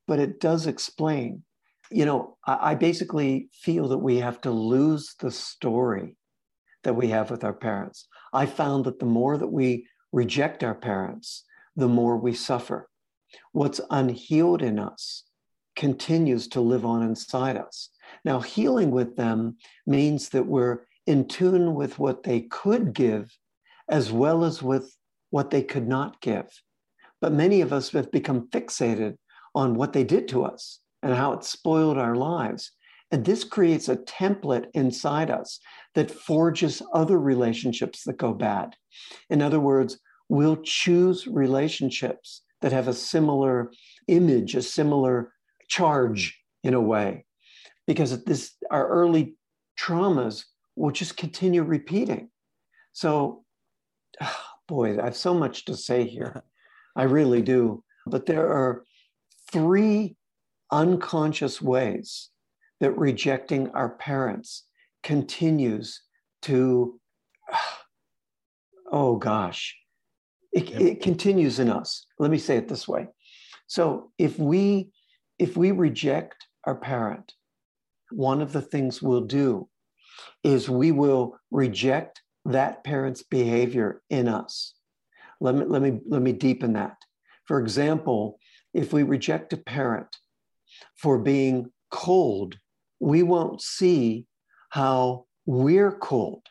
but 0.07 0.19
it 0.19 0.39
does 0.39 0.67
explain. 0.67 1.43
You 1.91 2.05
know, 2.05 2.37
I, 2.47 2.73
I 2.73 2.75
basically 2.75 3.49
feel 3.53 3.89
that 3.89 3.99
we 3.99 4.19
have 4.19 4.41
to 4.43 4.51
lose 4.51 5.15
the 5.19 5.31
story 5.31 6.17
that 6.85 6.95
we 6.95 7.09
have 7.09 7.31
with 7.31 7.43
our 7.43 7.55
parents. 7.55 8.07
I 8.33 8.45
found 8.45 8.85
that 8.85 8.99
the 8.99 9.07
more 9.07 9.39
that 9.39 9.49
we 9.49 9.87
reject 10.13 10.63
our 10.63 10.75
parents, 10.75 11.45
the 11.75 11.89
more 11.89 12.17
we 12.19 12.35
suffer. 12.35 12.89
What's 13.53 13.81
unhealed 13.91 14.63
in 14.63 14.79
us 14.79 15.25
continues 15.75 16.49
to 16.49 16.61
live 16.61 16.85
on 16.85 17.03
inside 17.03 17.57
us. 17.57 17.91
Now, 18.25 18.41
healing 18.41 18.91
with 18.91 19.17
them 19.17 19.57
means 19.87 20.29
that 20.31 20.47
we're 20.47 20.87
in 21.07 21.29
tune 21.29 21.75
with 21.75 21.99
what 21.99 22.23
they 22.25 22.43
could 22.43 22.93
give 22.93 23.37
as 23.89 24.13
well 24.13 24.45
as 24.45 24.63
with 24.63 24.97
what 25.31 25.51
they 25.51 25.63
could 25.63 25.87
not 25.87 26.21
give. 26.21 26.49
But 27.21 27.33
many 27.33 27.61
of 27.61 27.73
us 27.73 27.91
have 27.91 28.11
become 28.13 28.49
fixated 28.49 29.17
on 29.55 29.75
what 29.75 29.93
they 29.93 30.05
did 30.05 30.29
to 30.29 30.45
us 30.45 30.81
and 31.03 31.15
how 31.15 31.33
it 31.33 31.45
spoiled 31.45 31.99
our 31.99 32.15
lives. 32.15 32.73
And 33.11 33.25
this 33.25 33.45
creates 33.45 33.89
a 33.89 33.97
template 33.97 34.67
inside 34.75 35.31
us 35.31 35.61
that 35.95 36.11
forges 36.11 36.83
other 36.93 37.19
relationships 37.19 38.03
that 38.05 38.19
go 38.19 38.35
bad. 38.35 38.75
In 39.31 39.41
other 39.41 39.61
words, 39.61 39.99
we'll 40.29 40.57
choose 40.57 41.27
relationships 41.27 42.43
that 42.61 42.73
have 42.73 42.89
a 42.89 42.95
similar 42.95 43.71
image, 44.09 44.55
a 44.55 44.63
similar 44.63 45.33
charge 45.69 46.37
in 46.65 46.75
a 46.75 46.81
way, 46.81 47.25
because 47.87 48.25
this 48.25 48.55
our 48.71 48.89
early 48.89 49.37
traumas 49.79 50.45
will 50.75 50.91
just 50.91 51.17
continue 51.17 51.63
repeating. 51.63 52.29
So, 52.93 53.45
oh 54.21 54.45
boy, 54.69 55.01
I 55.01 55.05
have 55.05 55.17
so 55.17 55.35
much 55.35 55.65
to 55.67 55.77
say 55.77 56.05
here. 56.05 56.43
I 56.97 57.05
really 57.05 57.43
do. 57.43 57.85
But 58.07 58.27
there 58.27 58.49
are 58.49 58.85
three 59.53 60.17
unconscious 60.73 61.61
ways 61.61 62.31
that 62.81 62.97
rejecting 62.97 63.71
our 63.71 63.91
parents 63.91 64.65
continues 65.03 66.03
to, 66.43 66.99
oh 68.93 69.17
gosh, 69.17 69.77
it, 70.53 70.71
yep. 70.71 70.81
it 70.81 71.03
continues 71.03 71.59
in 71.59 71.69
us. 71.69 72.07
Let 72.19 72.31
me 72.31 72.39
say 72.39 72.57
it 72.57 72.69
this 72.69 72.89
way. 72.89 73.09
So 73.67 74.13
if 74.19 74.39
we 74.39 74.91
if 75.39 75.57
we 75.57 75.71
reject 75.71 76.47
our 76.65 76.75
parent, 76.75 77.35
one 78.11 78.41
of 78.41 78.53
the 78.53 78.63
things 78.63 79.03
we'll 79.03 79.27
do 79.27 79.69
is 80.43 80.71
we 80.71 80.93
will 80.93 81.39
reject 81.51 82.23
that 82.53 82.85
parent's 82.85 83.23
behavior 83.23 84.03
in 84.11 84.29
us. 84.29 84.75
Let 85.41 85.55
me 85.55 85.65
let 85.65 85.83
me 85.83 86.01
let 86.09 86.23
me 86.23 86.33
deepen 86.33 86.75
that. 86.75 86.97
For 87.47 87.61
example, 87.61 88.39
if 88.73 88.93
we 88.93 89.03
reject 89.03 89.53
a 89.53 89.57
parent 89.57 90.17
for 90.97 91.19
being 91.19 91.71
cold, 91.91 92.59
we 93.01 93.23
won't 93.23 93.61
see 93.61 94.27
how 94.71 95.27
we're 95.45 95.93
cold. 95.93 96.43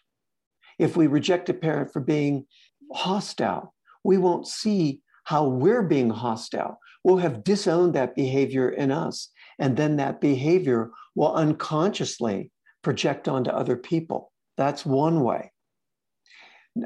If 0.78 0.96
we 0.96 1.08
reject 1.08 1.50
a 1.50 1.54
parent 1.54 1.92
for 1.92 2.00
being 2.00 2.46
hostile, 2.94 3.74
we 4.04 4.18
won't 4.18 4.48
see 4.48 5.02
how 5.24 5.48
we're 5.48 5.84
being 5.84 6.10
hostile. 6.10 6.80
We'll 7.04 7.18
have 7.18 7.44
disowned 7.44 7.94
that 7.94 8.16
behavior 8.16 8.70
in 8.70 8.92
us. 8.92 9.30
And 9.60 9.76
then 9.78 9.98
that 9.98 10.22
behavior 10.22 10.92
will 11.16 11.34
unconsciously 11.34 12.52
project 12.84 13.28
onto 13.28 13.50
other 13.50 13.76
people. 13.76 14.32
That's 14.58 14.86
one 14.86 15.24
way. 15.24 15.52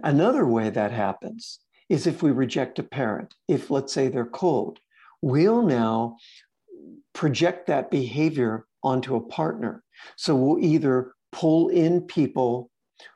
Another 0.03 0.45
way 0.45 0.69
that 0.69 0.91
happens 0.91 1.59
is 1.89 2.05
if 2.05 2.21
we 2.21 2.31
reject 2.31 2.79
a 2.79 2.83
parent, 2.83 3.33
if 3.47 3.71
let's 3.71 3.91
say 3.91 4.07
they're 4.07 4.25
cold, 4.25 4.79
we'll 5.21 5.63
now 5.63 6.17
project 7.13 7.67
that 7.67 7.89
behavior 7.89 8.67
onto 8.83 9.15
a 9.15 9.27
partner. 9.27 9.83
So 10.15 10.35
we'll 10.35 10.63
either 10.63 11.13
pull 11.31 11.69
in 11.69 12.01
people 12.01 12.69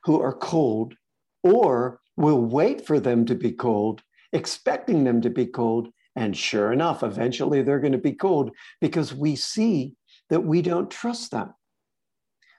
who 0.03 0.19
are 0.19 0.33
cold 0.33 0.95
or 1.43 2.01
We'll 2.15 2.41
wait 2.41 2.85
for 2.85 2.99
them 2.99 3.25
to 3.25 3.35
be 3.35 3.51
cold, 3.51 4.01
expecting 4.31 5.03
them 5.03 5.21
to 5.21 5.29
be 5.29 5.45
cold. 5.45 5.89
And 6.15 6.37
sure 6.37 6.71
enough, 6.71 7.01
eventually 7.01 7.63
they're 7.63 7.79
going 7.79 7.93
to 7.93 7.97
be 7.97 8.13
cold 8.13 8.51
because 8.79 9.13
we 9.13 9.35
see 9.35 9.95
that 10.29 10.41
we 10.41 10.61
don't 10.61 10.91
trust 10.91 11.31
them. 11.31 11.53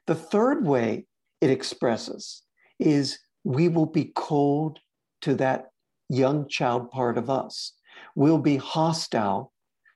The 0.07 0.15
third 0.15 0.67
way 0.67 1.07
it 1.41 1.51
expresses 1.51 2.43
is 2.81 3.19
we 3.45 3.68
will 3.68 3.86
be 3.86 4.11
cold 4.14 4.78
to 5.22 5.34
that 5.36 5.66
young 6.09 6.49
child 6.49 6.90
part 6.90 7.18
of 7.18 7.30
us. 7.30 7.72
We'll 8.16 8.38
be 8.38 8.57
hostile 8.57 9.53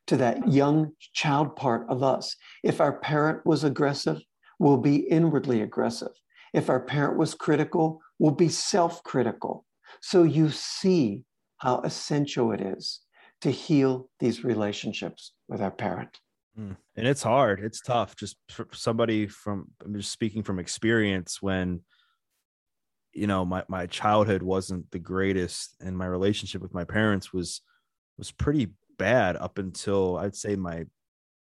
to 0.07 0.17
that 0.19 0.49
young 0.49 0.93
child 1.13 1.57
part 1.57 1.87
of 1.89 2.03
us. 2.03 2.37
If 2.63 2.81
our 2.81 2.99
parent 2.99 3.45
was 3.45 3.65
aggressive, 3.65 4.21
we'll 4.59 4.79
be 4.79 4.97
inwardly 4.97 5.63
aggressive. 5.63 6.13
If 6.55 6.71
our 6.71 6.81
parent 6.81 7.19
was 7.19 7.35
critical, 7.35 8.01
we'll 8.19 8.33
be 8.33 8.49
self 8.49 9.03
critical. 9.03 9.65
So 10.01 10.23
you 10.23 10.51
see 10.51 11.25
how 11.59 11.81
essential 11.81 12.53
it 12.53 12.61
is 12.61 13.01
to 13.43 13.51
heal 13.51 14.09
these 14.21 14.45
relationships 14.45 15.33
with 15.49 15.61
our 15.61 15.71
parent. 15.71 16.19
Mm. 16.59 16.77
And 16.97 17.07
it's 17.07 17.23
hard. 17.23 17.61
It's 17.61 17.81
tough. 17.81 18.17
Just 18.17 18.37
somebody 18.73 19.27
from, 19.27 19.67
I'm 19.85 19.95
just 19.95 20.11
speaking 20.11 20.43
from 20.43 20.59
experience 20.59 21.41
when, 21.41 21.83
you 23.19 23.27
know, 23.27 23.45
my, 23.45 23.65
my 23.69 23.87
childhood 23.87 24.43
wasn't 24.43 24.91
the 24.91 24.99
greatest 24.99 25.77
and 25.81 25.97
my 25.97 26.07
relationship 26.07 26.63
with 26.63 26.75
my 26.75 26.85
parents 26.85 27.33
was, 27.33 27.61
was 28.17 28.31
pretty 28.31 28.69
bad 28.99 29.37
up 29.37 29.59
until 29.59 30.17
I'd 30.17 30.37
say 30.37 30.57
my, 30.57 30.85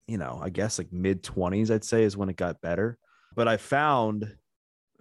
you 0.07 0.19
know, 0.19 0.41
I 0.43 0.51
guess 0.51 0.79
like 0.79 0.93
mid 0.93 1.23
20s, 1.23 1.71
I'd 1.71 1.85
say 1.85 2.03
is 2.03 2.17
when 2.17 2.29
it 2.29 2.37
got 2.37 2.61
better. 2.61 2.99
But 3.35 3.49
I 3.49 3.57
found 3.57 4.37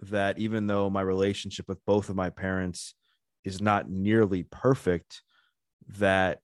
that 0.00 0.38
even 0.38 0.66
though 0.66 0.90
my 0.90 1.02
relationship 1.02 1.68
with 1.68 1.84
both 1.86 2.08
of 2.08 2.16
my 2.16 2.30
parents 2.30 2.94
is 3.44 3.60
not 3.60 3.88
nearly 3.88 4.44
perfect, 4.44 5.22
that 5.98 6.40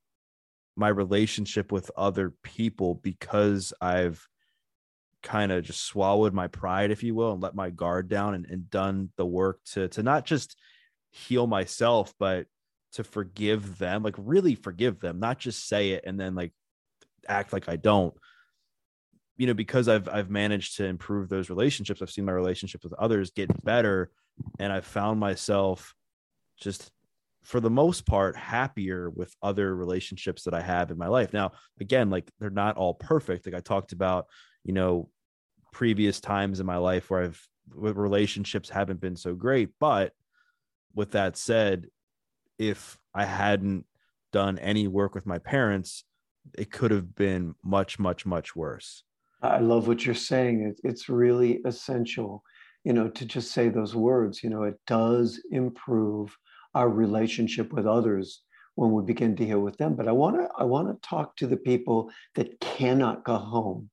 my 0.77 0.89
relationship 0.89 1.73
with 1.73 1.91
other 1.97 2.33
people, 2.43 2.95
because 2.95 3.73
I've 3.81 4.27
kind 5.23 5.53
of 5.53 5.64
just 5.64 5.85
swallowed 5.85 6.33
my 6.33 6.47
pride, 6.47 6.91
if 6.91 7.03
you 7.03 7.14
will, 7.14 7.33
and 7.33 7.43
let 7.43 7.55
my 7.55 7.71
guard 7.71 8.09
down 8.09 8.35
and, 8.35 8.47
and 8.47 8.71
done 8.71 9.11
the 9.16 9.27
work 9.27 9.61
to 9.73 9.89
to 9.89 10.03
not 10.03 10.25
just 10.25 10.57
heal 11.11 11.47
myself, 11.47 12.14
but 12.18 12.47
to 12.93 13.05
forgive 13.05 13.79
them, 13.79 14.03
like 14.03 14.16
really 14.18 14.55
forgive 14.55 15.01
them, 15.01 15.21
not 15.21 15.39
just 15.39 15.68
say 15.68 15.91
it 15.91 16.05
and 16.07 16.18
then 16.18 16.35
like 16.35 16.53
act 17.29 17.53
like 17.53 17.68
I 17.68 17.77
don't. 17.77 18.14
You 19.37 19.47
know 19.47 19.55
because 19.55 19.89
i've 19.89 20.07
i've 20.07 20.29
managed 20.29 20.77
to 20.77 20.85
improve 20.85 21.31
those 21.31 21.49
relationships 21.49 22.03
i've 22.03 22.11
seen 22.11 22.27
my 22.27 22.33
relationships 22.33 22.85
with 22.85 22.93
others 22.93 23.31
get 23.31 23.64
better 23.64 24.11
and 24.59 24.71
i've 24.71 24.85
found 24.85 25.18
myself 25.18 25.95
just 26.61 26.91
for 27.43 27.59
the 27.59 27.71
most 27.71 28.05
part 28.05 28.37
happier 28.37 29.09
with 29.09 29.35
other 29.43 29.75
relationships 29.75 30.43
that 30.43 30.53
i 30.53 30.61
have 30.61 30.91
in 30.91 30.99
my 30.99 31.07
life. 31.07 31.33
Now 31.33 31.53
again 31.81 32.11
like 32.11 32.31
they're 32.39 32.51
not 32.51 32.77
all 32.77 32.93
perfect 32.93 33.47
like 33.47 33.55
i 33.55 33.61
talked 33.61 33.93
about 33.93 34.27
you 34.64 34.72
know 34.72 35.08
previous 35.72 36.20
times 36.20 36.61
in 36.61 36.66
my 36.66 36.76
life 36.76 37.11
where 37.11 37.22
i've 37.22 37.46
relationships 37.72 38.68
haven't 38.68 39.00
been 39.00 39.16
so 39.16 39.34
great 39.34 39.70
but 39.78 40.12
with 40.94 41.12
that 41.12 41.36
said 41.36 41.86
if 42.61 42.98
I 43.14 43.24
hadn't 43.24 43.86
done 44.32 44.58
any 44.58 44.86
work 44.86 45.14
with 45.14 45.26
my 45.26 45.38
parents, 45.38 46.04
it 46.58 46.70
could 46.70 46.90
have 46.90 47.14
been 47.14 47.54
much, 47.64 47.98
much, 47.98 48.26
much 48.26 48.54
worse. 48.54 49.02
I 49.42 49.61
love 49.61 49.88
what 49.88 50.04
you're 50.04 50.14
saying. 50.14 50.76
It's 50.84 51.08
really 51.08 51.61
essential, 51.64 52.44
you 52.84 52.92
know, 52.92 53.08
to 53.08 53.24
just 53.24 53.52
say 53.52 53.70
those 53.70 53.96
words. 53.96 54.44
You 54.44 54.50
know, 54.50 54.64
it 54.64 54.78
does 54.86 55.42
improve 55.50 56.36
our 56.74 56.90
relationship 56.90 57.72
with 57.72 57.86
others 57.86 58.42
when 58.74 58.92
we 58.92 59.02
begin 59.02 59.34
to 59.36 59.46
heal 59.46 59.61
with 59.61 59.78
them. 59.78 59.94
But 59.94 60.06
I 60.06 60.12
want 60.12 60.36
to 60.36 60.48
I 60.58 60.64
want 60.64 60.88
to 60.88 61.08
talk 61.08 61.36
to 61.36 61.46
the 61.46 61.56
people 61.56 62.11
that 62.34 62.61
cannot 62.61 63.24
go 63.24 63.36
home 63.36 63.88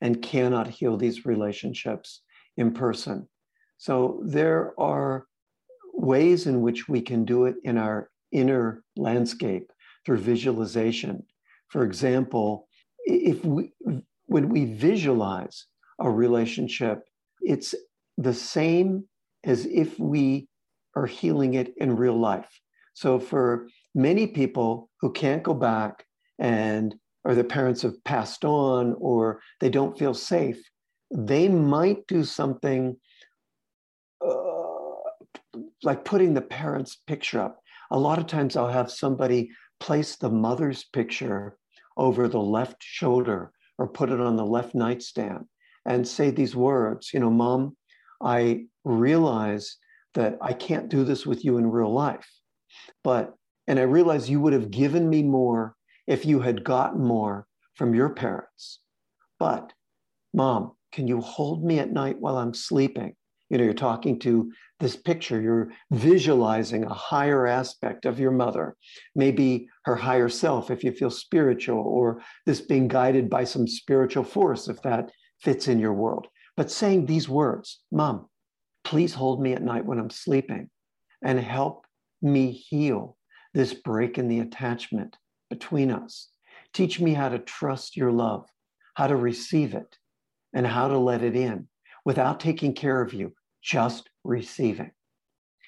and 0.00 0.22
cannot 0.22 0.68
heal 0.68 0.96
these 0.96 1.26
relationships 1.26 2.22
in 2.56 2.72
person. 2.72 3.28
So 3.78 4.20
there 4.24 4.74
are 4.78 5.26
ways 5.94 6.46
in 6.46 6.60
which 6.60 6.88
we 6.88 7.00
can 7.00 7.24
do 7.24 7.44
it 7.44 7.56
in 7.64 7.78
our 7.78 8.10
inner 8.32 8.82
landscape 8.96 9.72
through 10.04 10.18
visualization. 10.18 11.22
For 11.68 11.84
example, 11.84 12.68
if 13.04 13.44
we 13.44 13.72
when 14.26 14.48
we 14.50 14.66
visualize 14.66 15.66
a 16.00 16.10
relationship, 16.10 17.02
it's 17.40 17.74
the 18.18 18.34
same 18.34 19.04
as 19.44 19.66
if 19.66 19.98
we 19.98 20.48
are 20.94 21.06
healing 21.06 21.54
it 21.54 21.72
in 21.78 21.96
real 21.96 22.18
life. 22.18 22.60
So 22.94 23.18
for 23.18 23.68
many 23.94 24.26
people 24.26 24.90
who 25.00 25.12
can't 25.12 25.42
go 25.42 25.54
back 25.54 26.04
and 26.38 26.94
or 27.24 27.34
their 27.34 27.44
parents 27.44 27.82
have 27.82 28.02
passed 28.04 28.44
on 28.44 28.94
or 28.98 29.40
they 29.60 29.70
don't 29.70 29.98
feel 29.98 30.14
safe, 30.14 30.62
they 31.10 31.48
might 31.48 32.06
do 32.06 32.24
something 32.24 32.96
uh, 34.24 35.58
like 35.82 36.04
putting 36.04 36.34
the 36.34 36.42
parents' 36.42 36.96
picture 37.06 37.40
up. 37.40 37.60
A 37.90 37.98
lot 37.98 38.18
of 38.18 38.26
times 38.26 38.56
I'll 38.56 38.68
have 38.68 38.90
somebody 38.90 39.50
place 39.80 40.16
the 40.16 40.30
mother's 40.30 40.84
picture 40.84 41.56
over 41.96 42.28
the 42.28 42.40
left 42.40 42.76
shoulder 42.80 43.52
or 43.78 43.88
put 43.88 44.10
it 44.10 44.20
on 44.20 44.36
the 44.36 44.46
left 44.46 44.74
nightstand 44.74 45.44
and 45.86 46.06
say 46.06 46.30
these 46.30 46.54
words, 46.54 47.10
you 47.14 47.20
know, 47.20 47.30
mom, 47.30 47.76
I 48.22 48.66
realize 48.84 49.76
that 50.14 50.36
I 50.40 50.52
can't 50.52 50.88
do 50.88 51.04
this 51.04 51.24
with 51.24 51.44
you 51.44 51.58
in 51.58 51.70
real 51.70 51.92
life, 51.92 52.28
but, 53.04 53.34
and 53.66 53.78
I 53.78 53.82
realize 53.82 54.28
you 54.28 54.40
would 54.40 54.52
have 54.52 54.70
given 54.70 55.08
me 55.08 55.22
more 55.22 55.74
if 56.08 56.24
you 56.24 56.40
had 56.40 56.64
gotten 56.64 57.04
more 57.04 57.46
from 57.74 57.94
your 57.94 58.08
parents. 58.08 58.80
But, 59.38 59.72
mom, 60.34 60.72
can 60.90 61.06
you 61.06 61.20
hold 61.20 61.62
me 61.62 61.78
at 61.78 61.92
night 61.92 62.18
while 62.18 62.38
I'm 62.38 62.54
sleeping? 62.54 63.14
You 63.50 63.58
know, 63.58 63.64
you're 63.64 63.74
talking 63.74 64.18
to 64.20 64.50
this 64.80 64.96
picture, 64.96 65.40
you're 65.40 65.70
visualizing 65.90 66.84
a 66.84 66.92
higher 66.92 67.46
aspect 67.46 68.06
of 68.06 68.18
your 68.18 68.30
mother, 68.30 68.76
maybe 69.14 69.68
her 69.84 69.96
higher 69.96 70.28
self, 70.28 70.70
if 70.70 70.82
you 70.82 70.92
feel 70.92 71.10
spiritual, 71.10 71.78
or 71.78 72.22
this 72.46 72.60
being 72.60 72.88
guided 72.88 73.28
by 73.30 73.44
some 73.44 73.66
spiritual 73.66 74.24
force, 74.24 74.68
if 74.68 74.82
that 74.82 75.10
fits 75.40 75.68
in 75.68 75.78
your 75.78 75.94
world. 75.94 76.26
But 76.56 76.70
saying 76.70 77.06
these 77.06 77.28
words, 77.28 77.80
Mom, 77.92 78.28
please 78.82 79.14
hold 79.14 79.42
me 79.42 79.52
at 79.52 79.62
night 79.62 79.84
when 79.84 79.98
I'm 79.98 80.10
sleeping 80.10 80.70
and 81.22 81.38
help 81.38 81.86
me 82.22 82.52
heal 82.52 83.16
this 83.54 83.74
break 83.74 84.18
in 84.18 84.28
the 84.28 84.40
attachment 84.40 85.16
between 85.50 85.90
us. 85.90 86.28
Teach 86.72 87.00
me 87.00 87.14
how 87.14 87.28
to 87.28 87.38
trust 87.38 87.96
your 87.96 88.12
love, 88.12 88.48
how 88.94 89.06
to 89.06 89.16
receive 89.16 89.74
it, 89.74 89.96
and 90.54 90.66
how 90.66 90.88
to 90.88 90.98
let 90.98 91.22
it 91.22 91.36
in 91.36 91.68
without 92.04 92.40
taking 92.40 92.72
care 92.72 93.00
of 93.00 93.12
you, 93.12 93.32
just 93.62 94.08
receiving. 94.24 94.90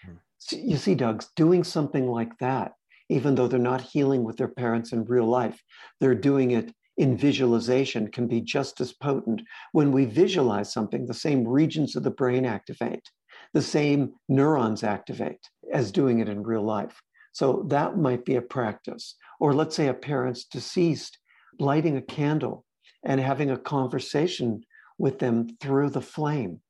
Hmm. 0.05 0.15
So 0.39 0.57
you 0.57 0.77
see, 0.77 0.95
Doug's 0.95 1.29
doing 1.37 1.65
something 1.65 2.07
like 2.07 2.37
that, 2.39 2.73
even 3.09 3.35
though 3.35 3.49
they're 3.49 3.59
not 3.59 3.81
healing 3.81 4.25
with 4.25 4.37
their 4.37 4.49
parents 4.49 4.93
in 4.93 5.05
real 5.05 5.27
life, 5.27 5.61
they're 6.01 6.15
doing 6.15 6.53
it 6.53 6.73
in 6.97 7.17
visualization, 7.17 8.11
can 8.11 8.27
be 8.27 8.41
just 8.41 8.81
as 8.81 8.93
potent. 8.93 9.43
When 9.73 9.91
we 9.91 10.05
visualize 10.05 10.73
something, 10.73 11.07
the 11.07 11.15
same 11.15 11.49
regions 11.49 11.97
of 11.97 12.03
the 12.03 12.11
brain 12.11 12.45
activate, 12.45 13.09
the 13.55 13.63
same 13.63 14.13
neurons 14.29 14.85
activate 14.85 15.41
as 15.73 15.93
doing 15.93 16.19
it 16.19 16.29
in 16.29 16.43
real 16.43 16.63
life. 16.63 17.01
So 17.33 17.65
that 17.69 17.97
might 17.97 18.25
be 18.25 18.37
a 18.37 18.43
practice. 18.43 19.17
Or 19.41 19.55
let's 19.55 19.75
say 19.75 19.89
a 19.89 19.95
parent's 19.95 20.45
deceased, 20.45 21.19
lighting 21.59 21.97
a 21.97 22.03
candle 22.03 22.65
and 23.03 23.21
having 23.21 23.51
a 23.51 23.59
conversation 23.59 24.63
with 24.99 25.19
them 25.19 25.57
through 25.61 25.91
the 25.91 26.03
flame. 26.03 26.61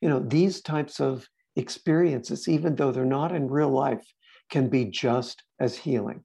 You 0.00 0.10
know, 0.10 0.20
these 0.20 0.60
types 0.60 1.00
of 1.00 1.26
experiences, 1.56 2.48
even 2.48 2.76
though 2.76 2.92
they're 2.92 3.04
not 3.04 3.34
in 3.34 3.48
real 3.48 3.70
life, 3.70 4.06
can 4.50 4.68
be 4.68 4.84
just 4.84 5.42
as 5.58 5.76
healing. 5.76 6.22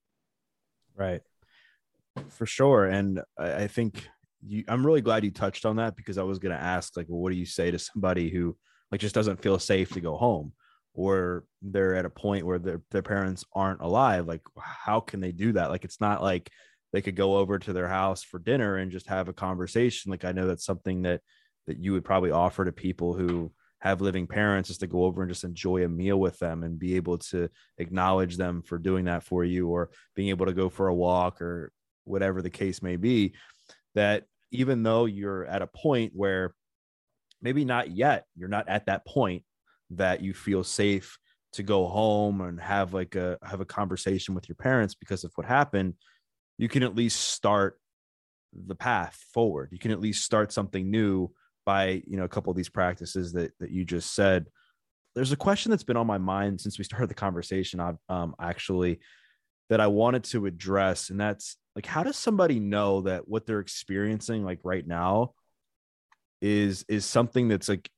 Right. 0.95 1.21
For 2.29 2.45
sure. 2.45 2.85
And 2.85 3.21
I, 3.37 3.67
think 3.67 4.07
you, 4.45 4.63
I'm 4.67 4.85
really 4.85 5.01
glad 5.01 5.23
you 5.23 5.31
touched 5.31 5.65
on 5.65 5.77
that 5.77 5.95
because 5.95 6.17
I 6.17 6.23
was 6.23 6.39
going 6.39 6.55
to 6.55 6.61
ask, 6.61 6.95
like, 6.95 7.07
well, 7.09 7.19
what 7.19 7.31
do 7.31 7.37
you 7.37 7.45
say 7.45 7.71
to 7.71 7.79
somebody 7.79 8.29
who 8.29 8.55
like 8.91 9.01
just 9.01 9.15
doesn't 9.15 9.41
feel 9.41 9.59
safe 9.59 9.91
to 9.91 10.01
go 10.01 10.15
home? 10.15 10.53
Or 10.95 11.43
they're 11.61 11.95
at 11.95 12.05
a 12.05 12.09
point 12.09 12.45
where 12.45 12.57
their, 12.57 12.81
their 12.89 13.03
parents 13.03 13.43
aren't 13.53 13.81
alive 13.81 14.25
like 14.27 14.41
how 14.57 14.99
can 14.99 15.19
they 15.19 15.31
do 15.31 15.51
that? 15.51 15.69
Like 15.69 15.83
it's 15.83 16.01
not 16.01 16.23
like 16.23 16.49
they 16.93 17.01
could 17.01 17.15
go 17.15 17.35
over 17.35 17.59
to 17.59 17.73
their 17.73 17.89
house 17.89 18.23
for 18.23 18.39
dinner 18.39 18.77
and 18.77 18.91
just 18.91 19.07
have 19.07 19.27
a 19.27 19.33
conversation. 19.33 20.09
Like 20.09 20.25
i 20.25 20.31
know 20.31 20.47
that's 20.47 20.65
something 20.65 21.03
that 21.03 21.21
that 21.67 21.77
you 21.77 21.91
would 21.93 22.05
probably 22.05 22.31
offer 22.31 22.63
to 22.63 22.71
people 22.71 23.13
who 23.13 23.51
have 23.79 24.01
living 24.01 24.25
parents 24.25 24.69
is 24.69 24.77
to 24.79 24.87
go 24.87 25.03
over 25.03 25.21
and 25.21 25.29
just 25.29 25.43
enjoy 25.43 25.83
a 25.83 25.89
meal 25.89 26.19
with 26.19 26.39
them 26.39 26.63
and 26.63 26.79
be 26.79 26.95
able 26.95 27.17
to 27.17 27.49
acknowledge 27.77 28.37
them 28.37 28.61
for 28.61 28.77
doing 28.77 29.05
that 29.05 29.23
for 29.23 29.43
you 29.43 29.67
or 29.67 29.89
being 30.15 30.29
able 30.29 30.45
to 30.45 30.53
go 30.53 30.69
for 30.69 30.87
a 30.87 30.93
walk 30.93 31.41
or 31.41 31.71
whatever 32.03 32.41
the 32.41 32.49
case 32.49 32.81
may 32.81 32.95
be 32.95 33.33
that 33.93 34.23
even 34.51 34.83
though 34.83 35.05
you're 35.05 35.45
at 35.45 35.61
a 35.61 35.67
point 35.67 36.13
where 36.15 36.53
maybe 37.41 37.65
not 37.65 37.91
yet 37.91 38.25
you're 38.35 38.49
not 38.49 38.69
at 38.69 38.85
that 38.85 39.05
point 39.05 39.43
that 39.91 40.21
you 40.21 40.33
feel 40.33 40.63
safe 40.63 41.17
to 41.53 41.63
go 41.63 41.87
home 41.87 42.41
and 42.41 42.59
have 42.59 42.93
like 42.93 43.15
a 43.15 43.37
have 43.43 43.61
a 43.61 43.65
conversation 43.65 44.35
with 44.35 44.49
your 44.49 44.55
parents 44.55 44.93
because 44.95 45.23
of 45.23 45.31
what 45.35 45.47
happened 45.47 45.93
you 46.57 46.69
can 46.69 46.83
at 46.83 46.95
least 46.95 47.19
start 47.19 47.79
the 48.53 48.75
path 48.75 49.17
forward. 49.33 49.69
You 49.71 49.79
can 49.79 49.91
at 49.91 49.99
least 49.99 50.23
start 50.23 50.51
something 50.51 50.89
new 50.89 51.31
by 51.65 52.03
you 52.07 52.17
know 52.17 52.23
a 52.23 52.29
couple 52.29 52.51
of 52.51 52.57
these 52.57 52.69
practices 52.69 53.33
that 53.33 53.51
that 53.59 53.71
you 53.71 53.83
just 53.83 54.13
said. 54.13 54.47
There's 55.15 55.31
a 55.31 55.37
question 55.37 55.69
that's 55.69 55.83
been 55.83 55.97
on 55.97 56.07
my 56.07 56.17
mind 56.17 56.61
since 56.61 56.77
we 56.77 56.83
started 56.83 57.09
the 57.09 57.15
conversation 57.15 57.79
i 57.79 57.93
um 58.09 58.35
actually 58.39 58.99
that 59.69 59.79
i 59.79 59.87
wanted 59.87 60.25
to 60.25 60.45
address 60.45 61.09
and 61.09 61.19
that's 61.19 61.55
like 61.73 61.85
how 61.85 62.03
does 62.03 62.17
somebody 62.17 62.59
know 62.59 62.99
that 63.01 63.25
what 63.25 63.45
they're 63.45 63.61
experiencing 63.61 64.43
like 64.43 64.59
right 64.65 64.85
now 64.85 65.31
is 66.41 66.83
is 66.89 67.05
something 67.05 67.47
that's 67.47 67.69
like 67.69 67.89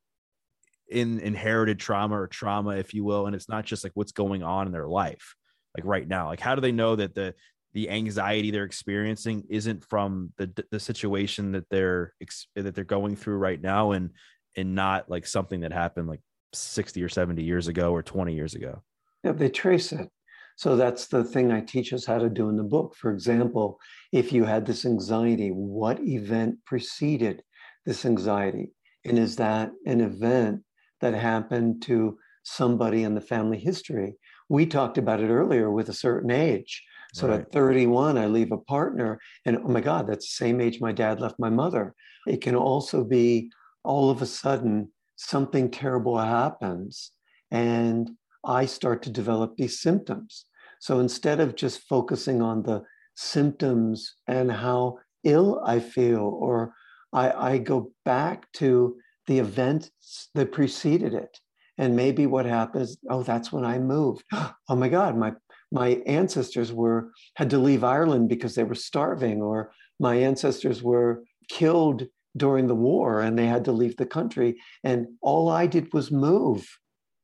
in 0.90 1.20
inherited 1.20 1.80
trauma 1.80 2.20
or 2.20 2.28
trauma, 2.28 2.72
if 2.72 2.94
you 2.94 3.04
will, 3.04 3.26
and 3.26 3.36
it's 3.36 3.50
not 3.50 3.66
just 3.66 3.84
like 3.84 3.92
what's 3.96 4.12
going 4.12 4.44
on 4.44 4.68
in 4.68 4.74
their 4.74 4.88
life, 4.88 5.36
like 5.76 5.86
right 5.86 6.08
now. 6.08 6.28
Like, 6.28 6.40
how 6.40 6.56
do 6.56 6.62
they 6.62 6.72
know 6.72 6.96
that 6.96 7.16
the 7.16 7.34
the 7.74 7.90
anxiety 7.90 8.50
they're 8.52 8.64
experiencing 8.64 9.44
isn't 9.50 9.84
from 9.84 10.34
the 10.38 10.52
the 10.72 10.80
situation 10.80 11.52
that 11.52 11.70
they're 11.70 12.14
that 12.56 12.74
they're 12.74 12.84
going 12.84 13.16
through 13.16 13.38
right 13.38 13.62
now, 13.62 13.92
and 13.92 14.12
and 14.56 14.76
not 14.76 15.10
like 15.10 15.26
something 15.26 15.62
that 15.62 15.74
happened 15.74 16.08
like 16.08 16.22
sixty 16.54 17.04
or 17.04 17.10
seventy 17.10 17.44
years 17.44 17.68
ago 17.68 17.92
or 17.92 18.02
twenty 18.02 18.34
years 18.34 18.56
ago? 18.56 18.82
Yeah, 19.24 19.34
they 19.34 19.50
trace 19.50 19.92
it. 19.92 20.10
So 20.56 20.76
that's 20.76 21.06
the 21.08 21.24
thing 21.24 21.52
I 21.52 21.62
teach 21.62 21.94
us 21.94 22.06
how 22.06 22.18
to 22.18 22.30
do 22.30 22.50
in 22.50 22.56
the 22.58 22.64
book. 22.64 22.96
For 22.96 23.12
example, 23.12 23.80
if 24.12 24.34
you 24.34 24.44
had 24.44 24.66
this 24.66 24.86
anxiety, 24.86 25.50
what 25.50 26.00
event 26.00 26.58
preceded 26.66 27.44
this 27.86 28.06
anxiety? 28.06 28.72
And 29.06 29.20
is 29.20 29.36
that 29.36 29.72
an 29.86 30.02
event 30.02 30.64
that 31.02 31.14
happened 31.14 31.82
to 31.84 32.18
somebody 32.44 33.04
in 33.04 33.16
the 33.16 33.22
family 33.22 33.58
history. 33.58 34.16
We 34.50 34.66
talked 34.66 34.98
about 34.98 35.20
it 35.20 35.30
earlier 35.30 35.70
with 35.70 35.90
a 35.90 35.94
certain 35.94 36.32
age. 36.32 36.84
So 37.14 37.28
right. 37.28 37.42
at 37.42 37.52
31, 37.52 38.18
I 38.18 38.28
leave 38.28 38.52
a 38.52 38.58
partner, 38.58 39.20
and 39.46 39.58
oh 39.58 39.68
my 39.68 39.82
God, 39.82 40.08
that's 40.08 40.26
the 40.28 40.46
same 40.46 40.62
age 40.62 40.82
my 40.82 40.92
dad 40.92 41.20
left 41.20 41.40
my 41.40 41.50
mother. 41.50 41.96
It 42.26 42.42
can 42.42 42.56
also 42.56 43.04
be 43.04 43.50
all 43.84 44.10
of 44.10 44.22
a 44.22 44.26
sudden 44.26 44.92
something 45.16 45.72
terrible 45.72 46.18
happens, 46.18 47.12
and 47.50 48.12
I 48.46 48.66
start 48.66 49.02
to 49.04 49.10
develop 49.10 49.56
these 49.56 49.82
symptoms. 49.82 50.46
So 50.80 51.00
instead 51.00 51.40
of 51.40 51.56
just 51.56 51.88
focusing 51.88 52.42
on 52.42 52.64
the 52.64 52.84
symptoms 53.16 54.16
and 54.28 54.52
how 54.52 55.00
ill 55.24 55.62
I 55.66 55.80
feel, 55.80 56.22
or 56.22 56.74
I, 57.14 57.54
I 57.54 57.58
go 57.58 57.92
back 58.06 58.52
to 58.54 58.98
the 59.28 59.40
events 59.40 59.92
that 60.34 60.52
preceded 60.52 61.14
it. 61.14 61.40
And 61.78 61.96
maybe 61.96 62.26
what 62.26 62.46
happens, 62.46 62.98
oh, 63.10 63.22
that's 63.22 63.52
when 63.52 63.66
I 63.66 63.80
moved. 63.80 64.24
Oh 64.70 64.76
my 64.76 64.90
God, 64.90 65.16
my 65.16 65.32
my 65.72 66.02
ancestors 66.06 66.74
were 66.74 67.12
had 67.36 67.50
to 67.52 67.58
leave 67.58 67.84
Ireland 67.84 68.28
because 68.28 68.56
they 68.56 68.66
were 68.66 68.76
starving, 68.76 69.42
or 69.42 69.72
my 69.98 70.16
ancestors 70.16 70.84
were 70.84 71.24
killed 71.50 72.06
during 72.36 72.68
the 72.68 72.76
war 72.76 73.22
and 73.22 73.38
they 73.38 73.48
had 73.48 73.66
to 73.66 73.72
leave 73.72 73.98
the 73.98 74.06
country. 74.06 74.58
And 74.84 75.08
all 75.22 75.50
I 75.50 75.68
did 75.68 75.94
was 75.94 76.12
move 76.12 76.68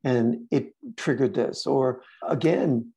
and 0.04 0.48
it 0.52 0.74
triggered 0.98 1.34
this. 1.34 1.66
Or 1.66 2.02
again, 2.28 2.94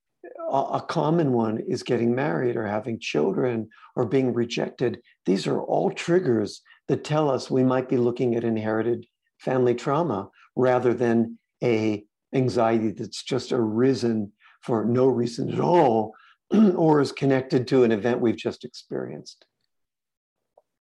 a 0.51 0.81
common 0.81 1.33
one 1.33 1.59
is 1.59 1.83
getting 1.83 2.15
married 2.15 2.57
or 2.57 2.67
having 2.67 2.99
children 3.01 3.69
or 3.95 4.07
being 4.07 4.33
rejected. 4.33 5.01
These 5.25 5.47
are 5.47 5.61
all 5.61 5.91
triggers 5.91 6.63
that 6.89 7.05
tell 7.05 7.31
us 7.31 7.51
we 7.51 7.65
might 7.65 7.89
be 7.89 7.97
looking 7.97 8.35
at 8.35 8.45
inherited 8.45 9.07
family 9.39 9.75
trauma 9.75 10.31
rather 10.55 10.95
than 10.95 11.39
a 11.63 12.05
anxiety 12.35 12.91
that's 12.91 13.23
just 13.23 13.53
arisen 13.53 14.33
for 14.61 14.85
no 14.85 15.07
reason 15.07 15.53
at 15.53 15.61
all 15.61 16.13
or 16.77 17.01
is 17.01 17.13
connected 17.13 17.67
to 17.69 17.85
an 17.85 17.93
event 17.93 18.21
we've 18.21 18.37
just 18.37 18.65
experienced. 18.65 19.45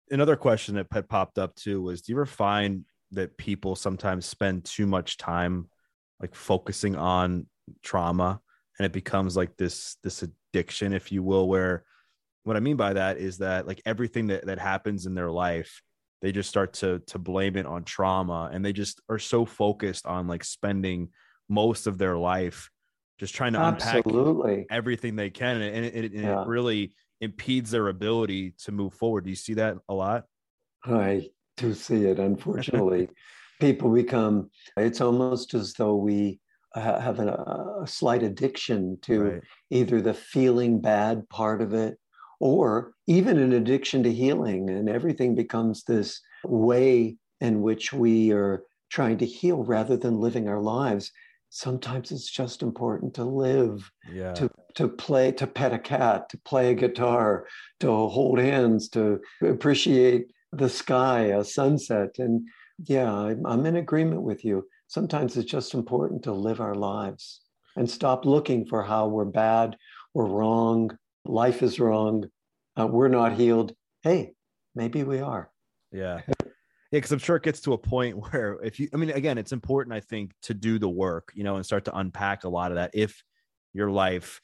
Another 0.09 0.35
question 0.35 0.75
that 0.75 0.87
had 0.91 1.09
popped 1.09 1.37
up 1.37 1.55
too 1.55 1.81
was 1.81 2.01
do 2.01 2.11
you 2.11 2.17
ever 2.17 2.25
find 2.25 2.85
that 3.11 3.37
people 3.37 3.75
sometimes 3.75 4.25
spend 4.25 4.65
too 4.65 4.85
much 4.85 5.17
time 5.17 5.69
like 6.19 6.35
focusing 6.35 6.95
on 6.95 7.47
trauma 7.81 8.39
and 8.77 8.85
it 8.85 8.91
becomes 8.91 9.37
like 9.37 9.55
this 9.57 9.97
this 10.03 10.23
addiction 10.23 10.93
if 10.93 11.11
you 11.11 11.23
will 11.23 11.47
where 11.47 11.83
what 12.43 12.57
i 12.57 12.59
mean 12.59 12.75
by 12.75 12.93
that 12.93 13.17
is 13.17 13.37
that 13.37 13.65
like 13.67 13.81
everything 13.85 14.27
that, 14.27 14.45
that 14.45 14.59
happens 14.59 15.05
in 15.05 15.15
their 15.15 15.31
life 15.31 15.81
they 16.23 16.31
just 16.31 16.49
start 16.49 16.73
to 16.73 16.99
to 17.05 17.19
blame 17.19 17.55
it 17.55 17.67
on 17.67 17.83
trauma 17.83 18.49
and 18.51 18.65
they 18.65 18.73
just 18.73 19.01
are 19.09 19.19
so 19.19 19.45
focused 19.45 20.07
on 20.07 20.25
like 20.25 20.43
spending 20.43 21.09
most 21.49 21.85
of 21.85 21.99
their 21.99 22.17
life 22.17 22.71
just 23.19 23.35
trying 23.35 23.53
to 23.53 23.59
Absolutely. 23.59 24.53
unpack 24.53 24.67
everything 24.71 25.15
they 25.15 25.29
can 25.29 25.61
and, 25.61 25.85
it, 25.85 25.95
it, 25.95 26.13
yeah. 26.13 26.41
it 26.41 26.47
really 26.47 26.95
impedes 27.21 27.69
their 27.69 27.89
ability 27.89 28.55
to 28.57 28.71
move 28.71 28.93
forward 28.93 29.25
do 29.25 29.29
you 29.29 29.35
see 29.35 29.53
that 29.53 29.75
a 29.89 29.93
lot 29.93 30.23
i 30.85 31.29
do 31.57 31.73
see 31.73 32.05
it 32.05 32.17
unfortunately 32.17 33.09
people 33.59 33.91
become 33.91 34.49
it's 34.77 35.01
almost 35.01 35.53
as 35.53 35.73
though 35.73 35.95
we 35.95 36.39
uh, 36.73 36.99
have 36.99 37.19
a, 37.19 37.27
a 37.83 37.85
slight 37.85 38.23
addiction 38.23 38.97
to 39.01 39.23
right. 39.23 39.41
either 39.69 40.01
the 40.01 40.13
feeling 40.13 40.81
bad 40.81 41.27
part 41.29 41.61
of 41.61 41.73
it 41.73 41.97
or 42.43 42.91
even 43.07 43.37
an 43.37 43.53
addiction 43.53 44.03
to 44.03 44.11
healing 44.11 44.69
and 44.69 44.89
everything 44.89 45.33
becomes 45.33 45.85
this 45.85 46.19
way 46.43 47.15
in 47.39 47.61
which 47.61 47.93
we 47.93 48.33
are 48.33 48.63
trying 48.89 49.17
to 49.17 49.25
heal 49.25 49.63
rather 49.63 49.95
than 49.95 50.19
living 50.19 50.49
our 50.49 50.59
lives. 50.59 51.09
Sometimes 51.51 52.11
it's 52.11 52.29
just 52.29 52.61
important 52.61 53.13
to 53.13 53.23
live 53.23 53.89
yeah. 54.11 54.33
to 54.33 54.49
to 54.75 54.89
play 54.89 55.31
to 55.31 55.47
pet 55.47 55.71
a 55.71 55.79
cat 55.79 56.27
to 56.27 56.37
play 56.39 56.71
a 56.71 56.73
guitar 56.73 57.47
to 57.79 57.87
hold 57.87 58.39
hands 58.39 58.89
to 58.89 59.21
appreciate 59.41 60.25
the 60.51 60.67
sky 60.67 61.19
a 61.27 61.45
sunset. 61.45 62.19
And 62.19 62.45
yeah 62.85 63.09
i'm, 63.09 63.45
I'm 63.45 63.65
in 63.65 63.77
agreement 63.77 64.21
with 64.21 64.43
you. 64.43 64.67
Sometimes 64.87 65.37
it's 65.37 65.49
just 65.49 65.73
important 65.73 66.23
to 66.23 66.33
live 66.33 66.59
our 66.59 66.75
lives 66.75 67.39
and 67.77 67.89
stop 67.89 68.25
looking 68.25 68.65
for 68.65 68.83
how 68.83 69.07
we're 69.07 69.33
bad, 69.45 69.77
we're 70.13 70.27
wrong, 70.27 70.91
life 71.25 71.63
is 71.63 71.79
wrong, 71.79 72.25
uh, 72.79 72.87
we're 72.87 73.07
not 73.07 73.33
healed. 73.33 73.73
Hey, 74.01 74.33
maybe 74.75 75.03
we 75.03 75.19
are. 75.19 75.49
Yeah. 75.91 76.21
Yeah, 76.93 76.99
because 76.99 77.11
I'm 77.11 77.19
sure 77.19 77.37
it 77.37 77.43
gets 77.43 77.61
to 77.61 77.73
a 77.73 77.77
point 77.77 78.17
where 78.31 78.59
if 78.63 78.79
you, 78.79 78.87
I 78.93 78.97
mean, 78.97 79.09
again, 79.09 79.37
it's 79.37 79.51
important, 79.51 79.95
I 79.95 79.99
think, 79.99 80.31
to 80.43 80.53
do 80.53 80.77
the 80.77 80.89
work, 80.89 81.31
you 81.33 81.43
know, 81.43 81.55
and 81.55 81.65
start 81.65 81.85
to 81.85 81.97
unpack 81.97 82.43
a 82.43 82.49
lot 82.49 82.71
of 82.71 82.75
that. 82.75 82.91
If 82.93 83.23
your 83.73 83.89
life 83.89 84.39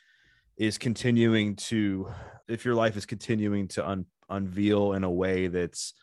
is 0.57 0.77
continuing 0.77 1.55
to, 1.55 2.11
if 2.47 2.65
your 2.65 2.75
life 2.75 2.97
is 2.97 3.05
continuing 3.05 3.67
to 3.69 3.87
un, 3.87 4.05
unveil 4.29 4.93
in 4.93 5.03
a 5.03 5.11
way 5.11 5.47
that's 5.47 5.93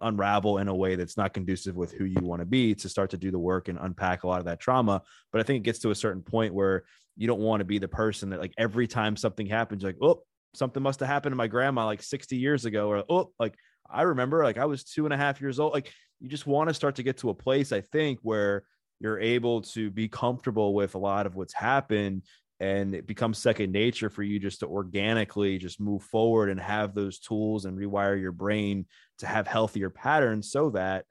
unravel 0.00 0.58
in 0.58 0.68
a 0.68 0.74
way 0.74 0.96
that's 0.96 1.16
not 1.16 1.32
conducive 1.32 1.76
with 1.76 1.92
who 1.92 2.04
you 2.04 2.20
want 2.20 2.40
to 2.40 2.46
be 2.46 2.74
to 2.74 2.88
start 2.88 3.10
to 3.10 3.16
do 3.16 3.30
the 3.30 3.38
work 3.38 3.68
and 3.68 3.78
unpack 3.80 4.22
a 4.22 4.26
lot 4.26 4.38
of 4.38 4.44
that 4.44 4.60
trauma. 4.60 5.00
But 5.32 5.40
I 5.40 5.44
think 5.44 5.62
it 5.62 5.64
gets 5.64 5.78
to 5.80 5.90
a 5.90 5.94
certain 5.94 6.22
point 6.22 6.52
where 6.52 6.84
you 7.16 7.26
don't 7.26 7.40
want 7.40 7.60
to 7.60 7.64
be 7.64 7.78
the 7.78 7.88
person 7.88 8.30
that 8.30 8.40
like 8.40 8.54
every 8.58 8.86
time 8.86 9.16
something 9.16 9.46
happens, 9.46 9.82
like, 9.82 9.96
oh, 10.02 10.22
something 10.54 10.82
must 10.82 11.00
have 11.00 11.08
happened 11.08 11.32
to 11.32 11.36
my 11.36 11.46
grandma 11.46 11.86
like 11.86 12.02
60 12.02 12.36
years 12.36 12.64
ago, 12.64 12.88
or 12.88 13.04
oh, 13.08 13.30
like 13.38 13.54
I 13.90 14.02
remember 14.02 14.42
like 14.42 14.58
I 14.58 14.64
was 14.64 14.84
two 14.84 15.04
and 15.04 15.14
a 15.14 15.16
half 15.16 15.40
years 15.40 15.60
old. 15.60 15.72
Like 15.72 15.92
you 16.20 16.28
just 16.28 16.46
want 16.46 16.68
to 16.68 16.74
start 16.74 16.96
to 16.96 17.02
get 17.02 17.18
to 17.18 17.30
a 17.30 17.34
place, 17.34 17.72
I 17.72 17.80
think, 17.80 18.18
where 18.22 18.64
you're 19.00 19.20
able 19.20 19.62
to 19.62 19.90
be 19.90 20.08
comfortable 20.08 20.74
with 20.74 20.94
a 20.94 20.98
lot 20.98 21.26
of 21.26 21.34
what's 21.34 21.54
happened 21.54 22.22
and 22.60 22.94
it 22.94 23.06
becomes 23.06 23.38
second 23.38 23.72
nature 23.72 24.08
for 24.08 24.22
you 24.22 24.38
just 24.38 24.60
to 24.60 24.66
organically 24.66 25.58
just 25.58 25.80
move 25.80 26.02
forward 26.04 26.48
and 26.48 26.60
have 26.60 26.94
those 26.94 27.18
tools 27.18 27.64
and 27.64 27.76
rewire 27.76 28.20
your 28.20 28.32
brain 28.32 28.86
to 29.18 29.26
have 29.26 29.46
healthier 29.46 29.90
patterns 29.90 30.50
so 30.50 30.70
that 30.70 31.04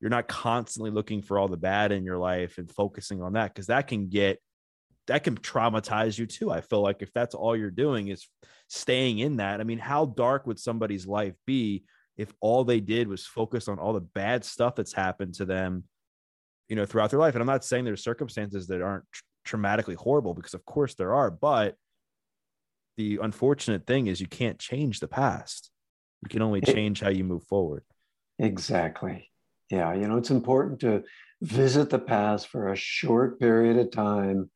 you're 0.00 0.10
not 0.10 0.28
constantly 0.28 0.90
looking 0.90 1.22
for 1.22 1.38
all 1.38 1.48
the 1.48 1.56
bad 1.56 1.92
in 1.92 2.04
your 2.04 2.18
life 2.18 2.58
and 2.58 2.70
focusing 2.70 3.22
on 3.22 3.34
that 3.34 3.54
because 3.54 3.68
that 3.68 3.86
can 3.86 4.08
get 4.08 4.40
that 5.08 5.24
can 5.24 5.36
traumatize 5.36 6.18
you 6.18 6.26
too 6.26 6.50
i 6.50 6.60
feel 6.60 6.80
like 6.80 7.02
if 7.02 7.12
that's 7.12 7.34
all 7.34 7.56
you're 7.56 7.70
doing 7.70 8.08
is 8.08 8.26
staying 8.68 9.18
in 9.18 9.36
that. 9.36 9.60
I 9.60 9.64
mean 9.64 9.78
how 9.78 10.06
dark 10.06 10.46
would 10.46 10.58
somebody's 10.58 11.06
life 11.06 11.34
be 11.46 11.84
if 12.16 12.32
all 12.40 12.64
they 12.64 12.80
did 12.80 13.08
was 13.08 13.26
focus 13.26 13.68
on 13.68 13.78
all 13.78 13.92
the 13.92 14.00
bad 14.00 14.44
stuff 14.44 14.74
that's 14.74 14.92
happened 14.92 15.34
to 15.34 15.44
them 15.44 15.84
you 16.68 16.76
know 16.76 16.84
throughout 16.84 17.10
their 17.10 17.18
life? 17.18 17.34
And 17.34 17.40
i'm 17.40 17.46
not 17.46 17.64
saying 17.64 17.84
there's 17.84 18.04
circumstances 18.04 18.66
that 18.68 18.82
aren't 18.82 19.04
traumatically 19.46 19.96
horrible 19.96 20.34
because 20.34 20.54
of 20.54 20.64
course 20.66 20.94
there 20.94 21.14
are 21.14 21.30
but 21.30 21.76
the 22.98 23.18
unfortunate 23.22 23.86
thing 23.86 24.08
is 24.08 24.20
you 24.20 24.26
can't 24.26 24.58
change 24.58 24.98
the 24.98 25.06
past. 25.06 25.70
You 26.20 26.28
can 26.28 26.42
only 26.42 26.60
change 26.60 27.00
how 27.00 27.10
you 27.10 27.22
move 27.22 27.44
forward. 27.44 27.84
Exactly. 28.38 29.30
Yeah 29.70 29.94
you 29.94 30.06
know 30.06 30.18
it's 30.18 30.30
important 30.30 30.80
to 30.80 31.04
visit 31.40 31.88
the 31.88 31.98
past 31.98 32.48
for 32.48 32.68
a 32.68 32.76
short 32.76 33.40
period 33.40 33.78
of 33.78 33.90
time 33.92 34.50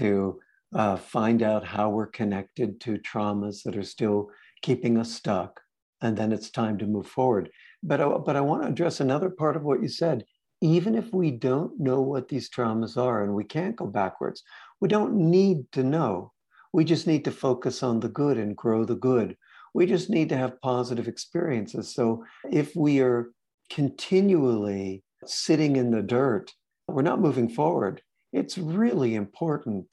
to 0.00 0.38
uh, 0.74 0.96
find 0.96 1.42
out 1.42 1.64
how 1.64 1.88
we're 1.88 2.06
connected 2.06 2.80
to 2.80 2.98
traumas 2.98 3.62
that 3.64 3.76
are 3.76 3.82
still 3.96 4.28
keeping 4.62 4.98
us 4.98 5.12
stuck 5.12 5.60
and 6.02 6.16
then 6.16 6.32
it's 6.32 6.50
time 6.50 6.76
to 6.78 6.86
move 6.86 7.06
forward 7.06 7.50
but 7.82 8.00
I, 8.00 8.08
but 8.26 8.36
I 8.36 8.40
want 8.40 8.62
to 8.62 8.68
address 8.68 9.00
another 9.00 9.30
part 9.30 9.56
of 9.56 9.62
what 9.62 9.82
you 9.82 9.88
said 9.88 10.24
even 10.60 10.94
if 10.94 11.12
we 11.12 11.30
don't 11.30 11.78
know 11.80 12.00
what 12.00 12.28
these 12.28 12.50
traumas 12.50 12.96
are 12.96 13.22
and 13.22 13.34
we 13.34 13.44
can't 13.44 13.76
go 13.76 13.86
backwards, 13.86 14.42
we 14.80 14.88
don't 14.88 15.14
need 15.14 15.70
to 15.72 15.82
know. 15.82 16.32
We 16.72 16.84
just 16.84 17.06
need 17.06 17.24
to 17.24 17.30
focus 17.30 17.82
on 17.82 18.00
the 18.00 18.08
good 18.08 18.36
and 18.36 18.56
grow 18.56 18.84
the 18.84 18.96
good. 18.96 19.36
We 19.74 19.86
just 19.86 20.10
need 20.10 20.28
to 20.30 20.36
have 20.36 20.60
positive 20.60 21.08
experiences. 21.08 21.94
So 21.94 22.24
if 22.50 22.76
we 22.76 23.00
are 23.00 23.30
continually 23.70 25.02
sitting 25.24 25.76
in 25.76 25.90
the 25.90 26.02
dirt, 26.02 26.52
we're 26.88 27.02
not 27.02 27.20
moving 27.20 27.48
forward. 27.48 28.02
It's 28.32 28.58
really 28.58 29.14
important 29.14 29.86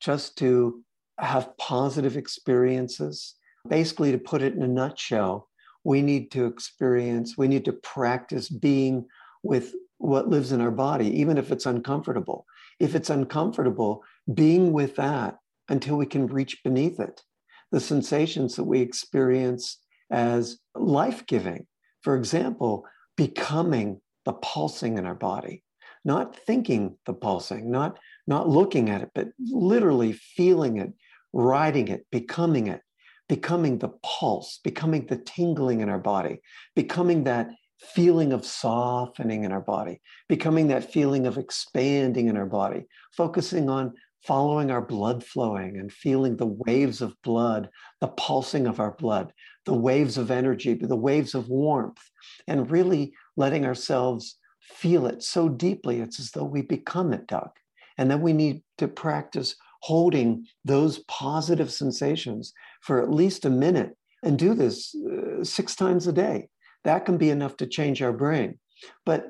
just 0.00 0.36
to 0.38 0.82
have 1.18 1.56
positive 1.58 2.16
experiences. 2.16 3.34
Basically, 3.68 4.10
to 4.12 4.18
put 4.18 4.42
it 4.42 4.54
in 4.54 4.62
a 4.62 4.68
nutshell, 4.68 5.48
we 5.84 6.02
need 6.02 6.30
to 6.32 6.46
experience, 6.46 7.36
we 7.36 7.48
need 7.48 7.64
to 7.64 7.72
practice 7.72 8.48
being 8.48 9.06
with 9.42 9.74
what 9.98 10.28
lives 10.28 10.52
in 10.52 10.60
our 10.60 10.70
body, 10.70 11.06
even 11.20 11.38
if 11.38 11.52
it's 11.52 11.66
uncomfortable. 11.66 12.44
If 12.80 12.94
it's 12.94 13.10
uncomfortable, 13.10 14.02
being 14.34 14.72
with 14.72 14.96
that 14.96 15.38
until 15.68 15.96
we 15.96 16.06
can 16.06 16.26
reach 16.26 16.62
beneath 16.64 16.98
it. 16.98 17.22
The 17.70 17.80
sensations 17.80 18.56
that 18.56 18.64
we 18.64 18.80
experience 18.80 19.78
as 20.10 20.58
life 20.74 21.26
giving. 21.26 21.66
For 22.02 22.16
example, 22.16 22.84
becoming 23.16 24.00
the 24.24 24.32
pulsing 24.34 24.98
in 24.98 25.06
our 25.06 25.14
body, 25.14 25.62
not 26.04 26.36
thinking 26.36 26.96
the 27.06 27.14
pulsing, 27.14 27.70
not, 27.70 27.98
not 28.26 28.48
looking 28.48 28.90
at 28.90 29.02
it, 29.02 29.10
but 29.14 29.28
literally 29.38 30.12
feeling 30.12 30.78
it, 30.78 30.92
riding 31.32 31.88
it, 31.88 32.06
becoming 32.10 32.66
it, 32.66 32.80
becoming 33.28 33.78
the 33.78 33.90
pulse, 34.02 34.60
becoming 34.62 35.06
the 35.06 35.16
tingling 35.16 35.80
in 35.80 35.88
our 35.88 35.98
body, 35.98 36.40
becoming 36.74 37.24
that 37.24 37.50
feeling 37.94 38.32
of 38.32 38.44
softening 38.44 39.44
in 39.44 39.52
our 39.52 39.60
body, 39.60 40.00
becoming 40.28 40.68
that 40.68 40.92
feeling 40.92 41.26
of 41.26 41.38
expanding 41.38 42.28
in 42.28 42.36
our 42.36 42.46
body, 42.46 42.84
focusing 43.16 43.68
on 43.68 43.92
following 44.26 44.70
our 44.70 44.80
blood 44.80 45.24
flowing 45.24 45.78
and 45.78 45.92
feeling 45.92 46.36
the 46.36 46.46
waves 46.46 47.02
of 47.02 47.20
blood, 47.22 47.68
the 48.00 48.08
pulsing 48.08 48.66
of 48.66 48.78
our 48.78 48.92
blood, 48.92 49.32
the 49.66 49.74
waves 49.74 50.16
of 50.16 50.30
energy, 50.30 50.74
the 50.74 50.94
waves 50.96 51.34
of 51.34 51.48
warmth, 51.48 52.02
and 52.46 52.70
really 52.70 53.12
letting 53.36 53.64
ourselves 53.64 54.38
feel 54.62 55.06
it 55.06 55.22
so 55.22 55.48
deeply. 55.48 56.00
It's 56.00 56.20
as 56.20 56.30
though 56.30 56.44
we 56.44 56.62
become 56.62 57.12
it, 57.12 57.26
Doug. 57.26 57.50
And 57.98 58.10
then 58.10 58.22
we 58.22 58.32
need 58.32 58.62
to 58.78 58.88
practice 58.88 59.56
holding 59.82 60.46
those 60.64 61.00
positive 61.00 61.72
sensations 61.72 62.52
for 62.80 63.02
at 63.02 63.10
least 63.10 63.44
a 63.44 63.50
minute 63.50 63.96
and 64.22 64.38
do 64.38 64.54
this 64.54 64.94
uh, 64.94 65.42
six 65.42 65.74
times 65.74 66.06
a 66.06 66.12
day 66.12 66.48
that 66.84 67.04
can 67.04 67.16
be 67.16 67.30
enough 67.30 67.56
to 67.58 67.66
change 67.66 68.02
our 68.02 68.12
brain. 68.12 68.58
But 69.04 69.26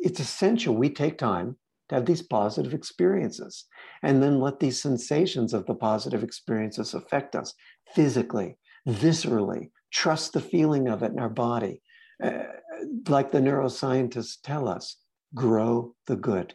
it's 0.00 0.20
essential 0.20 0.74
we 0.74 0.90
take 0.90 1.18
time 1.18 1.56
to 1.88 1.96
have 1.96 2.06
these 2.06 2.22
positive 2.22 2.74
experiences 2.74 3.64
and 4.02 4.22
then 4.22 4.40
let 4.40 4.60
these 4.60 4.80
sensations 4.80 5.54
of 5.54 5.66
the 5.66 5.74
positive 5.74 6.24
experiences 6.24 6.94
affect 6.94 7.36
us 7.36 7.54
physically, 7.94 8.56
viscerally, 8.88 9.70
trust 9.92 10.32
the 10.32 10.40
feeling 10.40 10.88
of 10.88 11.02
it 11.02 11.12
in 11.12 11.18
our 11.18 11.28
body. 11.28 11.80
Uh, 12.22 12.44
like 13.08 13.30
the 13.30 13.40
neuroscientists 13.40 14.38
tell 14.42 14.68
us, 14.68 14.96
grow 15.34 15.94
the 16.06 16.16
good. 16.16 16.54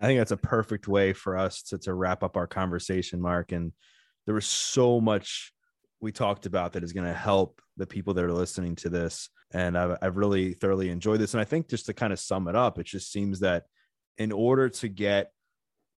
I 0.00 0.06
think 0.06 0.20
that's 0.20 0.32
a 0.32 0.36
perfect 0.36 0.88
way 0.88 1.12
for 1.12 1.36
us 1.36 1.62
to, 1.64 1.78
to 1.78 1.94
wrap 1.94 2.22
up 2.22 2.36
our 2.36 2.46
conversation, 2.46 3.20
Mark. 3.20 3.52
And 3.52 3.72
there 4.26 4.34
was 4.34 4.46
so 4.46 5.00
much 5.00 5.52
we 6.00 6.12
talked 6.12 6.46
about 6.46 6.72
that 6.72 6.84
is 6.84 6.92
going 6.92 7.06
to 7.06 7.14
help 7.14 7.62
the 7.76 7.86
people 7.86 8.14
that 8.14 8.24
are 8.24 8.32
listening 8.32 8.76
to 8.76 8.88
this. 8.88 9.30
And 9.52 9.78
I've, 9.78 9.96
I've 10.02 10.16
really 10.16 10.52
thoroughly 10.54 10.90
enjoyed 10.90 11.20
this. 11.20 11.34
And 11.34 11.40
I 11.40 11.44
think 11.44 11.68
just 11.68 11.86
to 11.86 11.94
kind 11.94 12.12
of 12.12 12.18
sum 12.18 12.48
it 12.48 12.56
up, 12.56 12.78
it 12.78 12.86
just 12.86 13.12
seems 13.12 13.40
that 13.40 13.64
in 14.18 14.32
order 14.32 14.68
to 14.68 14.88
get 14.88 15.30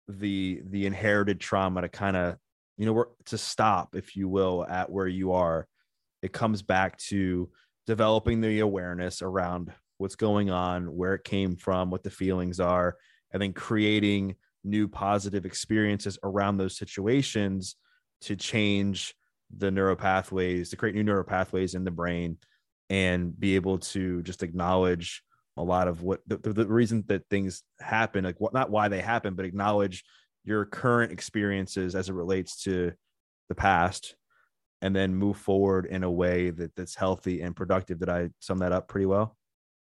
the 0.07 0.61
the 0.65 0.85
inherited 0.85 1.39
trauma 1.39 1.81
to 1.81 1.89
kind 1.89 2.15
of 2.15 2.37
you 2.77 2.85
know 2.85 3.05
to 3.25 3.37
stop 3.37 3.95
if 3.95 4.15
you 4.15 4.29
will 4.29 4.63
at 4.69 4.89
where 4.89 5.07
you 5.07 5.31
are 5.31 5.67
it 6.21 6.31
comes 6.31 6.61
back 6.61 6.97
to 6.97 7.49
developing 7.87 8.41
the 8.41 8.59
awareness 8.59 9.21
around 9.21 9.71
what's 9.97 10.15
going 10.15 10.49
on 10.49 10.95
where 10.95 11.13
it 11.13 11.23
came 11.23 11.55
from 11.55 11.89
what 11.89 12.03
the 12.03 12.09
feelings 12.09 12.59
are 12.59 12.95
and 13.31 13.41
then 13.41 13.53
creating 13.53 14.35
new 14.63 14.87
positive 14.87 15.45
experiences 15.45 16.17
around 16.23 16.57
those 16.57 16.77
situations 16.77 17.75
to 18.21 18.35
change 18.35 19.13
the 19.55 19.69
neuropathways 19.69 20.69
to 20.69 20.75
create 20.75 20.95
new 20.95 21.03
neuropathways 21.03 21.75
in 21.75 21.83
the 21.83 21.91
brain 21.91 22.37
and 22.89 23.39
be 23.39 23.55
able 23.55 23.77
to 23.77 24.21
just 24.23 24.43
acknowledge 24.43 25.23
a 25.57 25.63
lot 25.63 25.87
of 25.87 26.01
what 26.01 26.19
the, 26.27 26.37
the 26.37 26.65
reason 26.65 27.03
that 27.07 27.23
things 27.29 27.63
happen 27.79 28.25
like 28.25 28.39
what 28.41 28.53
not 28.53 28.69
why 28.69 28.87
they 28.87 29.01
happen 29.01 29.35
but 29.35 29.45
acknowledge 29.45 30.03
your 30.43 30.65
current 30.65 31.11
experiences 31.11 31.95
as 31.95 32.09
it 32.09 32.13
relates 32.13 32.63
to 32.63 32.91
the 33.49 33.55
past 33.55 34.15
and 34.85 34.95
then 34.95 35.15
move 35.15 35.35
forward 35.35 35.87
in 35.87 36.03
a 36.03 36.11
way 36.11 36.51
that 36.51 36.75
that's 36.75 36.93
healthy 36.93 37.41
and 37.41 37.55
productive. 37.55 37.97
Did 37.97 38.07
i 38.07 38.29
sum 38.39 38.59
that 38.59 38.71
up 38.71 38.87
pretty 38.87 39.07
well? 39.07 39.35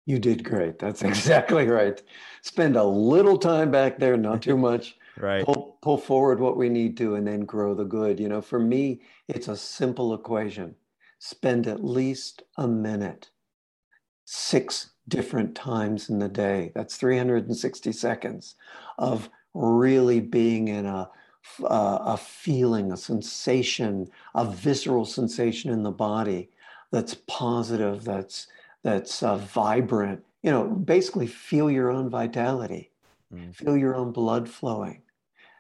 You 0.07 0.19
did 0.19 0.43
great. 0.43 0.81
That's 0.81 1.03
exactly 1.13 1.69
right. 1.69 2.03
Spend 2.43 2.75
a 2.75 2.83
little 2.83 3.39
time 3.39 3.71
back 3.71 4.01
there 4.01 4.17
not 4.17 4.43
too 4.43 4.59
much. 4.59 4.97
Right. 5.21 5.45
Pull, 5.45 5.79
pull 5.83 5.99
forward 5.99 6.39
what 6.39 6.57
we 6.57 6.69
need 6.69 6.97
to 6.99 7.17
and 7.17 7.27
then 7.27 7.41
grow 7.41 7.75
the 7.75 7.83
good. 7.83 8.21
You 8.21 8.29
know 8.29 8.41
for 8.41 8.61
me 8.61 9.01
it's 9.27 9.49
a 9.49 9.57
simple 9.57 10.15
equation. 10.15 10.77
Spend 11.19 11.67
at 11.67 11.85
least 11.85 12.45
a 12.57 12.69
minute 12.69 13.29
six 14.27 14.91
different 15.09 15.57
times 15.57 16.09
in 16.09 16.21
the 16.21 16.29
day. 16.29 16.71
That's 16.73 16.97
360 16.99 17.91
seconds 17.91 18.55
of 18.97 19.29
really 19.55 20.21
being 20.21 20.69
in 20.69 20.87
a, 20.87 21.11
uh, 21.65 21.99
a 22.01 22.17
feeling, 22.17 22.93
a 22.93 22.97
sensation, 22.97 24.09
a 24.35 24.45
visceral 24.45 25.05
sensation 25.05 25.71
in 25.71 25.83
the 25.83 25.91
body 25.91 26.51
that's 26.91 27.15
positive, 27.27 28.05
that's 28.05 28.49
that's 28.83 29.23
uh, 29.23 29.37
vibrant. 29.37 30.25
You 30.43 30.51
know, 30.51 30.65
basically 30.65 31.27
feel 31.27 31.71
your 31.71 31.91
own 31.91 32.09
vitality, 32.09 32.91
mm. 33.35 33.55
feel 33.55 33.77
your 33.77 33.95
own 33.95 34.13
blood 34.13 34.49
flowing, 34.49 35.03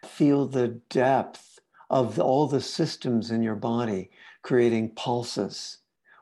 feel 0.05 0.47
the 0.47 0.68
depth 0.89 1.59
of 1.91 2.16
the, 2.16 2.22
all 2.22 2.47
the 2.47 2.61
systems 2.61 3.30
in 3.30 3.43
your 3.43 3.57
body 3.57 4.11
creating 4.43 4.91
pulses, 4.91 5.78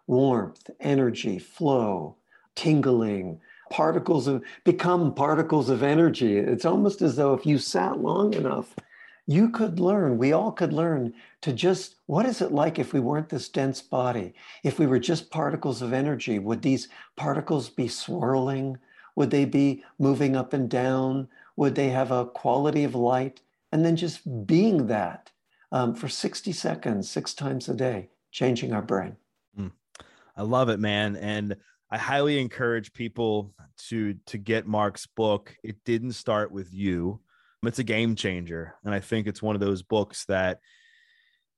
warmth, 0.07 0.71
energy, 0.81 1.39
flow, 1.39 2.17
tingling, 2.55 3.41
particles 3.71 4.27
of 4.27 4.43
become 4.65 5.15
particles 5.15 5.69
of 5.69 5.83
energy. 5.83 6.37
It's 6.39 6.65
almost 6.65 7.03
as 7.03 7.17
though 7.17 7.35
if 7.35 7.45
you 7.47 7.59
sat 7.59 8.01
long 8.01 8.35
enough, 8.35 8.75
you 9.27 9.51
could 9.51 9.81
learn, 9.81 10.19
we 10.19 10.33
all 10.33 10.53
could 10.53 10.73
learn 10.73 11.13
to 11.43 11.53
just 11.53 11.97
what 12.07 12.27
is 12.27 12.41
it 12.41 12.53
like 12.53 12.79
if 12.79 12.93
we 12.93 13.01
weren't 13.01 13.29
this 13.29 13.49
dense 13.49 13.83
body? 13.83 14.35
If 14.63 14.79
we 14.79 14.87
were 14.87 15.01
just 15.01 15.31
particles 15.31 15.83
of 15.83 15.93
energy, 15.93 16.39
would 16.39 16.63
these 16.63 16.89
particles 17.17 17.69
be 17.69 17.89
swirling? 17.89 18.79
Would 19.17 19.31
they 19.31 19.45
be 19.45 19.83
moving 19.99 20.37
up 20.37 20.53
and 20.53 20.71
down? 20.71 21.29
Would 21.57 21.75
they 21.75 21.89
have 21.89 22.13
a 22.13 22.27
quality 22.27 22.85
of 22.85 22.95
light? 22.95 23.41
And 23.73 23.85
then 23.85 23.97
just 23.97 24.47
being 24.47 24.87
that 24.87 25.31
um, 25.73 25.95
for 25.95 26.09
60 26.09 26.53
seconds, 26.53 27.11
six 27.11 27.35
times 27.35 27.69
a 27.69 27.75
day, 27.75 28.11
changing 28.31 28.73
our 28.73 28.83
brain. 28.83 29.17
Mm. 29.59 29.73
I 30.37 30.43
love 30.43 30.69
it, 30.69 30.79
man. 30.79 31.17
And 31.17 31.57
I 31.91 31.99
highly 31.99 32.41
encourage 32.41 32.93
people 32.93 33.55
to 33.89 34.15
to 34.27 34.39
get 34.39 34.67
Mark's 34.67 35.07
book. 35.07 35.57
It 35.63 35.77
didn't 35.85 36.13
start 36.13 36.51
with 36.51 36.73
you. 36.73 37.21
It's 37.63 37.79
a 37.79 37.85
game 37.85 38.15
changer, 38.15 38.75
and 38.85 38.95
I 38.95 39.01
think 39.01 39.27
it's 39.27 39.43
one 39.43 39.57
of 39.57 39.61
those 39.61 39.83
books 39.83 40.25
that 40.27 40.59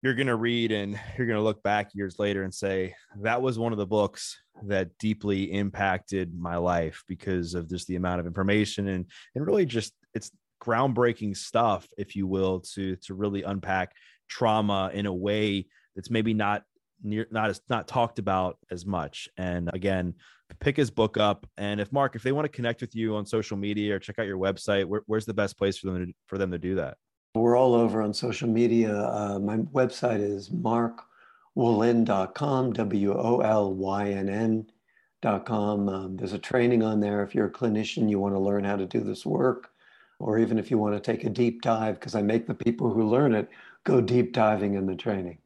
you're 0.03 0.15
going 0.15 0.29
to 0.29 0.37
read 0.37 0.71
and 0.73 0.99
you're 1.17 1.27
going 1.27 1.39
to 1.39 1.43
look 1.43 1.63
back 1.63 1.91
years 1.95 2.19
later 2.19 2.45
and 2.45 2.55
say 2.55 2.95
that 3.21 3.43
was 3.43 3.59
one 3.59 3.73
of 3.73 3.79
the 3.79 3.87
books 3.87 4.41
that 4.65 4.97
deeply 4.99 5.53
impacted 5.53 6.33
my 6.35 6.57
life 6.57 7.03
because 7.09 7.55
of 7.55 7.69
just 7.69 7.87
the 7.89 7.97
amount 7.97 8.21
of 8.21 8.27
information 8.27 8.89
and 8.89 9.07
and 9.35 9.47
really 9.47 9.67
just 9.67 9.93
it's 10.15 10.31
groundbreaking 10.63 11.37
stuff 11.37 11.87
if 11.97 12.17
you 12.17 12.27
will 12.27 12.61
to 12.61 12.97
to 12.97 13.15
really 13.15 13.43
unpack 13.43 13.93
trauma 14.29 14.91
in 14.93 15.07
a 15.07 15.13
way 15.13 15.67
that's 15.95 16.11
maybe 16.11 16.35
not 16.35 16.63
near 17.03 17.27
not 17.31 17.51
as 17.51 17.61
not 17.69 17.89
talked 17.89 18.19
about 18.19 18.59
as 18.71 18.85
much. 18.87 19.29
And 19.37 19.71
again, 19.73 20.15
pick 20.61 20.77
his 20.77 20.91
book 20.91 21.17
up. 21.17 21.47
And 21.57 21.81
if 21.81 21.93
Mark, 21.93 22.17
if 22.17 22.23
they 22.23 22.33
want 22.33 22.45
to 22.45 22.49
connect 22.49 22.81
with 22.81 22.95
you 22.95 23.17
on 23.17 23.27
social 23.27 23.57
media 23.57 23.97
or 23.97 23.99
check 23.99 24.19
out 24.19 24.27
your 24.27 24.39
website, 24.39 24.85
where, 24.85 25.03
where's 25.07 25.27
the 25.27 25.35
best 25.35 25.59
place 25.59 25.79
for 25.79 25.89
them 25.89 26.07
to, 26.07 26.13
for 26.27 26.39
them 26.39 26.51
to 26.51 26.59
do 26.59 26.75
that? 26.77 26.97
We're 27.35 27.57
all 27.57 27.75
over 27.75 28.01
on 28.03 28.15
social 28.15 28.49
media. 28.49 28.97
Uh, 28.97 29.39
my 29.39 29.59
website 29.59 30.21
is 30.21 30.51
markwolynn.com, 30.51 32.73
W 32.73 33.15
O 33.15 33.41
L 33.41 33.75
Y 33.75 34.11
N 34.11 34.29
N.com. 34.29 35.89
Um, 35.89 36.17
there's 36.17 36.33
a 36.33 36.39
training 36.39 36.83
on 36.83 36.99
there 37.01 37.23
if 37.23 37.35
you're 37.35 37.47
a 37.47 37.53
clinician, 37.53 38.11
you 38.11 38.19
want 38.19 38.35
to 38.35 38.41
learn 38.41 38.65
how 38.65 38.77
to 38.77 38.87
do 38.87 39.01
this 39.01 39.27
work, 39.27 39.71
or 40.19 40.39
even 40.39 40.59
if 40.59 40.71
you 40.71 40.79
want 40.79 40.95
to 40.95 41.01
take 41.01 41.25
a 41.25 41.31
deep 41.31 41.61
dive, 41.63 42.01
because 42.01 42.15
I 42.15 42.23
make 42.23 42.47
the 42.47 42.55
people 42.55 42.93
who 42.93 43.09
learn 43.09 43.35
it 43.35 43.51
go 43.85 44.01
deep 44.01 44.33
diving 44.33 44.75
in 44.75 44.87
the 44.87 44.97
training. 44.97 45.39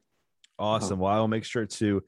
Awesome. 0.57 0.99
Well, 0.99 1.11
I 1.11 1.19
will 1.19 1.27
make 1.27 1.43
sure 1.43 1.65
to 1.65 2.03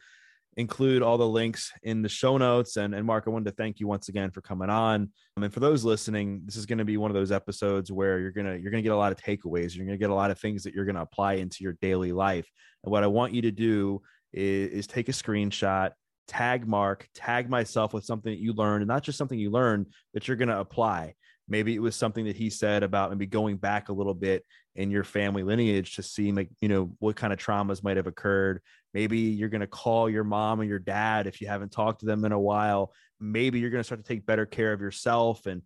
include 0.57 1.01
all 1.01 1.17
the 1.17 1.27
links 1.27 1.71
in 1.83 2.01
the 2.01 2.09
show 2.09 2.37
notes. 2.37 2.77
And, 2.77 2.95
and 2.95 3.05
Mark, 3.05 3.25
I 3.27 3.29
wanted 3.29 3.49
to 3.49 3.55
thank 3.55 3.79
you 3.79 3.87
once 3.87 4.07
again 4.07 4.31
for 4.31 4.41
coming 4.41 4.69
on. 4.69 5.09
Um, 5.35 5.43
and 5.43 5.53
for 5.53 5.59
those 5.59 5.83
listening, 5.83 6.41
this 6.45 6.55
is 6.55 6.65
going 6.65 6.77
to 6.77 6.85
be 6.85 6.97
one 6.97 7.11
of 7.11 7.15
those 7.15 7.31
episodes 7.31 7.91
where 7.91 8.19
you're 8.19 8.31
gonna 8.31 8.55
you're 8.55 8.71
gonna 8.71 8.81
get 8.81 8.91
a 8.93 8.97
lot 8.97 9.11
of 9.11 9.17
takeaways. 9.17 9.75
You're 9.75 9.85
gonna 9.85 9.97
get 9.97 10.09
a 10.09 10.15
lot 10.15 10.31
of 10.31 10.39
things 10.39 10.63
that 10.63 10.73
you're 10.73 10.85
gonna 10.85 11.01
apply 11.01 11.33
into 11.33 11.63
your 11.63 11.73
daily 11.81 12.11
life. 12.11 12.49
And 12.83 12.91
what 12.91 13.03
I 13.03 13.07
want 13.07 13.33
you 13.33 13.41
to 13.43 13.51
do 13.51 14.01
is, 14.31 14.71
is 14.71 14.87
take 14.87 15.09
a 15.09 15.13
screenshot, 15.13 15.91
tag 16.27 16.67
Mark, 16.67 17.07
tag 17.13 17.49
myself 17.49 17.93
with 17.93 18.05
something 18.05 18.31
that 18.31 18.41
you 18.41 18.53
learned, 18.53 18.81
and 18.81 18.87
not 18.87 19.03
just 19.03 19.17
something 19.17 19.37
you 19.37 19.51
learned 19.51 19.87
that 20.13 20.27
you're 20.27 20.37
gonna 20.37 20.59
apply. 20.59 21.15
Maybe 21.47 21.75
it 21.75 21.81
was 21.81 21.95
something 21.95 22.25
that 22.25 22.35
he 22.35 22.49
said 22.49 22.81
about 22.81 23.11
maybe 23.11 23.27
going 23.27 23.57
back 23.57 23.89
a 23.89 23.93
little 23.93 24.15
bit 24.15 24.43
in 24.75 24.91
your 24.91 25.03
family 25.03 25.43
lineage 25.43 25.95
to 25.95 26.03
see 26.03 26.31
like 26.31 26.49
you 26.59 26.67
know 26.67 26.91
what 26.99 27.15
kind 27.15 27.31
of 27.31 27.39
traumas 27.39 27.83
might 27.83 27.97
have 27.97 28.07
occurred. 28.07 28.61
Maybe 28.93 29.19
you're 29.19 29.49
going 29.49 29.61
to 29.61 29.67
call 29.67 30.09
your 30.09 30.23
mom 30.23 30.59
and 30.59 30.69
your 30.69 30.79
dad 30.79 31.27
if 31.27 31.41
you 31.41 31.47
haven't 31.47 31.71
talked 31.71 32.01
to 32.01 32.05
them 32.05 32.25
in 32.25 32.31
a 32.31 32.39
while. 32.39 32.93
Maybe 33.19 33.59
you're 33.59 33.69
going 33.69 33.81
to 33.81 33.85
start 33.85 34.03
to 34.03 34.07
take 34.07 34.25
better 34.25 34.45
care 34.45 34.73
of 34.73 34.81
yourself 34.81 35.45
and 35.45 35.61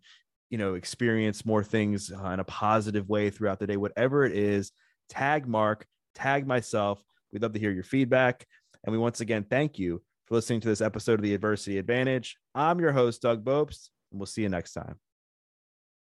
you 0.48 0.58
know 0.58 0.74
experience 0.74 1.44
more 1.44 1.64
things 1.64 2.12
uh, 2.12 2.28
in 2.30 2.40
a 2.40 2.44
positive 2.44 3.08
way 3.08 3.30
throughout 3.30 3.58
the 3.58 3.66
day. 3.66 3.76
Whatever 3.76 4.24
it 4.24 4.32
is 4.32 4.72
tag 5.08 5.46
mark 5.46 5.86
tag 6.14 6.46
myself. 6.46 7.02
We'd 7.32 7.42
love 7.42 7.52
to 7.52 7.60
hear 7.60 7.70
your 7.70 7.84
feedback. 7.84 8.46
And 8.84 8.92
we 8.92 8.98
once 8.98 9.20
again 9.20 9.44
thank 9.48 9.78
you 9.78 10.02
for 10.26 10.34
listening 10.34 10.60
to 10.60 10.68
this 10.68 10.80
episode 10.80 11.14
of 11.14 11.22
the 11.22 11.34
adversity 11.34 11.78
advantage. 11.78 12.36
I'm 12.54 12.80
your 12.80 12.92
host 12.92 13.22
doug 13.22 13.44
bopst 13.44 13.90
and 14.10 14.20
we'll 14.20 14.26
see 14.26 14.42
you 14.42 14.48
next 14.48 14.72
time 14.72 15.09